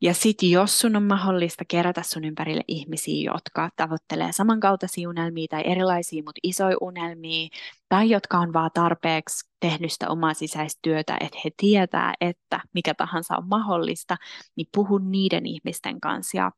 Ja 0.01 0.13
sitten 0.13 0.49
jos 0.49 0.79
sun 0.79 0.95
on 0.95 1.03
mahdollista 1.03 1.63
kerätä 1.67 2.03
sun 2.03 2.23
ympärille 2.23 2.63
ihmisiä, 2.67 3.31
jotka 3.33 3.69
tavoittelee 3.75 4.31
samankaltaisia 4.31 5.09
unelmia 5.09 5.47
tai 5.49 5.61
erilaisia, 5.65 6.23
mutta 6.23 6.39
isoja 6.43 6.77
unelmia, 6.81 7.47
tai 7.89 8.09
jotka 8.09 8.37
on 8.37 8.53
vaan 8.53 8.71
tarpeeksi 8.73 9.49
tehnyt 9.59 9.91
sitä 9.91 10.09
omaa 10.09 10.33
sisäistä 10.33 10.79
työtä, 10.81 11.17
että 11.19 11.39
he 11.45 11.51
tietää, 11.57 12.13
että 12.21 12.59
mikä 12.73 12.93
tahansa 12.93 13.37
on 13.37 13.47
mahdollista, 13.47 14.17
niin 14.55 14.67
puhu 14.75 14.97
niiden 14.97 15.45
ihmisten 15.45 15.99
kanssa 15.99 16.37
ja 16.37 16.51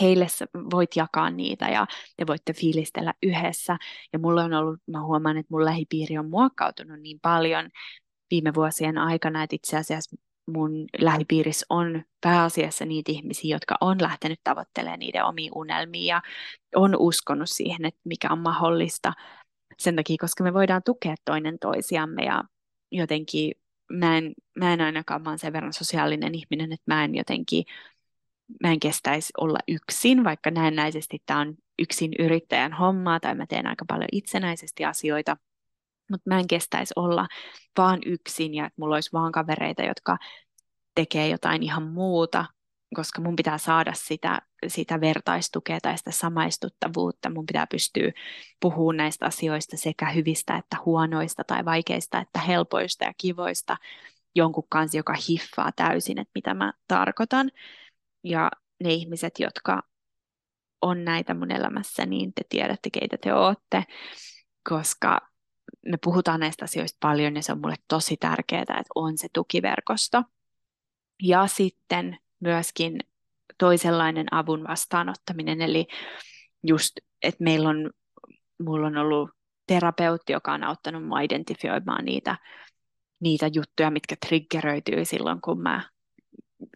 heille 0.00 0.26
voit 0.70 0.96
jakaa 0.96 1.30
niitä 1.30 1.68
ja 1.68 1.86
te 2.16 2.26
voitte 2.26 2.52
fiilistellä 2.52 3.14
yhdessä. 3.22 3.76
Ja 4.12 4.18
mulla 4.18 4.44
on 4.44 4.54
ollut, 4.54 4.80
mä 4.86 5.02
huomaan, 5.04 5.36
että 5.36 5.50
mun 5.50 5.64
lähipiiri 5.64 6.18
on 6.18 6.30
muokkautunut 6.30 7.00
niin 7.00 7.20
paljon 7.22 7.70
viime 8.30 8.54
vuosien 8.54 8.98
aikana, 8.98 9.42
että 9.42 9.56
itse 9.56 9.76
asiassa 9.76 10.16
mun 10.46 10.86
lähipiirissä 10.98 11.66
on 11.70 12.02
pääasiassa 12.20 12.84
niitä 12.84 13.12
ihmisiä, 13.12 13.54
jotka 13.54 13.74
on 13.80 14.02
lähtenyt 14.02 14.40
tavoittelemaan 14.44 14.98
niiden 14.98 15.24
omia 15.24 15.52
unelmia 15.54 16.14
ja 16.14 16.22
on 16.74 16.96
uskonut 16.98 17.50
siihen, 17.50 17.84
että 17.84 18.00
mikä 18.04 18.28
on 18.30 18.38
mahdollista. 18.38 19.12
Sen 19.78 19.96
takia, 19.96 20.16
koska 20.20 20.44
me 20.44 20.54
voidaan 20.54 20.82
tukea 20.84 21.14
toinen 21.24 21.58
toisiamme 21.58 22.24
ja 22.24 22.44
jotenkin 22.92 23.52
mä 23.92 24.18
en, 24.18 24.34
mä 24.58 24.72
en 24.72 24.80
ainakaan, 24.80 25.22
mä 25.22 25.36
sen 25.36 25.52
verran 25.52 25.72
sosiaalinen 25.72 26.34
ihminen, 26.34 26.72
että 26.72 26.94
mä 26.94 27.04
en 27.04 27.14
jotenkin, 27.14 27.64
mä 28.62 28.72
en 28.72 28.80
kestäisi 28.80 29.32
olla 29.40 29.58
yksin, 29.68 30.24
vaikka 30.24 30.50
näennäisesti 30.50 31.22
tämä 31.26 31.40
on 31.40 31.54
yksin 31.78 32.12
yrittäjän 32.18 32.72
hommaa 32.72 33.20
tai 33.20 33.34
mä 33.34 33.46
teen 33.46 33.66
aika 33.66 33.84
paljon 33.88 34.08
itsenäisesti 34.12 34.84
asioita, 34.84 35.36
mutta 36.10 36.30
mä 36.30 36.38
en 36.38 36.46
kestäisi 36.46 36.94
olla 36.96 37.26
vaan 37.78 37.98
yksin 38.06 38.54
ja 38.54 38.66
että 38.66 38.74
mulla 38.80 38.94
olisi 38.94 39.12
vaan 39.12 39.32
kavereita, 39.32 39.82
jotka 39.82 40.18
tekee 40.94 41.28
jotain 41.28 41.62
ihan 41.62 41.82
muuta, 41.82 42.44
koska 42.94 43.20
mun 43.20 43.36
pitää 43.36 43.58
saada 43.58 43.92
sitä, 43.94 44.42
sitä 44.66 45.00
vertaistukea 45.00 45.78
tai 45.80 45.98
sitä 45.98 46.10
samaistuttavuutta. 46.10 47.30
Mun 47.30 47.46
pitää 47.46 47.66
pystyä 47.66 48.12
puhumaan 48.60 48.96
näistä 48.96 49.26
asioista 49.26 49.76
sekä 49.76 50.10
hyvistä 50.10 50.56
että 50.56 50.76
huonoista 50.84 51.44
tai 51.44 51.64
vaikeista 51.64 52.20
että 52.20 52.40
helpoista 52.40 53.04
ja 53.04 53.12
kivoista 53.18 53.76
jonkun 54.34 54.66
kanssa, 54.68 54.96
joka 54.96 55.14
hiffaa 55.28 55.72
täysin, 55.76 56.18
että 56.18 56.32
mitä 56.34 56.54
mä 56.54 56.72
tarkoitan. 56.88 57.50
Ja 58.24 58.50
ne 58.84 58.92
ihmiset, 58.92 59.34
jotka 59.38 59.82
on 60.82 61.04
näitä 61.04 61.34
mun 61.34 61.50
elämässä, 61.50 62.06
niin 62.06 62.32
te 62.34 62.42
tiedätte, 62.48 62.90
keitä 62.90 63.16
te 63.20 63.34
ootte, 63.34 63.84
koska 64.68 65.33
me 65.86 65.96
puhutaan 66.04 66.40
näistä 66.40 66.64
asioista 66.64 66.96
paljon 67.00 67.36
ja 67.36 67.42
se 67.42 67.52
on 67.52 67.60
mulle 67.60 67.76
tosi 67.88 68.16
tärkeää, 68.16 68.62
että 68.62 68.82
on 68.94 69.18
se 69.18 69.28
tukiverkosto. 69.32 70.22
Ja 71.22 71.46
sitten 71.46 72.18
myöskin 72.40 72.98
toisenlainen 73.58 74.26
avun 74.30 74.64
vastaanottaminen, 74.68 75.62
eli 75.62 75.86
just, 76.62 76.92
että 77.22 77.44
meillä 77.44 77.68
on, 77.68 77.90
mulla 78.62 78.86
on 78.86 78.96
ollut 78.96 79.30
terapeutti, 79.66 80.32
joka 80.32 80.52
on 80.52 80.64
auttanut 80.64 81.06
mua 81.06 81.20
identifioimaan 81.20 82.04
niitä, 82.04 82.36
niitä 83.20 83.50
juttuja, 83.52 83.90
mitkä 83.90 84.16
triggeröityy 84.26 85.04
silloin, 85.04 85.40
kun 85.40 85.60
mä, 85.60 85.82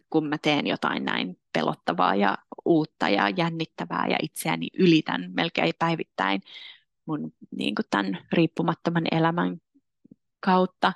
kun 0.09 0.27
mä 0.29 0.37
teen 0.37 0.67
jotain 0.67 1.05
näin 1.05 1.39
pelottavaa 1.53 2.15
ja 2.15 2.37
uutta 2.65 3.09
ja 3.09 3.29
jännittävää 3.29 4.07
ja 4.07 4.17
itseäni 4.21 4.67
ylitän 4.73 5.31
melkein 5.33 5.73
päivittäin 5.79 6.41
mun 7.09 7.33
niin 7.51 7.75
kuin 7.75 7.85
tämän 7.89 8.19
riippumattoman 8.33 9.03
elämän 9.11 9.61
kautta. 10.39 10.93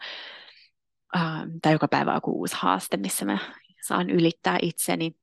Ähm, 1.15 1.49
tai 1.61 1.71
joka 1.71 1.87
päivä 1.87 2.13
on 2.13 2.21
uusi 2.27 2.55
haaste, 2.59 2.97
missä 2.97 3.25
mä 3.25 3.37
saan 3.81 4.09
ylittää 4.09 4.57
itseni. 4.61 5.15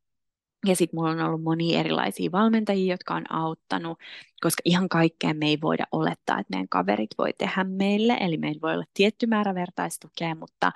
Ja 0.66 0.76
sitten 0.76 0.99
mulla 0.99 1.11
on 1.11 1.20
ollut 1.20 1.43
monia 1.43 1.80
erilaisia 1.80 2.32
valmentajia, 2.32 2.95
jotka 2.95 3.14
on 3.14 3.32
auttanut, 3.32 3.99
koska 4.41 4.62
ihan 4.64 4.88
kaikkea 4.88 5.34
me 5.34 5.47
ei 5.47 5.59
voida 5.61 5.84
olettaa, 5.93 6.38
että 6.38 6.51
meidän 6.51 6.68
kaverit 6.68 7.11
voi 7.18 7.32
tehdä 7.38 7.64
meille. 7.64 8.16
Eli 8.20 8.36
meillä 8.36 8.61
voi 8.61 8.74
olla 8.74 8.84
tietty 8.95 9.26
määrä 9.26 9.55
vertaistukea, 9.55 10.34
mutta, 10.34 10.72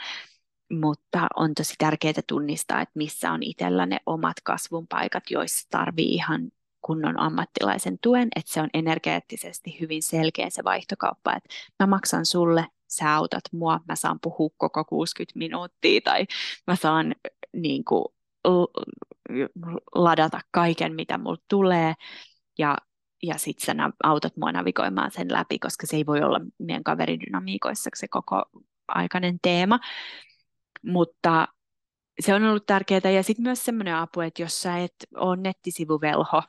mutta 0.72 1.26
on 1.36 1.54
tosi 1.54 1.74
tärkeää 1.78 2.22
tunnistaa, 2.28 2.80
että 2.80 2.92
missä 2.98 3.32
on 3.32 3.42
itsellä 3.42 3.86
ne 3.86 3.98
omat 4.06 4.36
kasvun 4.44 4.86
paikat, 4.86 5.24
joissa 5.30 5.66
tarvii 5.70 6.14
ihan 6.14 6.50
kunnon 6.84 7.20
ammattilaisen 7.20 7.98
tuen, 8.02 8.28
että 8.36 8.52
se 8.52 8.60
on 8.60 8.68
energeettisesti 8.74 9.80
hyvin 9.80 10.02
selkeä 10.02 10.50
se 10.50 10.64
vaihtokauppa, 10.64 11.32
että 11.36 11.48
mä 11.80 11.86
maksan 11.86 12.26
sulle, 12.26 12.66
sä 12.88 13.14
autat 13.14 13.44
mua, 13.52 13.80
mä 13.88 13.96
saan 13.96 14.18
puhua 14.22 14.50
koko 14.56 14.84
60 14.84 15.38
minuuttia 15.38 16.00
tai 16.04 16.26
mä 16.66 16.76
saan 16.76 17.14
niin 17.52 17.84
kuin, 17.84 18.04
ladata 19.94 20.40
kaiken, 20.50 20.94
mitä 20.94 21.18
mulle 21.18 21.38
tulee 21.48 21.94
ja, 22.58 22.76
ja 23.22 23.38
sitten 23.38 23.76
sä 23.76 23.90
autat 24.04 24.36
mua 24.36 24.52
navigoimaan 24.52 25.10
sen 25.10 25.32
läpi, 25.32 25.58
koska 25.58 25.86
se 25.86 25.96
ei 25.96 26.06
voi 26.06 26.22
olla 26.22 26.40
meidän 26.58 26.84
kaveridynamiikoissa 26.84 27.90
se 27.96 28.08
koko 28.08 28.44
aikainen 28.88 29.38
teema. 29.42 29.80
Mutta 30.82 31.48
se 32.20 32.34
on 32.34 32.44
ollut 32.44 32.66
tärkeää 32.66 33.10
ja 33.14 33.22
sitten 33.22 33.42
myös 33.42 33.64
semmoinen 33.64 33.96
apu, 33.96 34.20
että 34.20 34.42
jos 34.42 34.62
sä 34.62 34.78
et 34.78 34.94
ole 35.16 35.36
nettisivuvelho, 35.36 36.42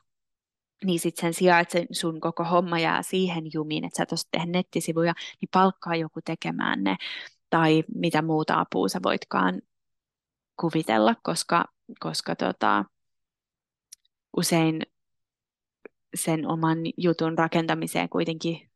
niin 0.84 1.00
sitten 1.00 1.20
sen 1.20 1.34
sijaan, 1.34 1.62
että 1.62 1.78
sun 1.92 2.20
koko 2.20 2.44
homma 2.44 2.78
jää 2.78 3.02
siihen 3.02 3.44
jumiin, 3.52 3.84
että 3.84 3.96
sä 3.96 4.02
et 4.02 4.28
tehdä 4.30 4.46
nettisivuja, 4.46 5.14
niin 5.40 5.48
palkkaa 5.52 5.96
joku 5.96 6.20
tekemään 6.24 6.84
ne, 6.84 6.96
tai 7.50 7.84
mitä 7.94 8.22
muuta 8.22 8.60
apua 8.60 8.88
sä 8.88 9.00
voitkaan 9.02 9.62
kuvitella, 10.60 11.14
koska, 11.22 11.64
koska 12.00 12.36
tota, 12.36 12.84
usein 14.36 14.82
sen 16.14 16.46
oman 16.46 16.78
jutun 16.96 17.38
rakentamiseen 17.38 18.08
kuitenkin 18.08 18.70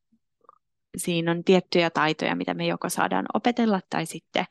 siinä 0.97 1.31
on 1.31 1.45
tiettyjä 1.45 1.91
taitoja, 1.91 2.37
mitä 2.37 2.55
me 2.55 2.67
joko 2.67 2.89
saadaan 2.89 3.27
opetella 3.35 3.81
tai 3.91 4.07
sitten 4.07 4.45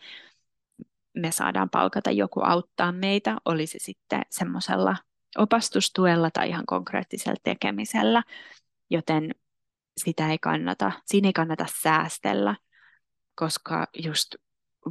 me 1.13 1.31
saadaan 1.31 1.69
palkata 1.69 2.11
joku 2.11 2.41
auttaa 2.43 2.91
meitä, 2.91 3.37
oli 3.45 3.67
se 3.67 3.79
sitten 3.81 4.21
semmoisella 4.29 4.95
opastustuella 5.37 6.31
tai 6.31 6.49
ihan 6.49 6.65
konkreettisella 6.65 7.39
tekemisellä, 7.43 8.23
joten 8.89 9.31
sitä 9.97 10.31
ei 10.31 10.37
kannata, 10.37 10.91
siinä 11.05 11.27
ei 11.27 11.33
kannata 11.33 11.65
säästellä, 11.81 12.55
koska 13.35 13.87
just 14.03 14.35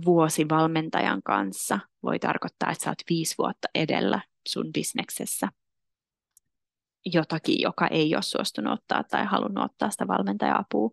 vuosi 0.04 0.48
valmentajan 0.48 1.22
kanssa 1.22 1.78
voi 2.02 2.18
tarkoittaa, 2.18 2.70
että 2.70 2.84
sä 2.84 2.90
oot 2.90 3.02
viisi 3.10 3.34
vuotta 3.38 3.68
edellä 3.74 4.20
sun 4.48 4.72
bisneksessä 4.72 5.48
jotakin, 7.04 7.60
joka 7.60 7.86
ei 7.86 8.14
ole 8.14 8.22
suostunut 8.22 8.72
ottaa 8.72 9.04
tai 9.04 9.24
halunnut 9.24 9.64
ottaa 9.64 9.90
sitä 9.90 10.08
valmentaja-apua. 10.08 10.90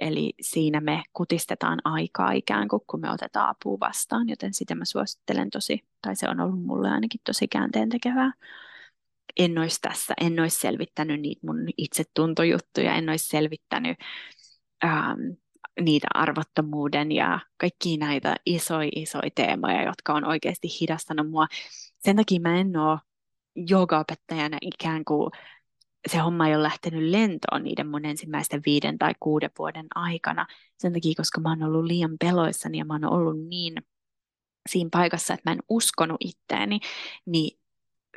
Eli 0.00 0.32
siinä 0.40 0.80
me 0.80 1.02
kutistetaan 1.12 1.78
aikaa 1.84 2.32
ikään 2.32 2.68
kuin, 2.68 2.82
kun 2.86 3.00
me 3.00 3.10
otetaan 3.10 3.48
apua 3.48 3.80
vastaan, 3.80 4.28
joten 4.28 4.54
sitä 4.54 4.74
mä 4.74 4.84
suosittelen 4.84 5.50
tosi, 5.50 5.84
tai 6.02 6.16
se 6.16 6.28
on 6.28 6.40
ollut 6.40 6.62
mulle 6.62 6.90
ainakin 6.90 7.20
tosi 7.24 7.48
käänteen 7.48 7.88
tekevää. 7.88 8.32
En 9.36 9.58
olisi 9.58 9.78
tässä, 9.82 10.14
en 10.20 10.40
olisi 10.40 10.60
selvittänyt 10.60 11.20
niitä 11.20 11.46
mun 11.46 11.68
itsetuntojuttuja, 11.76 12.94
en 12.94 13.08
olisi 13.08 13.28
selvittänyt 13.28 13.98
ähm, 14.84 15.20
niitä 15.80 16.06
arvottomuuden 16.14 17.12
ja 17.12 17.40
kaikki 17.56 17.96
näitä 17.96 18.36
isoja, 18.46 18.90
isoja 18.96 19.30
teemoja, 19.34 19.82
jotka 19.82 20.14
on 20.14 20.24
oikeasti 20.24 20.68
hidastanut 20.80 21.30
mua. 21.30 21.46
Sen 21.98 22.16
takia 22.16 22.40
mä 22.40 22.60
en 22.60 22.76
ole 22.76 22.98
joogaopettajana 23.54 24.58
ikään 24.60 25.04
kuin 25.04 25.30
se 26.08 26.18
homma 26.18 26.48
ei 26.48 26.54
ole 26.54 26.62
lähtenyt 26.62 27.10
lentoon 27.10 27.64
niiden 27.64 27.86
mun 27.86 28.04
ensimmäisten 28.04 28.62
viiden 28.66 28.98
tai 28.98 29.12
kuuden 29.20 29.50
vuoden 29.58 29.86
aikana. 29.94 30.46
Sen 30.78 30.92
takia, 30.92 31.14
koska 31.16 31.40
mä 31.40 31.48
oon 31.48 31.62
ollut 31.62 31.84
liian 31.84 32.16
peloissani 32.20 32.78
ja 32.78 32.84
mä 32.84 32.94
oon 32.94 33.04
ollut 33.04 33.48
niin 33.48 33.74
siinä 34.68 34.88
paikassa, 34.92 35.34
että 35.34 35.50
mä 35.50 35.52
en 35.52 35.62
uskonut 35.68 36.16
itteeni, 36.20 36.80
niin 37.26 37.58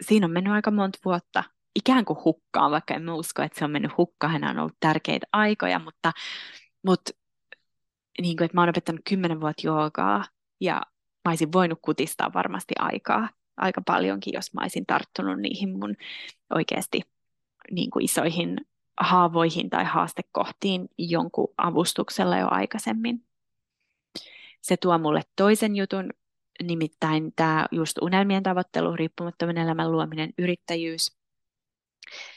siinä 0.02 0.26
on 0.26 0.32
mennyt 0.32 0.54
aika 0.54 0.72
monta 0.72 1.00
vuotta 1.06 1.44
ikään 1.76 2.06
kuin 2.06 2.20
hukkaan, 2.26 2.72
vaikka 2.72 2.94
en 2.94 3.10
usko, 3.10 3.42
että 3.42 3.60
se 3.60 3.66
on 3.66 3.72
mennyt 3.72 3.98
hukkaan, 3.98 4.34
hän 4.34 4.44
on 4.44 4.60
ollut 4.60 4.78
tärkeitä 4.80 5.28
aikoja, 5.32 5.80
mutta, 5.80 6.12
mutta 6.86 7.12
niin 8.22 8.38
kuin, 8.38 8.46
että 8.46 8.58
mä 8.58 8.62
oon 8.62 8.70
opettanut 8.70 9.02
kymmenen 9.10 9.42
vuotta 9.42 9.68
joogaa 9.68 10.26
ja 10.62 10.82
mä 11.26 11.32
olisin 11.32 11.54
voinut 11.54 11.80
kutistaa 11.82 12.34
varmasti 12.34 12.74
aikaa 12.80 13.30
aika 13.58 13.82
paljonkin, 13.86 14.34
jos 14.34 14.54
mä 14.54 14.62
olisin 14.62 14.86
tarttunut 14.86 15.40
niihin 15.40 15.80
mun 15.80 15.96
oikeasti 16.50 17.02
niin 17.72 17.90
kuin 17.90 18.06
isoihin 18.06 18.58
haavoihin 19.00 19.70
tai 19.70 19.86
haastekohtiin 19.86 20.90
jonkun 20.98 21.54
avustuksella 21.58 22.38
jo 22.38 22.48
aikaisemmin. 22.52 23.26
Se 24.62 24.78
tuo 24.78 24.98
mulle 24.98 25.22
toisen 25.36 25.76
jutun, 25.76 26.10
nimittäin 26.64 27.34
tämä 27.36 27.66
just 27.72 27.98
unelmien 28.02 28.44
tavoittelu, 28.44 28.96
riippumattoman 28.96 29.58
elämän 29.58 29.92
luominen, 29.92 30.34
yrittäjyys. 30.38 31.18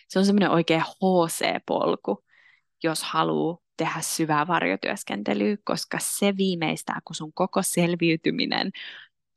Se 0.08 0.18
on 0.18 0.26
semmoinen 0.26 0.50
oikea 0.50 0.80
HC-polku, 0.80 2.24
jos 2.82 3.02
haluaa 3.02 3.58
tehdä 3.76 4.00
syvää 4.00 4.46
varjotyöskentelyä, 4.46 5.56
koska 5.64 5.98
se 6.00 6.36
viimeistää, 6.36 7.00
kun 7.04 7.16
sun 7.16 7.32
koko 7.32 7.62
selviytyminen 7.62 8.70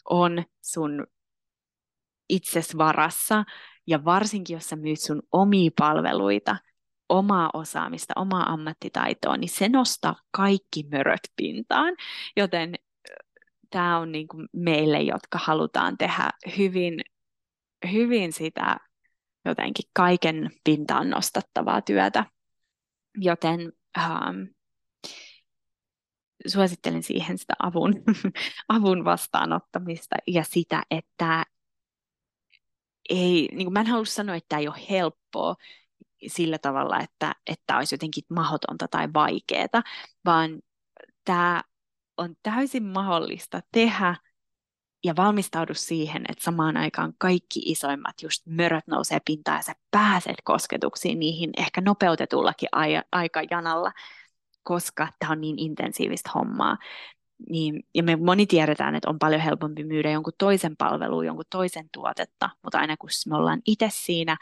on 0.09 0.43
sun 0.61 1.07
itses 2.29 2.77
varassa, 2.77 3.43
ja 3.89 4.05
varsinkin 4.05 4.53
jos 4.53 4.69
sä 4.69 4.75
myyt 4.75 4.99
sun 4.99 5.21
omia 5.31 5.71
palveluita, 5.79 6.55
omaa 7.09 7.49
osaamista, 7.53 8.13
omaa 8.15 8.53
ammattitaitoa, 8.53 9.37
niin 9.37 9.49
se 9.49 9.69
nostaa 9.69 10.15
kaikki 10.31 10.83
möröt 10.91 11.31
pintaan. 11.35 11.95
Joten 12.37 12.75
tämä 13.69 13.99
on 13.99 14.11
niin 14.11 14.27
kuin 14.27 14.47
meille, 14.53 15.01
jotka 15.01 15.39
halutaan 15.41 15.97
tehdä 15.97 16.29
hyvin, 16.57 17.01
hyvin 17.91 18.33
sitä 18.33 18.77
jotenkin 19.45 19.89
kaiken 19.93 20.49
pintaan 20.63 21.09
nostattavaa 21.09 21.81
työtä. 21.81 22.25
Joten 23.17 23.73
ähm, 23.97 24.41
suosittelen 26.47 27.03
siihen 27.03 27.37
sitä 27.37 27.53
avun, 27.59 27.93
avun 28.75 29.05
vastaanottamista 29.05 30.15
ja 30.27 30.43
sitä, 30.43 30.83
että 30.91 31.45
ei, 33.09 33.49
niin 33.51 33.65
kuin 33.65 33.73
mä 33.73 33.79
en 33.79 33.87
halua 33.87 34.05
sanoa, 34.05 34.35
että 34.35 34.49
tämä 34.49 34.59
ei 34.59 34.67
ole 34.67 34.85
helppoa 34.89 35.55
sillä 36.27 36.57
tavalla, 36.57 36.99
että, 36.99 37.35
että 37.47 37.77
olisi 37.77 37.95
jotenkin 37.95 38.23
mahdotonta 38.29 38.87
tai 38.87 39.07
vaikeaa, 39.13 39.83
vaan 40.25 40.61
tämä 41.25 41.63
on 42.17 42.35
täysin 42.43 42.83
mahdollista 42.83 43.61
tehdä 43.71 44.15
ja 45.03 45.15
valmistaudu 45.15 45.73
siihen, 45.73 46.21
että 46.29 46.43
samaan 46.43 46.77
aikaan 46.77 47.13
kaikki 47.17 47.59
isoimmat 47.65 48.21
just 48.21 48.45
möröt 48.45 48.87
nousee 48.87 49.19
pintaan 49.25 49.57
ja 49.57 49.63
sä 49.63 49.73
pääset 49.91 50.35
kosketuksiin 50.43 51.19
niihin 51.19 51.49
ehkä 51.57 51.81
nopeutetullakin 51.81 52.69
aikajanalla, 53.11 53.91
koska 54.63 55.07
tämä 55.19 55.31
on 55.31 55.41
niin 55.41 55.59
intensiivistä 55.59 56.29
hommaa. 56.35 56.77
Niin, 57.49 57.83
ja 57.95 58.03
me 58.03 58.15
moni 58.15 58.45
tiedetään, 58.45 58.95
että 58.95 59.09
on 59.09 59.19
paljon 59.19 59.41
helpompi 59.41 59.83
myydä 59.83 60.11
jonkun 60.11 60.33
toisen 60.37 60.77
palvelua, 60.77 61.25
jonkun 61.25 61.45
toisen 61.49 61.89
tuotetta, 61.91 62.49
mutta 62.63 62.79
aina 62.79 62.97
kun 62.97 63.09
me 63.29 63.35
ollaan 63.35 63.61
itse 63.65 63.89
siinä, 63.91 64.37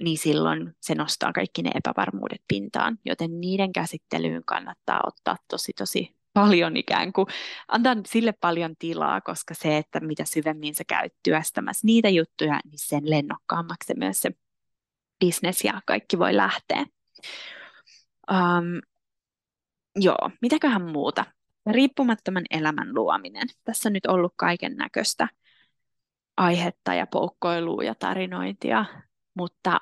niin 0.00 0.18
silloin 0.18 0.76
se 0.80 0.94
nostaa 0.94 1.32
kaikki 1.32 1.62
ne 1.62 1.70
epävarmuudet 1.74 2.42
pintaan, 2.48 2.98
joten 3.04 3.40
niiden 3.40 3.72
käsittelyyn 3.72 4.42
kannattaa 4.44 5.00
ottaa 5.06 5.36
tosi 5.48 5.72
tosi 5.72 6.16
paljon 6.32 6.76
ikään 6.76 7.12
kuin, 7.12 7.26
antaa 7.68 7.94
sille 8.06 8.32
paljon 8.32 8.76
tilaa, 8.78 9.20
koska 9.20 9.54
se, 9.54 9.76
että 9.76 10.00
mitä 10.00 10.24
syvemmin 10.24 10.74
sä 10.74 10.84
käyt 10.84 11.12
työstämässä 11.22 11.86
niitä 11.86 12.08
juttuja, 12.08 12.60
niin 12.64 12.78
sen 12.78 13.10
lennokkaammaksi 13.10 13.86
se 13.86 13.94
myös 13.98 14.22
se 14.22 14.30
business 15.24 15.64
ja 15.64 15.80
kaikki 15.86 16.18
voi 16.18 16.36
lähteä. 16.36 16.86
Um, 18.30 18.80
joo, 19.96 20.30
mitäköhän 20.42 20.82
muuta? 20.82 21.24
Riippumattoman 21.70 22.44
elämän 22.50 22.94
luominen. 22.94 23.48
Tässä 23.64 23.88
on 23.88 23.92
nyt 23.92 24.06
ollut 24.06 24.34
kaiken 24.36 24.76
näköistä 24.76 25.28
aihetta 26.36 26.94
ja 26.94 27.06
poukkoilua 27.06 27.84
ja 27.84 27.94
tarinointia, 27.94 28.84
mutta 29.34 29.80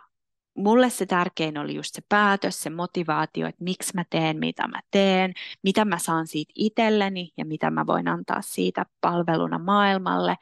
mulle 0.54 0.90
se 0.90 1.06
tärkein 1.06 1.58
oli 1.58 1.74
just 1.74 1.94
se 1.94 2.02
päätös, 2.08 2.62
se 2.62 2.70
motivaatio, 2.70 3.46
että 3.46 3.64
miksi 3.64 3.92
mä 3.94 4.04
teen, 4.10 4.38
mitä 4.38 4.68
mä 4.68 4.80
teen, 4.90 5.32
mitä 5.62 5.84
mä 5.84 5.98
saan 5.98 6.26
siitä 6.26 6.52
itselleni 6.56 7.32
ja 7.36 7.44
mitä 7.44 7.70
mä 7.70 7.86
voin 7.86 8.08
antaa 8.08 8.42
siitä 8.42 8.86
palveluna 9.00 9.58
maailmalle. 9.58 10.36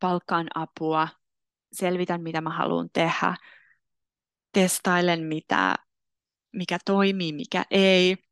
Palkkaan 0.00 0.46
apua, 0.54 1.08
selvitän 1.72 2.22
mitä 2.22 2.40
mä 2.40 2.50
haluan 2.50 2.88
tehdä, 2.92 3.36
testailen 4.52 5.22
mitä, 5.22 5.74
mikä 6.52 6.78
toimii, 6.84 7.32
mikä 7.32 7.64
ei. 7.70 8.23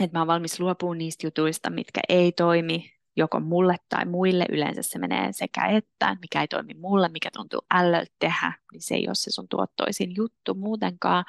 Että 0.00 0.18
mä 0.18 0.20
oon 0.20 0.26
valmis 0.26 0.60
luopumaan 0.60 0.98
niistä 0.98 1.26
jutuista, 1.26 1.70
mitkä 1.70 2.00
ei 2.08 2.32
toimi, 2.32 2.92
joko 3.16 3.40
mulle 3.40 3.76
tai 3.88 4.04
muille. 4.04 4.46
Yleensä 4.50 4.82
se 4.82 4.98
menee 4.98 5.32
sekä 5.32 5.66
että, 5.66 6.16
mikä 6.20 6.40
ei 6.40 6.48
toimi 6.48 6.74
mulle, 6.74 7.08
mikä 7.08 7.30
tuntuu 7.32 7.60
ällöltä 7.74 8.12
tehdä, 8.18 8.52
niin 8.72 8.82
se 8.82 8.94
ei 8.94 9.08
ole 9.08 9.14
se 9.14 9.30
sun 9.30 9.48
tuottoisin 9.48 10.16
juttu 10.16 10.54
muutenkaan. 10.54 11.24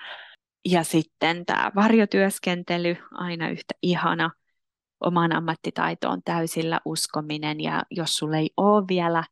Ja 0.65 0.83
sitten 0.83 1.45
tämä 1.45 1.71
varjotyöskentely, 1.75 2.97
aina 3.11 3.49
yhtä 3.49 3.73
ihana, 3.81 4.31
omaan 4.99 5.35
ammattitaitoon 5.35 6.21
täysillä 6.25 6.79
uskominen. 6.85 7.61
Ja 7.61 7.83
jos 7.91 8.15
sulle 8.17 8.37
ei 8.37 8.49
ole 8.57 8.85
vielä 8.87 9.23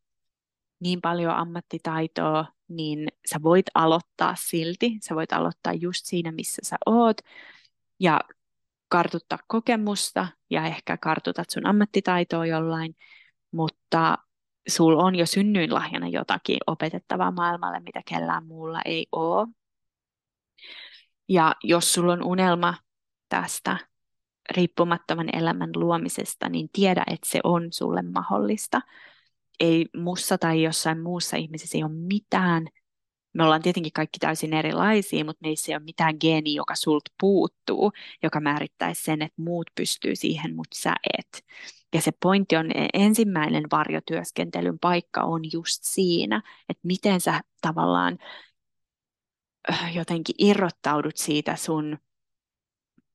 niin 0.80 1.02
paljon 1.02 1.36
ammattitaitoa, 1.36 2.46
niin 2.68 3.08
sä 3.30 3.40
voit 3.44 3.66
aloittaa 3.74 4.36
silti. 4.40 4.98
Sä 5.08 5.16
voit 5.16 5.34
aloittaa 5.34 5.74
just 5.74 6.06
siinä, 6.06 6.32
missä 6.32 6.62
sä 6.66 6.78
oot. 6.86 7.18
Ja 8.00 8.22
kartuttaa 8.90 9.40
kokemusta 9.48 10.28
ja 10.50 10.66
ehkä 10.66 10.98
kartutat 10.98 11.50
sun 11.50 11.66
ammattitaitoa 11.66 12.46
jollain, 12.46 12.96
mutta 13.52 14.18
sul 14.68 15.00
on 15.00 15.16
jo 15.16 15.26
synnyinlahjana 15.26 16.08
jotakin 16.08 16.58
opetettavaa 16.68 17.32
maailmalle, 17.32 17.80
mitä 17.80 18.02
kellään 18.10 18.46
muulla 18.46 18.82
ei 18.86 19.08
ole. 19.12 19.48
Ja 21.30 21.56
jos 21.64 21.94
sulla 21.94 22.14
on 22.14 22.24
unelma 22.24 22.74
tästä 23.30 23.78
riippumattoman 24.56 25.36
elämän 25.36 25.70
luomisesta, 25.76 26.50
niin 26.50 26.70
tiedä, 26.74 27.04
että 27.08 27.30
se 27.30 27.40
on 27.44 27.68
sulle 27.72 28.02
mahdollista. 28.02 28.82
Ei 29.60 29.86
mussa 29.98 30.38
tai 30.38 30.64
jossain 30.64 31.00
muussa 31.02 31.38
ihmisessä 31.38 31.78
ei 31.78 31.84
ole 31.84 31.92
mitään 31.92 32.68
me 33.38 33.44
ollaan 33.44 33.62
tietenkin 33.62 33.94
kaikki 33.94 34.20
täysin 34.20 34.54
erilaisia, 34.54 35.26
mutta 35.26 35.46
meissä 35.48 35.72
ei 35.72 35.76
ole 35.76 35.84
mitään 35.84 36.16
geeniä, 36.20 36.56
joka 36.56 36.76
sulta 36.76 37.12
puuttuu, 37.20 37.92
joka 38.24 38.40
määrittäisi 38.40 39.04
sen, 39.04 39.22
että 39.22 39.42
muut 39.42 39.70
pystyy 39.76 40.16
siihen, 40.16 40.56
mutta 40.56 40.78
sä 40.80 40.94
et. 41.20 41.46
Ja 41.94 42.02
se 42.02 42.12
pointti 42.22 42.56
on, 42.56 42.72
e, 42.72 42.88
ensimmäinen 42.94 43.64
varjotyöskentelyn 43.72 44.80
paikka 44.80 45.22
on 45.22 45.42
just 45.54 45.84
siinä, 45.84 46.42
että 46.70 46.88
miten 46.88 47.22
sä 47.22 47.42
tavallaan 47.62 48.18
äh, 49.72 49.96
jotenkin 49.96 50.36
irrottaudut 50.38 51.18
siitä 51.18 51.56
sun 51.56 51.98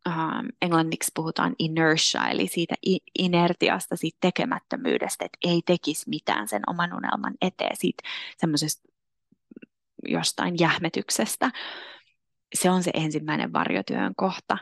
um, 0.08 0.48
englanniksi 0.62 1.10
puhutaan 1.14 1.54
inertia, 1.58 2.28
eli 2.30 2.48
siitä 2.48 2.74
inertiasta, 3.18 3.96
siitä 3.96 4.18
tekemättömyydestä, 4.20 5.24
että 5.24 5.38
ei 5.44 5.62
tekisi 5.66 6.08
mitään 6.08 6.48
sen 6.48 6.62
oman 6.66 6.94
unelman 6.94 7.34
eteen, 7.40 7.76
siitä 7.76 8.02
semmoisesta 8.38 8.91
jostain 10.08 10.54
jähmetyksestä. 10.60 11.50
Se 12.54 12.70
on 12.70 12.82
se 12.82 12.90
ensimmäinen 12.94 13.52
varjotyön 13.52 14.12
kohta, 14.16 14.58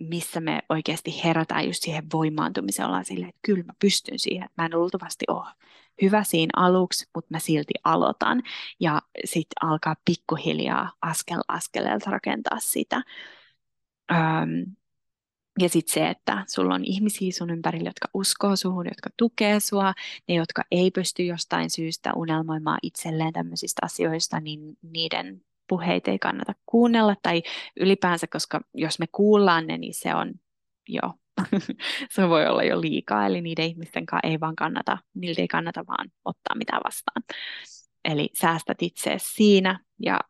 missä 0.00 0.40
me 0.40 0.62
oikeasti 0.68 1.24
herätään 1.24 1.66
just 1.66 1.82
siihen 1.82 2.06
voimaantumiseen. 2.12 2.86
Ollaan 2.86 3.04
silleen, 3.04 3.28
että 3.28 3.40
kyllä 3.42 3.64
mä 3.64 3.72
pystyn 3.78 4.18
siihen. 4.18 4.48
Mä 4.56 4.64
en 4.64 4.78
luultavasti 4.78 5.24
ole 5.28 5.48
hyvä 6.02 6.24
siinä 6.24 6.50
aluksi, 6.56 7.06
mutta 7.14 7.34
mä 7.34 7.38
silti 7.38 7.74
aloitan. 7.84 8.42
Ja 8.80 9.02
sitten 9.24 9.68
alkaa 9.68 9.96
pikkuhiljaa 10.04 10.92
askel 11.02 11.40
askeleelta 11.48 12.10
rakentaa 12.10 12.58
sitä. 12.58 13.02
Öm, 14.12 14.76
ja 15.60 15.68
sitten 15.68 15.94
se, 15.94 16.08
että 16.08 16.44
sulla 16.48 16.74
on 16.74 16.84
ihmisiä 16.84 17.32
sun 17.32 17.50
ympärillä, 17.50 17.88
jotka 17.88 18.08
uskoo 18.14 18.56
suhun, 18.56 18.86
jotka 18.86 19.10
tukee 19.16 19.60
sua, 19.60 19.94
ne, 20.28 20.34
jotka 20.34 20.62
ei 20.70 20.90
pysty 20.90 21.22
jostain 21.22 21.70
syystä 21.70 22.12
unelmoimaan 22.14 22.78
itselleen 22.82 23.32
tämmöisistä 23.32 23.80
asioista, 23.84 24.40
niin 24.40 24.60
niiden 24.82 25.42
puheita 25.68 26.10
ei 26.10 26.18
kannata 26.18 26.52
kuunnella. 26.66 27.16
Tai 27.22 27.42
ylipäänsä, 27.80 28.26
koska 28.26 28.60
jos 28.74 28.98
me 28.98 29.06
kuullaan 29.12 29.66
ne, 29.66 29.78
niin 29.78 29.94
se 29.94 30.14
on 30.14 30.34
jo, 30.88 31.00
se 32.14 32.28
voi 32.28 32.46
olla 32.46 32.62
jo 32.62 32.80
liikaa. 32.80 33.26
Eli 33.26 33.40
niiden 33.40 33.64
ihmisten 33.64 34.06
kanssa 34.06 34.28
ei 34.28 34.40
vaan 34.40 34.56
kannata, 34.56 34.98
niiltä 35.14 35.40
ei 35.40 35.48
kannata 35.48 35.84
vaan 35.86 36.10
ottaa 36.24 36.56
mitään 36.56 36.80
vastaan. 36.84 37.22
Eli 38.04 38.30
säästät 38.34 38.82
itseäsi 38.82 39.32
siinä 39.34 39.80
ja 39.98 40.20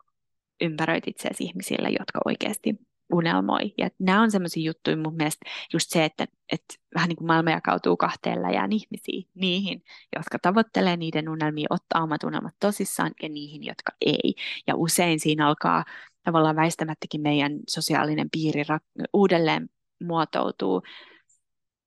ympäröit 0.61 1.09
itseäsi 1.09 1.45
ihmisille, 1.45 1.89
jotka 1.89 2.21
oikeasti 2.25 2.75
unelmoi. 3.13 3.75
Ja 3.79 3.89
nämä 3.99 4.23
on 4.23 4.31
sellaisia 4.31 4.63
juttuja 4.67 4.97
mun 4.97 5.17
mielestä 5.17 5.51
just 5.73 5.91
se, 5.91 6.05
että, 6.05 6.27
että 6.53 6.75
vähän 6.95 7.09
niin 7.09 7.17
kuin 7.17 7.27
maailma 7.27 7.51
jakautuu 7.51 7.97
kahteen 7.97 8.43
läjään 8.43 8.73
ihmisiä, 8.73 9.31
niihin, 9.35 9.83
jotka 10.17 10.39
tavoittelee 10.43 10.97
niiden 10.97 11.29
unelmia, 11.29 11.67
ottaa 11.71 12.03
omat 12.03 12.25
unelmat 12.25 12.55
tosissaan 12.61 13.13
ja 13.23 13.29
niihin, 13.29 13.65
jotka 13.65 13.93
ei. 14.01 14.35
Ja 14.67 14.77
usein 14.77 15.21
siinä 15.21 15.47
alkaa 15.47 15.85
tavallaan 16.25 16.57
väistämättäkin 16.57 17.21
meidän 17.21 17.53
sosiaalinen 17.69 18.31
piiri 18.31 18.63
uudelleen 19.13 19.71
muotoutuu, 20.01 20.83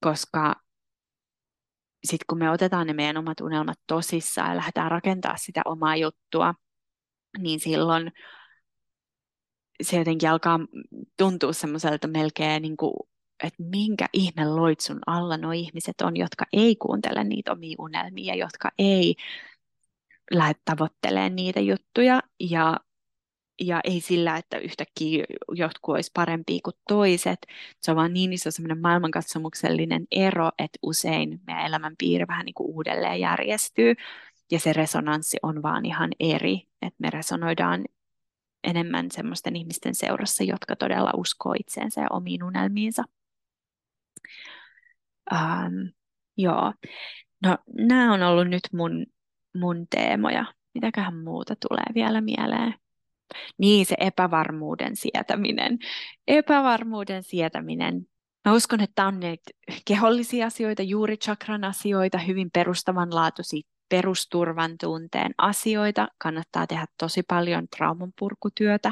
koska 0.04 0.56
sitten 2.04 2.26
kun 2.30 2.38
me 2.38 2.50
otetaan 2.50 2.88
ne 2.88 2.94
meidän 2.94 3.18
omat 3.18 3.42
unelmat 3.42 3.80
tosissaan 3.88 4.50
ja 4.50 4.56
lähdetään 4.56 4.92
rakentamaan 4.92 5.40
sitä 5.40 5.62
omaa 5.66 5.96
juttua, 5.96 6.54
niin 7.38 7.60
silloin 7.60 8.12
se 9.82 9.98
jotenkin 9.98 10.30
alkaa 10.30 10.60
tuntua 11.18 11.54
semmoiselta 11.54 12.08
melkein, 12.08 12.62
niin 12.62 12.78
kuin, 12.78 12.94
että 13.44 13.64
minkä 13.64 14.06
ihme 14.14 14.46
loitsun 14.46 15.00
alla 15.08 15.38
nuo 15.38 15.52
ihmiset 15.52 16.02
on, 16.02 16.18
jotka 16.18 16.46
ei 16.54 16.76
kuuntele 16.76 17.24
niitä 17.24 17.52
omia 17.52 17.76
unelmia, 17.80 18.36
jotka 18.36 18.72
ei 18.78 19.16
lähde 20.32 20.60
tavoittelemaan 20.66 21.36
niitä 21.36 21.60
juttuja 21.60 22.22
ja, 22.40 22.80
ja 23.62 23.82
ei 23.84 24.02
sillä, 24.02 24.38
että 24.38 24.58
yhtäkkiä 24.58 25.26
jotkut 25.56 25.96
olisi 25.96 26.12
parempia 26.14 26.60
kuin 26.64 26.76
toiset. 26.88 27.40
Se 27.82 27.92
on 27.92 27.98
vaan 27.98 28.14
niin 28.14 28.34
iso 28.34 28.52
semmoinen 28.52 28.82
maailmankatsomuksellinen 28.82 30.08
ero, 30.12 30.50
että 30.58 30.80
usein 30.84 31.42
meidän 31.48 31.66
elämänpiiri 31.66 32.28
vähän 32.28 32.46
niin 32.46 32.54
kuin 32.54 32.76
uudelleen 32.76 33.20
järjestyy 33.20 33.96
ja 34.52 34.60
se 34.60 34.74
resonanssi 34.74 35.38
on 35.44 35.64
vaan 35.64 35.86
ihan 35.86 36.12
eri, 36.20 36.68
että 36.82 36.98
me 36.98 37.10
resonoidaan 37.10 37.86
enemmän 38.64 39.12
semmoisten 39.12 39.56
ihmisten 39.56 39.96
seurassa, 39.96 40.44
jotka 40.44 40.76
todella 40.76 41.12
uskoo 41.18 41.54
itseensä 41.60 42.02
ja 42.02 42.08
omiin 42.10 42.44
unelmiinsa. 42.44 43.04
Ähm, 45.34 45.88
joo. 46.38 46.74
No, 47.44 47.58
nämä 47.74 48.14
on 48.14 48.22
ollut 48.22 48.48
nyt 48.48 48.64
mun, 48.74 49.06
mun 49.56 49.88
teemoja. 49.90 50.46
Mitäköhän 50.74 51.18
muuta 51.18 51.56
tulee 51.56 51.86
vielä 51.94 52.22
mieleen? 52.22 52.74
Niin, 53.58 53.86
se 53.86 53.96
epävarmuuden 54.00 54.96
sietäminen. 54.96 55.80
Epävarmuuden 56.28 57.24
sietäminen. 57.24 58.08
Mä 58.46 58.54
uskon, 58.54 58.82
että 58.82 59.08
on 59.08 59.20
ne 59.20 59.36
kehollisia 59.86 60.46
asioita, 60.46 60.82
juuri 60.82 61.18
chakran 61.18 61.64
asioita, 61.64 62.18
hyvin 62.18 62.52
perustavanlaatuisia 62.52 63.71
perusturvan 63.92 64.78
tunteen 64.78 65.34
asioita. 65.38 66.08
Kannattaa 66.18 66.68
tehdä 66.68 66.86
tosi 66.98 67.24
paljon 67.24 67.68
traumanpurkutyötä, 67.78 68.92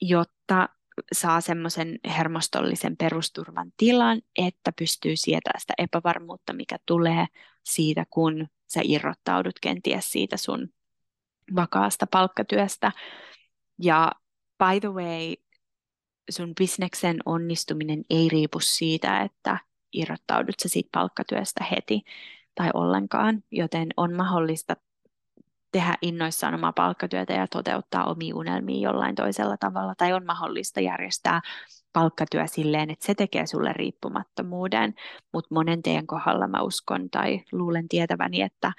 jotta 0.00 0.68
saa 1.12 1.40
semmoisen 1.40 1.98
hermostollisen 2.06 2.96
perusturvan 2.96 3.72
tilan, 3.76 4.22
että 4.36 4.72
pystyy 4.78 5.16
sietämään 5.16 5.60
sitä 5.60 5.74
epävarmuutta, 5.78 6.52
mikä 6.52 6.76
tulee 6.86 7.26
siitä, 7.64 8.06
kun 8.10 8.46
sä 8.66 8.80
irrottaudut 8.84 9.58
kenties 9.62 10.12
siitä 10.12 10.36
sun 10.36 10.68
vakaasta 11.56 12.06
palkkatyöstä. 12.06 12.92
Ja 13.82 14.12
by 14.58 14.80
the 14.80 14.88
way, 14.88 15.34
sun 16.30 16.54
bisneksen 16.54 17.16
onnistuminen 17.26 18.04
ei 18.10 18.28
riipu 18.28 18.60
siitä, 18.60 19.20
että 19.20 19.58
irrottaudut 19.92 20.54
sä 20.62 20.68
siitä 20.68 20.88
palkkatyöstä 20.92 21.64
heti, 21.64 22.02
tai 22.56 22.70
ollenkaan, 22.74 23.42
joten 23.50 23.88
on 23.96 24.16
mahdollista 24.16 24.76
tehdä 25.72 25.94
innoissaan 26.02 26.54
omaa 26.54 26.72
palkkatyötä 26.72 27.32
ja 27.32 27.46
toteuttaa 27.46 28.04
omia 28.04 28.36
unelmia 28.36 28.88
jollain 28.88 29.14
toisella 29.14 29.56
tavalla, 29.56 29.94
tai 29.94 30.12
on 30.12 30.26
mahdollista 30.26 30.80
järjestää 30.80 31.40
palkkatyö 31.92 32.46
silleen, 32.46 32.90
että 32.90 33.06
se 33.06 33.14
tekee 33.14 33.46
sulle 33.46 33.72
riippumattomuuden, 33.72 34.94
mutta 35.32 35.54
monen 35.54 35.82
teidän 35.82 36.06
kohdalla 36.06 36.48
mä 36.48 36.62
uskon 36.62 37.10
tai 37.10 37.42
luulen 37.52 37.88
tietäväni, 37.88 38.42
että 38.42 38.72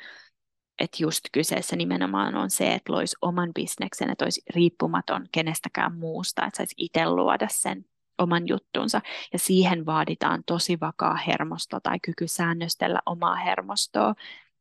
että 0.79 0.97
just 0.99 1.19
kyseessä 1.31 1.75
nimenomaan 1.75 2.35
on 2.35 2.49
se, 2.49 2.73
että 2.73 2.93
loisi 2.93 3.15
oman 3.21 3.53
bisneksen, 3.53 4.09
että 4.09 4.25
olisi 4.25 4.41
riippumaton 4.55 5.25
kenestäkään 5.31 5.95
muusta, 5.95 6.45
että 6.45 6.57
saisi 6.57 6.75
itse 6.77 7.09
luoda 7.09 7.47
sen 7.51 7.85
oman 8.17 8.47
juttunsa. 8.47 9.01
Ja 9.33 9.39
siihen 9.39 9.85
vaaditaan 9.85 10.43
tosi 10.45 10.77
vakaa 10.81 11.15
hermosto 11.15 11.79
tai 11.79 11.99
kyky 11.99 12.27
säännöstellä 12.27 12.99
omaa 13.05 13.35
hermostoa 13.35 14.13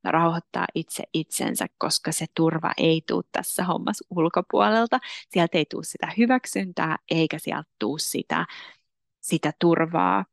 rauhoittaa 0.05 0.67
itse 0.75 1.05
itsensä, 1.15 1.67
koska 1.79 2.13
se 2.13 2.27
turva 2.35 2.73
ei 2.77 3.03
tule 3.07 3.25
tässä 3.33 3.65
hommassa 3.65 4.05
ulkopuolelta. 4.11 4.99
Sieltä 5.29 5.59
ei 5.59 5.65
tule 5.71 5.85
sitä 5.85 6.09
hyväksyntää, 6.19 6.97
eikä 7.11 7.39
sieltä 7.39 7.71
tule 7.79 7.99
sitä, 7.99 8.47
sitä 9.21 9.53
turvaa, 9.59 10.25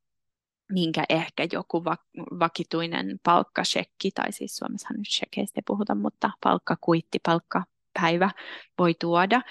minkä 0.72 1.04
ehkä 1.10 1.48
joku 1.52 1.84
va- 1.84 1.98
vakituinen 2.40 3.20
palkkasekki, 3.24 4.12
tai 4.12 4.32
siis 4.32 4.56
Suomessahan 4.56 4.98
nyt 4.98 5.10
shekeistä 5.10 5.60
ei 5.60 5.64
puhuta, 5.68 5.96
mutta 5.96 6.32
palkkakuitti, 6.44 7.20
palkkapäivä 7.26 8.30
voi 8.78 8.94
tuoda. 8.94 9.42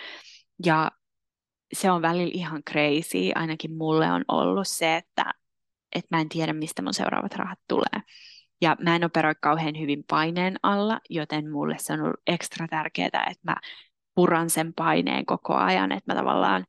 Ja 0.66 0.90
se 1.72 1.90
on 1.90 2.02
välillä 2.02 2.30
ihan 2.34 2.62
crazy, 2.70 3.32
ainakin 3.34 3.72
mulle 3.76 4.12
on 4.12 4.24
ollut 4.28 4.68
se, 4.68 4.96
että, 4.96 5.24
että 5.94 6.16
mä 6.16 6.20
en 6.20 6.28
tiedä, 6.28 6.52
mistä 6.52 6.82
mun 6.82 6.94
seuraavat 6.94 7.34
rahat 7.34 7.58
tulee. 7.68 8.02
Ja 8.60 8.76
mä 8.80 8.96
en 8.96 9.04
operoi 9.04 9.34
kauhean 9.40 9.80
hyvin 9.80 10.04
paineen 10.10 10.56
alla, 10.62 11.00
joten 11.10 11.50
mulle 11.50 11.76
se 11.78 11.92
on 11.92 12.00
ollut 12.00 12.20
ekstra 12.26 12.68
tärkeää, 12.68 13.26
että 13.30 13.42
mä 13.42 13.56
puran 14.14 14.50
sen 14.50 14.74
paineen 14.74 15.26
koko 15.26 15.54
ajan, 15.54 15.92
että 15.92 16.12
mä 16.12 16.18
tavallaan 16.18 16.66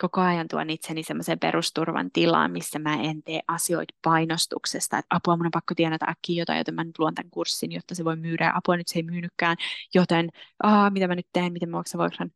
koko 0.00 0.20
ajan 0.20 0.48
tuon 0.48 0.70
itseni 0.70 1.02
semmoiseen 1.02 1.38
perusturvan 1.38 2.10
tilaan, 2.10 2.50
missä 2.50 2.78
mä 2.78 3.02
en 3.02 3.22
tee 3.22 3.40
asioita 3.48 3.94
painostuksesta, 4.04 4.98
että 4.98 5.16
apua 5.16 5.36
mun 5.36 5.46
on 5.46 5.50
pakko 5.50 5.74
tienata 5.74 6.06
äkkiä 6.08 6.42
jotain, 6.42 6.58
joten 6.58 6.74
mä 6.74 6.84
nyt 6.84 6.98
luon 6.98 7.14
tämän 7.14 7.30
kurssin, 7.30 7.72
jotta 7.72 7.94
se 7.94 8.04
voi 8.04 8.16
myydä, 8.16 8.44
ja 8.44 8.52
apua 8.54 8.76
nyt 8.76 8.88
se 8.88 8.98
ei 8.98 9.02
myynytkään, 9.02 9.56
joten 9.94 10.30
Aa, 10.62 10.90
mitä 10.90 11.08
mä 11.08 11.14
nyt 11.14 11.26
teen, 11.32 11.52
miten 11.52 11.68
mä 11.70 11.82
vuokran. 11.96 12.30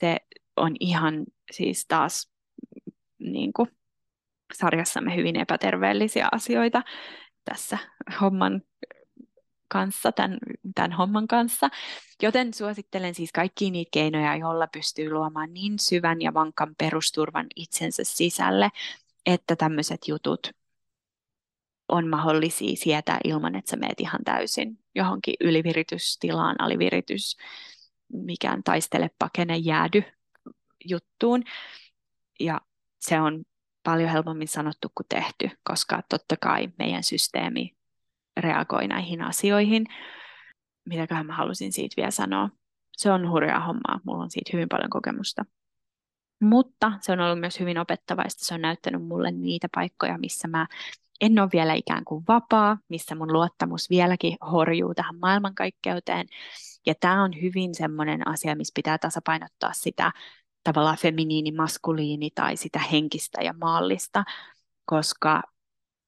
Se 0.00 0.16
on 0.60 0.76
ihan 0.80 1.24
siis 1.50 1.86
taas 1.88 2.30
niin 3.18 3.52
kuin, 3.52 3.68
sarjassamme 4.54 5.16
hyvin 5.16 5.36
epäterveellisiä 5.36 6.28
asioita 6.32 6.82
tässä 7.44 7.78
homman 8.20 8.62
kanssa, 9.68 10.12
tämän, 10.12 10.38
tämän 10.74 10.92
homman 10.92 11.26
kanssa. 11.28 11.68
Joten 12.22 12.54
suosittelen 12.54 13.14
siis 13.14 13.32
kaikkia 13.32 13.70
niitä 13.70 13.88
keinoja, 13.92 14.36
joilla 14.36 14.66
pystyy 14.66 15.10
luomaan 15.10 15.54
niin 15.54 15.78
syvän 15.78 16.22
ja 16.22 16.34
vankan 16.34 16.74
perusturvan 16.78 17.46
itsensä 17.56 18.04
sisälle, 18.04 18.68
että 19.26 19.56
tämmöiset 19.56 20.08
jutut 20.08 20.50
on 21.88 22.08
mahdollisia 22.08 22.76
sietää 22.76 23.18
ilman, 23.24 23.54
että 23.56 23.70
sä 23.70 23.76
meet 23.76 24.00
ihan 24.00 24.20
täysin 24.24 24.78
johonkin 24.94 25.34
yliviritystilaan, 25.40 26.56
aliviritys, 26.58 27.36
mikään 28.12 28.62
taistele, 28.62 29.10
pakene, 29.18 29.56
jäädy 29.56 30.02
juttuun. 30.84 31.42
Ja 32.40 32.60
se 33.00 33.20
on 33.20 33.44
paljon 33.82 34.10
helpommin 34.10 34.48
sanottu 34.48 34.88
kuin 34.94 35.06
tehty, 35.08 35.50
koska 35.62 36.02
totta 36.08 36.36
kai 36.40 36.68
meidän 36.78 37.02
systeemi 37.02 37.76
reagoi 38.36 38.88
näihin 38.88 39.22
asioihin. 39.22 39.86
Mitäköhän 40.84 41.26
mä 41.26 41.36
halusin 41.36 41.72
siitä 41.72 41.94
vielä 41.96 42.10
sanoa? 42.10 42.48
Se 42.96 43.12
on 43.12 43.30
hurjaa 43.30 43.60
hommaa, 43.60 44.00
mulla 44.04 44.22
on 44.22 44.30
siitä 44.30 44.50
hyvin 44.52 44.68
paljon 44.68 44.90
kokemusta. 44.90 45.44
Mutta 46.40 46.92
se 47.00 47.12
on 47.12 47.20
ollut 47.20 47.40
myös 47.40 47.60
hyvin 47.60 47.78
opettavaista. 47.78 48.44
Se 48.44 48.54
on 48.54 48.60
näyttänyt 48.60 49.02
mulle 49.02 49.30
niitä 49.30 49.68
paikkoja, 49.74 50.18
missä 50.18 50.48
mä 50.48 50.66
en 51.20 51.38
ole 51.38 51.48
vielä 51.52 51.74
ikään 51.74 52.04
kuin 52.04 52.24
vapaa, 52.28 52.78
missä 52.88 53.14
mun 53.14 53.32
luottamus 53.32 53.90
vieläkin 53.90 54.36
horjuu 54.52 54.94
tähän 54.94 55.18
maailmankaikkeuteen. 55.18 56.26
Ja 56.86 56.94
tämä 57.00 57.22
on 57.22 57.42
hyvin 57.42 57.74
semmoinen 57.74 58.28
asia, 58.28 58.56
missä 58.56 58.72
pitää 58.74 58.98
tasapainottaa 58.98 59.72
sitä 59.72 60.12
tavallaan 60.64 60.96
feminiini, 60.96 61.52
maskuliini 61.52 62.30
tai 62.34 62.56
sitä 62.56 62.78
henkistä 62.78 63.42
ja 63.42 63.52
maallista, 63.52 64.24
koska 64.84 65.42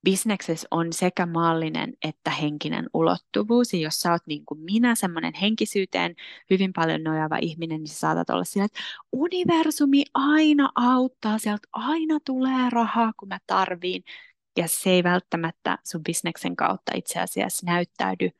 bisneksessä 0.05 0.69
on 0.71 0.93
sekä 0.93 1.27
maallinen 1.27 1.93
että 2.05 2.31
henkinen 2.31 2.87
ulottuvuus. 2.95 3.73
Ja 3.73 3.81
jos 3.81 4.01
sä 4.01 4.13
oot 4.13 4.23
niin 4.27 4.45
kuin 4.47 4.61
minä, 4.61 4.95
semmoinen 4.95 5.35
henkisyyteen 5.35 6.15
hyvin 6.51 6.73
paljon 6.73 7.03
nojaava 7.05 7.37
ihminen, 7.41 7.81
niin 7.81 7.89
sä 7.89 7.99
saatat 7.99 8.31
olla 8.31 8.45
sillä, 8.45 8.65
että 8.65 8.81
universumi 9.13 10.05
aina 10.15 10.73
auttaa, 10.75 11.39
sieltä 11.39 11.69
aina 11.73 12.19
tulee 12.25 12.71
rahaa, 12.71 13.13
kun 13.17 13.29
mä 13.29 13.39
tarviin. 13.47 14.05
Ja 14.57 14.69
se 14.69 14.91
ei 14.91 15.03
välttämättä 15.05 15.79
sun 15.85 16.03
bisneksen 16.03 16.57
kautta 16.57 16.93
itse 16.95 17.21
asiassa 17.21 17.67
näyttäydy, 17.67 18.31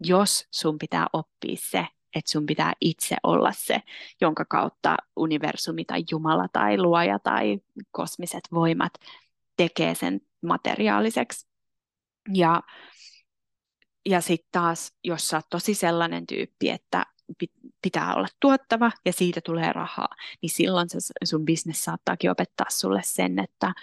jos 0.00 0.46
sun 0.50 0.78
pitää 0.78 1.06
oppia 1.12 1.56
se, 1.60 1.86
että 2.14 2.30
sun 2.30 2.46
pitää 2.46 2.72
itse 2.80 3.16
olla 3.22 3.52
se, 3.52 3.82
jonka 4.20 4.44
kautta 4.44 4.96
universumi 5.16 5.84
tai 5.84 6.04
Jumala 6.10 6.48
tai 6.52 6.78
luoja 6.78 7.18
tai 7.18 7.60
kosmiset 7.90 8.48
voimat 8.52 8.92
tekee 9.56 9.94
sen 9.94 10.20
materiaaliseksi. 10.42 11.46
Ja, 12.34 12.62
ja 14.06 14.20
sitten 14.20 14.48
taas, 14.52 14.92
jos 15.04 15.28
sä 15.28 15.36
oot 15.36 15.46
tosi 15.50 15.74
sellainen 15.74 16.26
tyyppi, 16.26 16.70
että 16.70 17.06
pitää 17.82 18.14
olla 18.14 18.28
tuottava 18.40 18.90
ja 19.04 19.12
siitä 19.12 19.40
tulee 19.40 19.72
rahaa, 19.72 20.08
niin 20.42 20.50
silloin 20.50 20.88
se 20.88 20.98
sun 21.24 21.44
business 21.44 21.84
saattaakin 21.84 22.30
opettaa 22.30 22.66
sulle 22.70 23.00
sen, 23.04 23.38
että 23.38 23.74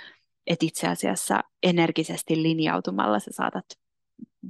et 0.47 0.63
itse 0.63 0.87
asiassa 0.87 1.43
energisesti 1.63 2.43
linjautumalla 2.43 3.19
sä 3.19 3.31
saatat 3.31 3.65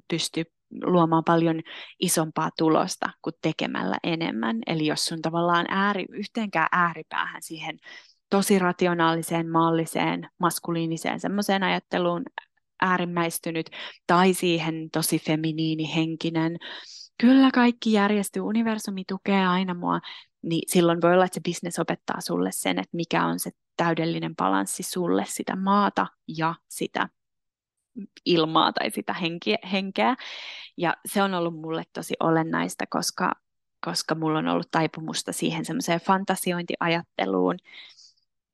pystyä 0.07 0.43
luomaan 0.84 1.24
paljon 1.24 1.61
isompaa 1.99 2.49
tulosta 2.57 3.09
kuin 3.22 3.34
tekemällä 3.41 3.97
enemmän. 4.03 4.59
Eli 4.67 4.86
jos 4.86 5.05
sun 5.05 5.22
tavallaan 5.22 5.65
ääri, 5.70 6.05
yhteenkään 6.09 6.67
ääripäähän 6.72 7.41
siihen 7.41 7.80
tosi 8.30 8.59
rationaaliseen, 8.59 9.49
maalliseen, 9.49 10.30
maskuliiniseen 10.39 11.20
semmoiseen 11.20 11.63
ajatteluun 11.63 12.24
äärimmäistynyt 12.82 13.70
tai 14.07 14.34
siihen 14.34 14.89
tosi 14.91 15.20
feminiinihenkinen. 15.20 16.57
Kyllä 17.22 17.49
kaikki 17.53 17.93
järjestyy, 17.93 18.41
universumi 18.41 19.03
tukee 19.07 19.47
aina 19.47 19.74
mua, 19.74 19.99
niin 20.41 20.61
silloin 20.67 21.01
voi 21.01 21.13
olla, 21.13 21.26
että 21.26 21.36
se 21.36 21.41
business 21.49 21.80
opettaa 21.80 22.22
sulle 22.22 22.51
sen, 22.51 22.80
että 22.80 22.97
mikä 22.97 23.26
on 23.26 23.39
se 23.39 23.51
täydellinen 23.78 24.36
balanssi 24.36 24.84
sulle 24.84 25.26
sitä 25.28 25.55
maata 25.55 26.07
ja 26.38 26.55
sitä 26.67 27.09
ilmaa 28.26 28.74
tai 28.74 28.91
sitä 28.91 29.14
henkeä, 29.14 29.58
henkeä. 29.72 30.16
Ja 30.78 30.93
se 31.06 31.24
on 31.24 31.34
ollut 31.34 31.56
mulle 31.56 31.84
tosi 31.93 32.14
olennaista, 32.20 32.86
koska, 32.89 33.32
koska 33.86 34.16
mulla 34.16 34.39
on 34.39 34.47
ollut 34.47 34.72
taipumusta 34.72 35.32
siihen 35.32 35.66
semmoiseen 35.66 36.02
fantasiointiajatteluun, 36.02 37.56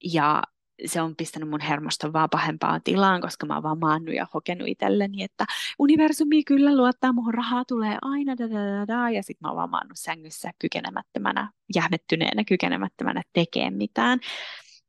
ja 0.04 0.44
se 0.86 1.02
on 1.02 1.16
pistänyt 1.16 1.50
mun 1.50 1.60
hermoston 1.60 2.14
vaan 2.14 2.30
pahempaan 2.30 2.82
tilaan, 2.84 3.22
koska 3.22 3.46
mä 3.46 3.54
oon 3.54 3.64
vaan 3.64 3.80
maannut 3.80 4.16
ja 4.16 4.28
hokenut 4.34 4.68
itselleni, 4.68 5.24
että 5.24 5.46
universumi 5.80 6.44
kyllä 6.44 6.78
luottaa, 6.78 7.14
muhun 7.14 7.34
rahaa 7.34 7.66
tulee 7.66 7.98
aina, 8.02 8.38
da, 8.38 8.50
da, 8.50 8.56
da, 8.56 8.88
da. 8.88 9.10
ja 9.10 9.24
sitten 9.24 9.48
mä 9.48 9.50
oon 9.50 9.58
vaan 9.58 9.70
maannut 9.70 9.98
sängyssä 9.98 10.52
kykenemättömänä, 10.60 11.52
jähmettyneenä 11.76 12.44
kykenemättömänä 12.44 13.22
tekemään 13.34 13.74
mitään. 13.74 14.20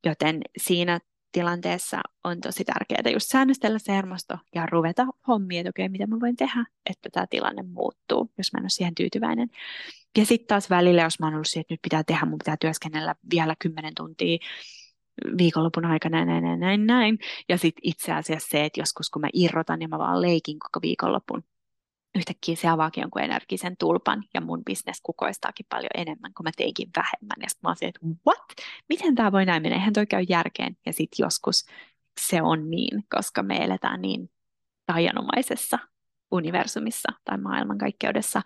Joten 0.07 0.41
siinä 0.57 1.01
tilanteessa 1.37 2.01
on 2.25 2.41
tosi 2.41 2.65
tärkeää 2.65 3.13
just 3.13 3.29
säännöstellä 3.29 3.79
se 3.79 3.93
hermosto 3.93 4.39
ja 4.55 4.67
ruveta 4.67 5.07
hommia, 5.29 5.61
että 5.61 5.71
okay, 5.71 5.89
mitä 5.89 6.07
mä 6.07 6.21
voin 6.21 6.37
tehdä, 6.37 6.65
että 6.91 7.09
tämä 7.13 7.27
tilanne 7.31 7.63
muuttuu, 7.63 8.31
jos 8.39 8.53
mä 8.53 8.59
en 8.59 8.63
ole 8.63 8.69
siihen 8.69 8.95
tyytyväinen. 8.95 9.49
Ja 10.19 10.27
sitten 10.27 10.47
taas 10.47 10.71
välillä, 10.71 11.03
jos 11.03 11.21
mä 11.21 11.27
oon 11.27 11.35
ollut 11.35 11.47
siihen, 11.47 11.61
että 11.61 11.73
nyt 11.73 11.83
pitää 11.83 12.05
tehdä, 12.05 12.27
mun 12.27 12.39
pitää 12.39 12.57
työskennellä 12.61 13.15
vielä 13.31 13.55
kymmenen 13.59 13.95
tuntia 13.95 14.39
viikonlopun 15.39 15.85
aikana 15.85 16.25
näin, 16.25 16.45
näin, 16.45 16.61
näin, 16.61 16.87
näin. 16.87 17.19
Ja 17.49 17.59
sitten 17.59 17.81
itse 17.91 18.13
asiassa 18.13 18.49
se, 18.51 18.65
että 18.65 18.81
joskus 18.81 19.11
kun 19.11 19.23
mä 19.23 19.29
irrotan 19.33 19.83
ja 19.83 19.89
mä 19.89 19.99
vaan 19.99 20.23
leikin 20.23 20.59
koko 20.59 20.83
viikonlopun, 20.83 21.45
yhtäkkiä 22.17 22.57
se 22.57 22.69
avaakin 22.69 23.03
jonkun 23.03 23.23
energisen 23.23 23.77
tulpan 23.77 24.25
ja 24.35 24.41
mun 24.41 24.65
bisnes 24.65 25.01
kukoistaakin 25.03 25.67
paljon 25.69 25.91
enemmän, 25.95 26.35
kun 26.35 26.45
mä 26.45 26.51
teinkin 26.57 26.89
vähemmän. 26.97 27.37
Ja 27.41 27.49
mä 27.63 27.69
oon 27.69 27.77
että 27.81 28.01
what? 28.27 28.45
Miten 28.89 29.15
tämä 29.15 29.33
voi 29.33 29.45
näin 29.45 29.63
mennä? 29.63 29.77
Eihän 29.77 29.93
toi 29.93 30.07
käy 30.07 30.25
järkeen. 30.29 30.77
Ja 30.87 30.93
sitten 30.93 31.25
joskus 31.25 31.65
se 32.21 32.43
on 32.43 32.71
niin, 32.71 33.05
koska 33.15 33.43
me 33.43 33.65
eletään 33.65 34.03
niin 34.03 34.31
tajanomaisessa 34.87 35.79
universumissa 36.31 37.13
tai 37.25 37.39
maailmankaikkeudessa, 37.39 38.43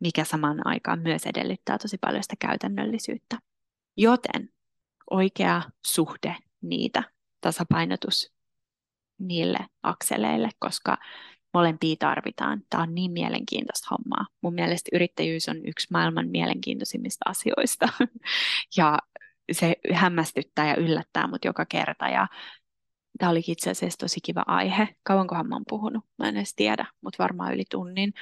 mikä 0.00 0.24
samaan 0.24 0.66
aikaan 0.66 1.00
myös 1.00 1.26
edellyttää 1.26 1.78
tosi 1.78 1.98
paljon 2.00 2.22
sitä 2.22 2.36
käytännöllisyyttä. 2.38 3.38
Joten 3.96 4.48
oikea 5.10 5.62
suhde 5.86 6.36
niitä, 6.62 7.02
tasapainotus 7.40 8.32
niille 9.18 9.58
akseleille, 9.82 10.50
koska 10.58 10.96
molempia 11.54 11.96
tarvitaan. 11.98 12.62
Tämä 12.70 12.82
on 12.82 12.94
niin 12.94 13.12
mielenkiintoista 13.12 13.88
hommaa. 13.90 14.26
Mun 14.40 14.54
mielestä 14.54 14.90
yrittäjyys 14.92 15.48
on 15.48 15.56
yksi 15.66 15.86
maailman 15.90 16.28
mielenkiintoisimmista 16.28 17.30
asioista. 17.30 17.88
ja 18.76 18.98
se 19.52 19.76
hämmästyttää 19.92 20.68
ja 20.68 20.76
yllättää 20.76 21.26
mut 21.26 21.44
joka 21.44 21.66
kerta. 21.66 22.08
Ja 22.08 22.26
tämä 23.18 23.30
oli 23.30 23.42
itse 23.46 23.70
asiassa 23.70 23.98
tosi 23.98 24.20
kiva 24.24 24.44
aihe. 24.46 24.88
Kauankohan 25.02 25.48
mä 25.48 25.54
oon 25.54 25.64
puhunut? 25.68 26.04
Mä 26.18 26.28
en 26.28 26.36
edes 26.36 26.54
tiedä, 26.54 26.86
mutta 27.00 27.22
varmaan 27.22 27.54
yli 27.54 27.64
tunnin. 27.70 28.12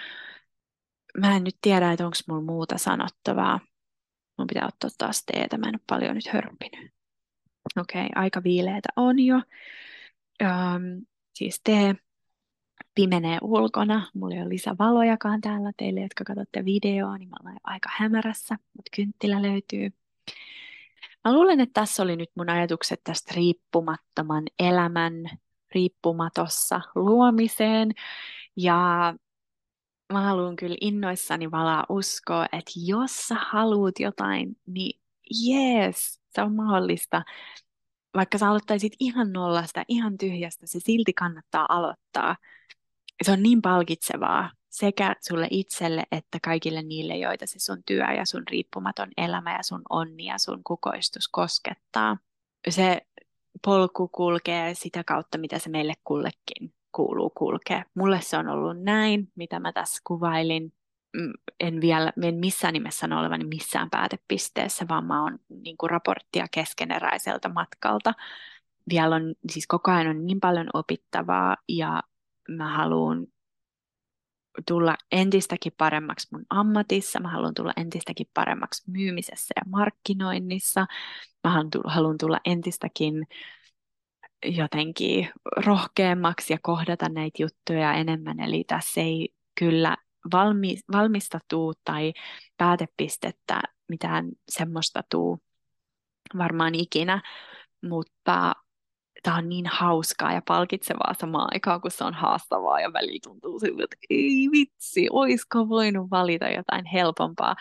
Mä 1.18 1.36
en 1.36 1.44
nyt 1.44 1.56
tiedä, 1.60 1.92
että 1.92 2.04
onko 2.04 2.16
mulla 2.28 2.42
muuta 2.42 2.78
sanottavaa. 2.78 3.60
Mun 4.38 4.46
pitää 4.46 4.66
ottaa 4.66 4.90
taas 4.98 5.24
teetä, 5.24 5.58
mä 5.58 5.68
en 5.68 5.74
ole 5.74 5.80
paljon 5.86 6.14
nyt 6.14 6.26
hörppinyt. 6.26 6.90
Okei, 7.76 8.06
okay, 8.06 8.22
aika 8.22 8.42
viileitä 8.42 8.88
on 8.96 9.18
jo. 9.18 9.36
Um, 10.42 11.06
siis 11.34 11.60
tee 11.64 11.94
pimenee 12.96 13.38
ulkona. 13.42 14.10
Mulla 14.14 14.34
ei 14.34 14.40
ole 14.40 14.48
lisävalojakaan 14.48 15.40
täällä 15.40 15.72
teille, 15.76 16.00
jotka 16.00 16.24
katsotte 16.24 16.64
videoa, 16.64 17.18
niin 17.18 17.28
mä 17.28 17.36
olen 17.42 17.56
aika 17.64 17.88
hämärässä, 17.92 18.56
mutta 18.76 18.90
kynttilä 18.96 19.42
löytyy. 19.42 19.90
Mä 21.24 21.32
luulen, 21.32 21.60
että 21.60 21.80
tässä 21.80 22.02
oli 22.02 22.16
nyt 22.16 22.30
mun 22.34 22.50
ajatukset 22.50 23.00
tästä 23.04 23.32
riippumattoman 23.36 24.44
elämän 24.58 25.14
riippumatossa 25.74 26.80
luomiseen. 26.94 27.92
Ja 28.56 29.14
mä 30.12 30.20
haluan 30.20 30.56
kyllä 30.56 30.76
innoissani 30.80 31.50
valaa 31.50 31.86
uskoa, 31.88 32.46
että 32.52 32.72
jos 32.86 33.28
sä 33.28 33.34
haluat 33.38 34.00
jotain, 34.00 34.56
niin 34.66 35.00
jees, 35.30 36.20
se 36.28 36.42
on 36.42 36.54
mahdollista. 36.54 37.22
Vaikka 38.14 38.38
sä 38.38 38.48
aloittaisit 38.48 38.92
ihan 39.00 39.32
nollasta, 39.32 39.84
ihan 39.88 40.18
tyhjästä, 40.18 40.66
se 40.66 40.80
silti 40.80 41.12
kannattaa 41.12 41.66
aloittaa. 41.68 42.36
Se 43.22 43.32
on 43.32 43.42
niin 43.42 43.62
palkitsevaa 43.62 44.50
sekä 44.70 45.16
sulle 45.20 45.48
itselle 45.50 46.04
että 46.12 46.38
kaikille 46.44 46.82
niille, 46.82 47.16
joita 47.16 47.46
se 47.46 47.58
sun 47.58 47.82
työ 47.86 48.12
ja 48.12 48.24
sun 48.24 48.42
riippumaton 48.50 49.08
elämä 49.16 49.52
ja 49.56 49.62
sun 49.62 49.82
onni 49.90 50.24
ja 50.24 50.38
sun 50.38 50.60
kukoistus 50.64 51.28
koskettaa. 51.28 52.16
Se 52.68 53.00
polku 53.64 54.08
kulkee 54.08 54.74
sitä 54.74 55.04
kautta, 55.04 55.38
mitä 55.38 55.58
se 55.58 55.70
meille 55.70 55.94
kullekin 56.04 56.74
kuuluu 56.92 57.30
kulkea. 57.30 57.84
Mulle 57.94 58.20
se 58.20 58.36
on 58.36 58.48
ollut 58.48 58.82
näin, 58.82 59.32
mitä 59.34 59.60
mä 59.60 59.72
tässä 59.72 60.00
kuvailin. 60.06 60.72
Mm, 61.16 61.32
en 61.60 61.80
vielä, 61.80 62.12
en 62.22 62.34
missään 62.34 62.72
nimessä 62.72 62.98
sano 62.98 63.20
olevani 63.20 63.44
missään 63.44 63.90
päätepisteessä, 63.90 64.88
vaan 64.88 65.04
mä 65.04 65.22
oon 65.22 65.38
niin 65.48 65.76
kuin 65.76 65.90
raporttia 65.90 66.46
keskeneräiseltä 66.50 67.48
matkalta. 67.48 68.14
Vielä 68.90 69.16
on, 69.16 69.34
siis 69.50 69.66
koko 69.66 69.90
ajan 69.90 70.06
on 70.06 70.26
niin 70.26 70.40
paljon 70.40 70.66
opittavaa 70.74 71.56
ja 71.68 72.02
mä 72.48 72.76
haluan 72.76 73.26
tulla 74.68 74.96
entistäkin 75.12 75.72
paremmaksi 75.78 76.28
mun 76.32 76.44
ammatissa, 76.50 77.20
mä 77.20 77.28
haluan 77.28 77.54
tulla 77.54 77.72
entistäkin 77.76 78.26
paremmaksi 78.34 78.90
myymisessä 78.90 79.54
ja 79.56 79.62
markkinoinnissa, 79.70 80.86
mä 81.44 81.62
haluan 81.84 82.18
tulla 82.18 82.40
entistäkin 82.44 83.26
jotenkin 84.44 85.28
rohkeammaksi 85.66 86.52
ja 86.52 86.58
kohdata 86.62 87.08
näitä 87.08 87.42
juttuja 87.42 87.92
enemmän. 87.92 88.40
Eli 88.40 88.64
tässä 88.64 89.00
ei 89.00 89.28
kyllä 89.58 89.96
valmi, 90.32 90.76
valmista 90.92 91.38
tuu 91.48 91.74
tai 91.84 92.12
päätepistettä 92.56 93.60
mitään 93.88 94.28
semmoista 94.48 95.02
tuu 95.10 95.42
varmaan 96.38 96.74
ikinä, 96.74 97.22
mutta 97.82 98.54
tämä 99.26 99.36
on 99.36 99.48
niin 99.48 99.66
hauskaa 99.66 100.32
ja 100.32 100.42
palkitsevaa 100.48 101.14
samaan 101.20 101.48
aikaan, 101.54 101.80
kun 101.80 101.90
se 101.90 102.04
on 102.04 102.14
haastavaa 102.14 102.80
ja 102.80 102.92
väliin 102.92 103.20
tuntuu 103.22 103.60
siltä, 103.60 103.84
että 103.84 103.96
ei 104.10 104.48
vitsi, 104.52 105.06
oisko 105.10 105.68
voinut 105.68 106.10
valita 106.10 106.48
jotain 106.48 106.84
helpompaa. 106.84 107.56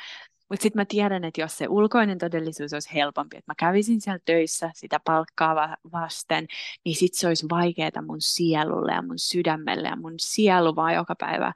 Mutta 0.50 0.64
sitten 0.64 0.80
mä 0.80 0.86
tiedän, 0.86 1.24
että 1.24 1.42
jos 1.42 1.58
se 1.58 1.68
ulkoinen 1.70 2.18
todellisuus 2.18 2.74
olisi 2.74 2.94
helpompi, 2.94 3.38
että 3.38 3.52
mä 3.52 3.56
kävisin 3.58 4.02
siellä 4.02 4.20
töissä 4.26 4.72
sitä 4.76 5.00
palkkaa 5.06 5.78
vasten, 5.92 6.48
niin 6.86 6.96
sitten 6.96 7.20
se 7.20 7.28
olisi 7.28 7.46
vaikeaa 7.50 8.02
mun 8.06 8.22
sielulle 8.22 8.92
ja 8.92 9.02
mun 9.02 9.20
sydämelle 9.20 9.88
ja 9.88 9.96
mun 9.96 10.16
sielu 10.20 10.76
vaan 10.76 10.94
joka 10.94 11.16
päivä 11.16 11.54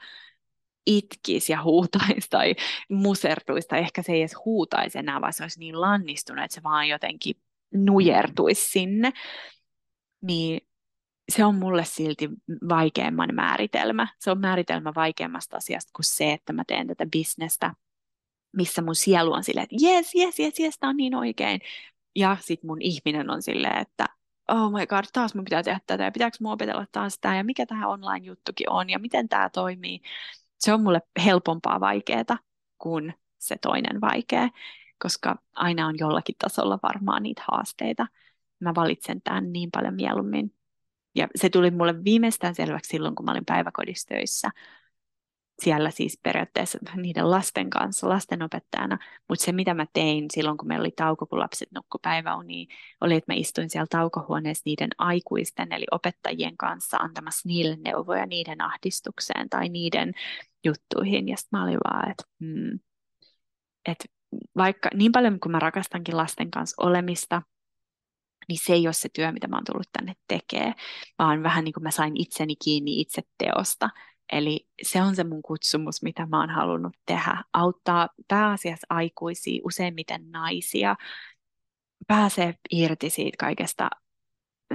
itkisi 0.86 1.52
ja 1.52 1.64
huutaisi 1.64 2.30
tai 2.30 2.56
musertuisi, 2.90 3.68
tai 3.68 3.80
ehkä 3.80 4.02
se 4.02 4.12
ei 4.12 4.22
edes 4.22 4.36
huutaisi 4.46 5.00
enää, 5.00 5.22
vaan 5.22 5.34
se 5.34 5.44
olisi 5.44 5.60
niin 5.60 5.82
lannistunut, 5.82 6.44
että 6.44 6.56
se 6.56 6.64
vaan 6.64 6.88
jotenkin 6.88 7.36
nujertuisi 7.74 8.72
sinne, 8.72 9.14
niin 10.22 10.62
se 11.30 11.46
on 11.46 11.56
mulle 11.56 11.86
silti 11.86 12.30
vaikeamman 12.70 13.30
määritelmä. 13.34 14.08
Se 14.20 14.32
on 14.32 14.40
määritelmä 14.40 14.92
vaikeammasta 14.96 15.58
asiasta 15.58 15.92
kuin 15.96 16.06
se, 16.06 16.34
että 16.34 16.54
mä 16.54 16.64
teen 16.68 16.88
tätä 16.88 17.06
bisnestä, 17.12 17.74
missä 18.52 18.82
mun 18.82 18.96
sielu 18.96 19.34
on 19.34 19.44
silleen, 19.44 19.64
että 19.64 19.76
jes, 19.80 20.16
jes, 20.16 20.40
jes, 20.40 20.60
jes, 20.60 20.78
on 20.82 20.98
niin 20.98 21.16
oikein. 21.16 21.62
Ja 22.16 22.38
sitten 22.40 22.68
mun 22.68 22.82
ihminen 22.82 23.30
on 23.30 23.42
silleen, 23.42 23.78
että 23.78 24.06
oh 24.50 24.72
my 24.72 24.88
god, 24.88 25.04
taas 25.14 25.36
mun 25.36 25.44
pitää 25.44 25.64
tehdä 25.64 25.80
tätä 25.88 26.04
ja 26.04 26.12
pitääkö 26.12 26.38
mun 26.42 26.52
opetella 26.52 26.86
taas 26.92 27.20
tämä 27.22 27.38
ja 27.38 27.44
mikä 27.44 27.66
tämä 27.66 27.88
online-juttukin 27.88 28.70
on 28.70 28.90
ja 28.90 29.00
miten 29.00 29.30
tämä 29.30 29.50
toimii. 29.50 30.02
Se 30.60 30.74
on 30.74 30.84
mulle 30.84 31.02
helpompaa 31.26 31.80
vaikeaa 31.80 32.38
kuin 32.78 33.14
se 33.38 33.56
toinen 33.62 34.02
vaikea, 34.02 34.50
koska 35.04 35.36
aina 35.56 35.88
on 35.88 36.00
jollakin 36.00 36.36
tasolla 36.40 36.80
varmaan 36.84 37.24
niitä 37.24 37.44
haasteita. 37.52 38.08
Mä 38.60 38.76
valitsen 38.76 39.22
tämän 39.22 39.54
niin 39.54 39.70
paljon 39.72 39.94
mieluummin. 39.94 40.54
Ja 41.16 41.28
se 41.36 41.50
tuli 41.50 41.72
mulle 41.72 42.04
viimeistään 42.04 42.56
selväksi 42.56 42.90
silloin, 42.90 43.16
kun 43.16 43.26
mä 43.26 43.32
olin 43.32 43.46
päiväkodissa 43.46 44.08
töissä. 44.08 44.50
Siellä 45.62 45.92
siis 45.92 46.20
periaatteessa 46.24 46.78
niiden 46.96 47.32
lasten 47.32 47.70
kanssa, 47.70 48.10
lastenopettajana, 48.10 48.98
mutta 49.30 49.46
se 49.46 49.52
mitä 49.52 49.74
mä 49.74 49.86
tein 49.94 50.26
silloin, 50.34 50.58
kun 50.58 50.68
meillä 50.68 50.84
oli 50.84 50.92
tauko, 50.96 51.26
kun 51.26 51.40
lapset 51.40 51.72
nukku 51.76 52.00
päiväuniin, 52.02 52.68
oli, 53.02 53.16
että 53.16 53.34
mä 53.34 53.36
istuin 53.38 53.70
siellä 53.70 53.88
taukohuoneessa 53.90 54.62
niiden 54.66 54.90
aikuisten, 54.98 55.74
eli 55.74 55.86
opettajien 55.92 56.58
kanssa 56.58 56.98
antamassa 56.98 57.50
niille 57.50 57.78
neuvoja 57.86 58.26
niiden 58.26 58.62
ahdistukseen 58.62 59.50
tai 59.50 59.70
niiden 59.70 60.14
juttuihin, 60.64 61.30
ja 61.30 61.38
sitten 61.38 61.60
mä 61.60 61.64
olin 61.64 61.80
vaan, 61.94 62.12
että 62.12 62.24
hmm, 62.40 62.80
et 63.86 64.06
vaikka 64.58 64.90
niin 64.94 65.12
paljon 65.12 65.40
kuin 65.40 65.52
mä 65.52 65.60
rakastankin 65.60 66.18
lasten 66.18 66.52
kanssa 66.52 66.84
olemista, 66.84 67.42
niin 68.48 68.60
se 68.64 68.74
ei 68.74 68.88
ole 68.88 68.94
se 68.94 69.10
työ, 69.14 69.32
mitä 69.32 69.48
mä 69.48 69.56
oon 69.56 69.66
tullut 69.66 69.90
tänne 69.94 70.14
tekemään, 70.28 70.74
vaan 71.20 71.44
vähän 71.44 71.64
niin 71.64 71.74
kuin 71.74 71.84
mä 71.84 71.92
sain 71.92 72.18
itseni 72.18 72.56
kiinni 72.56 73.02
itse 73.02 73.22
teosta, 73.38 73.90
Eli 74.32 74.68
se 74.82 75.02
on 75.02 75.16
se 75.16 75.24
mun 75.24 75.42
kutsumus, 75.42 76.04
mitä 76.04 76.26
mä 76.26 76.40
oon 76.40 76.50
halunnut 76.50 76.98
tehdä. 77.06 77.44
Auttaa 77.54 78.10
pääasiassa 78.28 78.88
aikuisia, 78.90 79.62
useimmiten 79.64 80.32
naisia, 80.32 80.96
pääsee 82.08 82.56
irti 82.72 83.10
siitä 83.10 83.38
kaikesta 83.40 83.90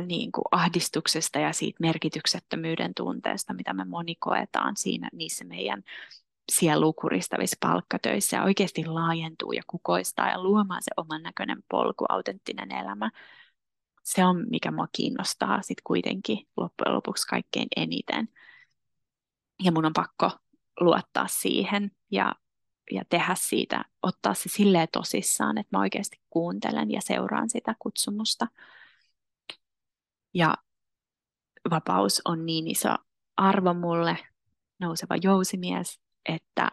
niin 0.06 0.32
kuin 0.32 0.44
ahdistuksesta 0.50 1.38
ja 1.38 1.52
siitä 1.52 1.76
merkityksettömyyden 1.80 2.94
tunteesta, 2.94 3.54
mitä 3.54 3.72
me 3.72 3.84
moni 3.84 4.14
koetaan 4.14 4.76
siinä 4.76 5.08
niissä 5.12 5.44
meidän 5.44 5.82
sielukuristavissa 6.52 7.56
palkkatöissä 7.60 8.36
ja 8.36 8.44
oikeasti 8.44 8.84
laajentuu 8.86 9.52
ja 9.52 9.62
kukoistaa 9.66 10.30
ja 10.30 10.42
luomaan 10.42 10.82
se 10.82 10.90
oman 10.96 11.22
näköinen 11.22 11.58
polku, 11.70 12.04
autenttinen 12.08 12.72
elämä. 12.72 13.10
Se 14.04 14.24
on, 14.24 14.44
mikä 14.50 14.70
mua 14.70 14.88
kiinnostaa 14.92 15.62
sitten 15.62 15.82
kuitenkin 15.84 16.38
loppujen 16.56 16.94
lopuksi 16.94 17.26
kaikkein 17.26 17.68
eniten 17.76 18.28
ja 19.62 19.72
mun 19.72 19.84
on 19.84 19.92
pakko 19.92 20.30
luottaa 20.80 21.26
siihen 21.28 21.90
ja, 22.10 22.34
ja 22.90 23.02
tehdä 23.08 23.34
siitä, 23.38 23.84
ottaa 24.02 24.34
se 24.34 24.48
silleen 24.48 24.88
tosissaan, 24.92 25.58
että 25.58 25.76
mä 25.76 25.80
oikeasti 25.80 26.20
kuuntelen 26.30 26.90
ja 26.90 27.00
seuraan 27.00 27.50
sitä 27.50 27.74
kutsumusta. 27.78 28.46
Ja 30.34 30.54
vapaus 31.70 32.22
on 32.24 32.46
niin 32.46 32.68
iso 32.68 32.96
arvo 33.36 33.74
mulle, 33.74 34.18
nouseva 34.80 35.16
jousimies, 35.22 36.00
että 36.28 36.70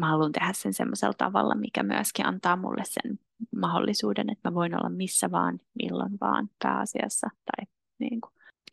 mä 0.00 0.08
haluan 0.08 0.32
tehdä 0.32 0.52
sen 0.52 0.74
semmoisella 0.74 1.14
tavalla, 1.18 1.54
mikä 1.54 1.82
myöskin 1.82 2.26
antaa 2.26 2.56
mulle 2.56 2.82
sen 2.84 3.18
mahdollisuuden, 3.56 4.30
että 4.30 4.50
mä 4.50 4.54
voin 4.54 4.74
olla 4.74 4.88
missä 4.88 5.30
vaan, 5.30 5.60
milloin 5.86 6.18
vaan 6.20 6.50
pääasiassa 6.62 7.28
tai 7.30 7.66
niin 7.98 8.20
kuin 8.20 8.32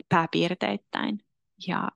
pääpiirteittäin. 0.10 1.20
Ja 1.68 1.90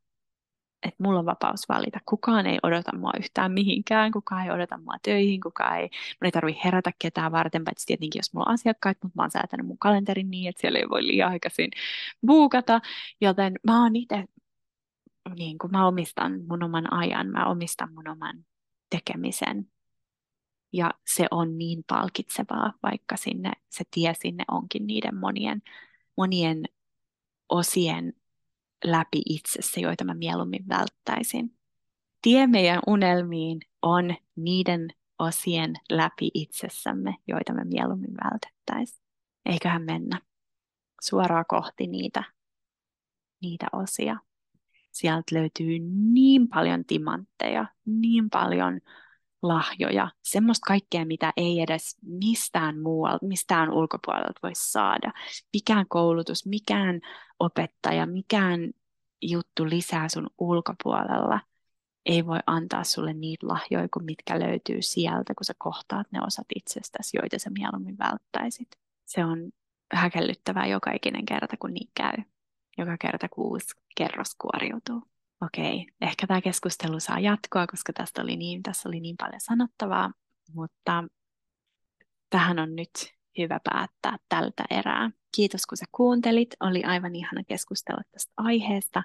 että 0.84 1.04
mulla 1.04 1.20
on 1.20 1.26
vapaus 1.26 1.70
valita. 1.70 2.00
Kukaan 2.06 2.46
ei 2.46 2.60
odota 2.64 2.98
mua 2.98 3.12
yhtään 3.20 3.52
mihinkään, 3.52 4.12
kukaan 4.12 4.46
ei 4.46 4.52
odota 4.52 4.78
mua 4.78 4.94
töihin, 5.04 5.42
kukaan 5.42 5.78
ei, 5.78 5.84
mun 5.84 6.26
ei 6.26 6.32
tarvitse 6.32 6.62
herätä 6.64 6.92
ketään 7.00 7.32
varten, 7.32 7.64
paitsi 7.64 7.86
tietenkin 7.88 8.20
jos 8.20 8.34
mulla 8.34 8.46
on 8.50 8.54
asiakkaat, 8.54 8.98
mutta 9.04 9.16
mä 9.16 9.24
oon 9.24 9.32
säätänyt 9.32 9.68
mun 9.68 9.78
kalenterin 9.78 10.32
niin, 10.32 10.50
että 10.50 10.62
siellä 10.62 10.80
ei 10.80 10.90
voi 10.90 11.08
liian 11.08 11.32
aikaisin 11.32 11.72
buukata, 12.28 12.82
joten 13.22 13.54
mä 13.68 13.84
oon 13.84 13.96
itse, 13.96 14.26
niin 15.36 15.58
kuin 15.58 15.72
mä 15.72 15.88
omistan 15.88 16.42
mun 16.50 16.64
oman 16.64 16.94
ajan, 16.94 17.28
mä 17.28 17.46
omistan 17.46 17.94
mun 17.94 18.08
oman 18.08 18.46
tekemisen, 18.90 19.68
ja 20.74 20.92
se 21.16 21.28
on 21.32 21.58
niin 21.58 21.84
palkitsevaa, 21.88 22.74
vaikka 22.84 23.18
sinne, 23.18 23.52
se 23.70 23.84
tie 23.92 24.14
sinne 24.22 24.44
onkin 24.52 24.88
niiden 24.88 25.16
monien, 25.16 25.62
monien 26.18 26.64
osien 27.50 28.14
läpi 28.84 29.22
itsessä, 29.26 29.80
joita 29.80 30.04
mä 30.04 30.14
mieluummin 30.14 30.68
välttäisin. 30.70 31.58
Tie 32.22 32.48
meidän 32.48 32.80
unelmiin 32.88 33.60
on 33.82 34.16
niiden 34.36 34.88
osien 35.20 35.74
läpi 35.90 36.32
itsessämme, 36.34 37.16
joita 37.28 37.54
me 37.54 37.64
mieluummin 37.64 38.14
vältettäisiin. 38.24 39.04
Eiköhän 39.46 39.82
mennä 39.82 40.22
suoraan 41.02 41.46
kohti 41.48 41.88
niitä, 41.88 42.24
niitä 43.42 43.68
osia. 43.74 44.18
Sieltä 44.92 45.36
löytyy 45.36 45.80
niin 46.14 46.48
paljon 46.48 46.86
timantteja, 46.86 47.66
niin 47.86 48.30
paljon 48.30 48.80
lahjoja, 49.42 50.12
semmoista 50.24 50.66
kaikkea, 50.68 51.06
mitä 51.06 51.34
ei 51.38 51.62
edes 51.62 51.98
mistään 52.02 52.80
muualta, 52.80 53.26
mistään 53.26 53.72
ulkopuolelta 53.72 54.40
voi 54.44 54.52
saada. 54.54 55.14
Mikään 55.54 55.86
koulutus, 55.90 56.46
mikään 56.46 57.02
opettaja, 57.40 58.06
mikään 58.06 58.72
juttu 59.22 59.70
lisää 59.70 60.10
sun 60.10 60.30
ulkopuolella 60.38 61.40
ei 62.08 62.26
voi 62.26 62.40
antaa 62.46 62.84
sulle 62.84 63.14
niitä 63.14 63.48
lahjoja 63.48 63.88
kuin 63.94 64.06
mitkä 64.06 64.40
löytyy 64.40 64.82
sieltä, 64.82 65.34
kun 65.36 65.46
sä 65.46 65.54
kohtaat 65.58 66.08
ne 66.12 66.20
osat 66.28 66.48
itsestäsi, 66.56 67.18
joita 67.18 67.40
sä 67.40 67.50
mieluummin 67.50 67.98
välttäisit. 67.98 68.68
Se 69.06 69.26
on 69.26 69.52
häkellyttävää 69.94 70.68
joka 70.68 70.92
ikinen 70.92 71.26
kerta, 71.26 71.58
kun 71.58 71.74
niin 71.74 71.90
käy. 71.96 72.18
Joka 72.78 72.98
kerta, 72.98 73.30
kun 73.30 73.46
uusi 73.46 73.68
kerros 73.98 74.36
kuoriutuu 74.36 75.04
okei, 75.42 75.88
ehkä 76.02 76.28
tämä 76.28 76.42
keskustelu 76.42 77.00
saa 77.00 77.20
jatkoa, 77.20 77.68
koska 77.68 77.94
tästä 77.94 78.22
oli 78.22 78.38
niin, 78.38 78.64
tässä 78.64 78.90
oli 78.90 79.00
niin 79.00 79.16
paljon 79.18 79.42
sanottavaa, 79.42 80.12
mutta 80.54 81.04
tähän 82.30 82.60
on 82.60 82.76
nyt 82.76 83.14
hyvä 83.38 83.60
päättää 83.64 84.18
tältä 84.30 84.64
erää. 84.70 85.12
Kiitos 85.36 85.66
kun 85.66 85.78
sä 85.78 85.86
kuuntelit, 85.92 86.50
oli 86.60 86.84
aivan 86.84 87.16
ihana 87.16 87.44
keskustella 87.44 88.02
tästä 88.12 88.34
aiheesta 88.38 89.04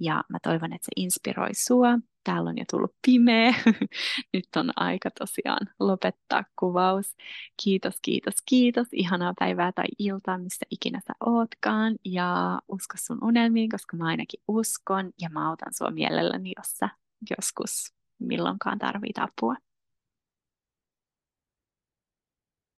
ja 0.00 0.24
mä 0.28 0.38
toivon, 0.42 0.72
että 0.72 0.84
se 0.84 0.92
inspiroi 0.96 1.54
sua. 1.54 1.98
Täällä 2.24 2.50
on 2.50 2.58
jo 2.58 2.64
tullut 2.70 2.94
pimeä. 3.06 3.54
Nyt 4.32 4.48
on 4.56 4.70
aika 4.76 5.10
tosiaan 5.18 5.68
lopettaa 5.80 6.44
kuvaus. 6.58 7.16
Kiitos, 7.62 7.98
kiitos, 8.02 8.34
kiitos. 8.46 8.86
Ihanaa 8.92 9.34
päivää 9.38 9.72
tai 9.72 9.84
iltaa, 9.98 10.38
missä 10.38 10.66
ikinä 10.70 11.00
sä 11.06 11.12
ootkaan. 11.26 11.96
Ja 12.04 12.60
usko 12.68 12.94
sun 12.98 13.18
unelmiin, 13.24 13.70
koska 13.70 13.96
mä 13.96 14.06
ainakin 14.06 14.40
uskon. 14.48 15.10
Ja 15.20 15.28
mä 15.28 15.48
autan 15.48 15.74
sua 15.74 15.90
mielelläni, 15.90 16.52
jos 16.58 16.78
sä 16.78 16.88
joskus 17.30 17.92
milloinkaan 18.18 18.78
tarvit 18.78 19.18
apua. 19.18 19.56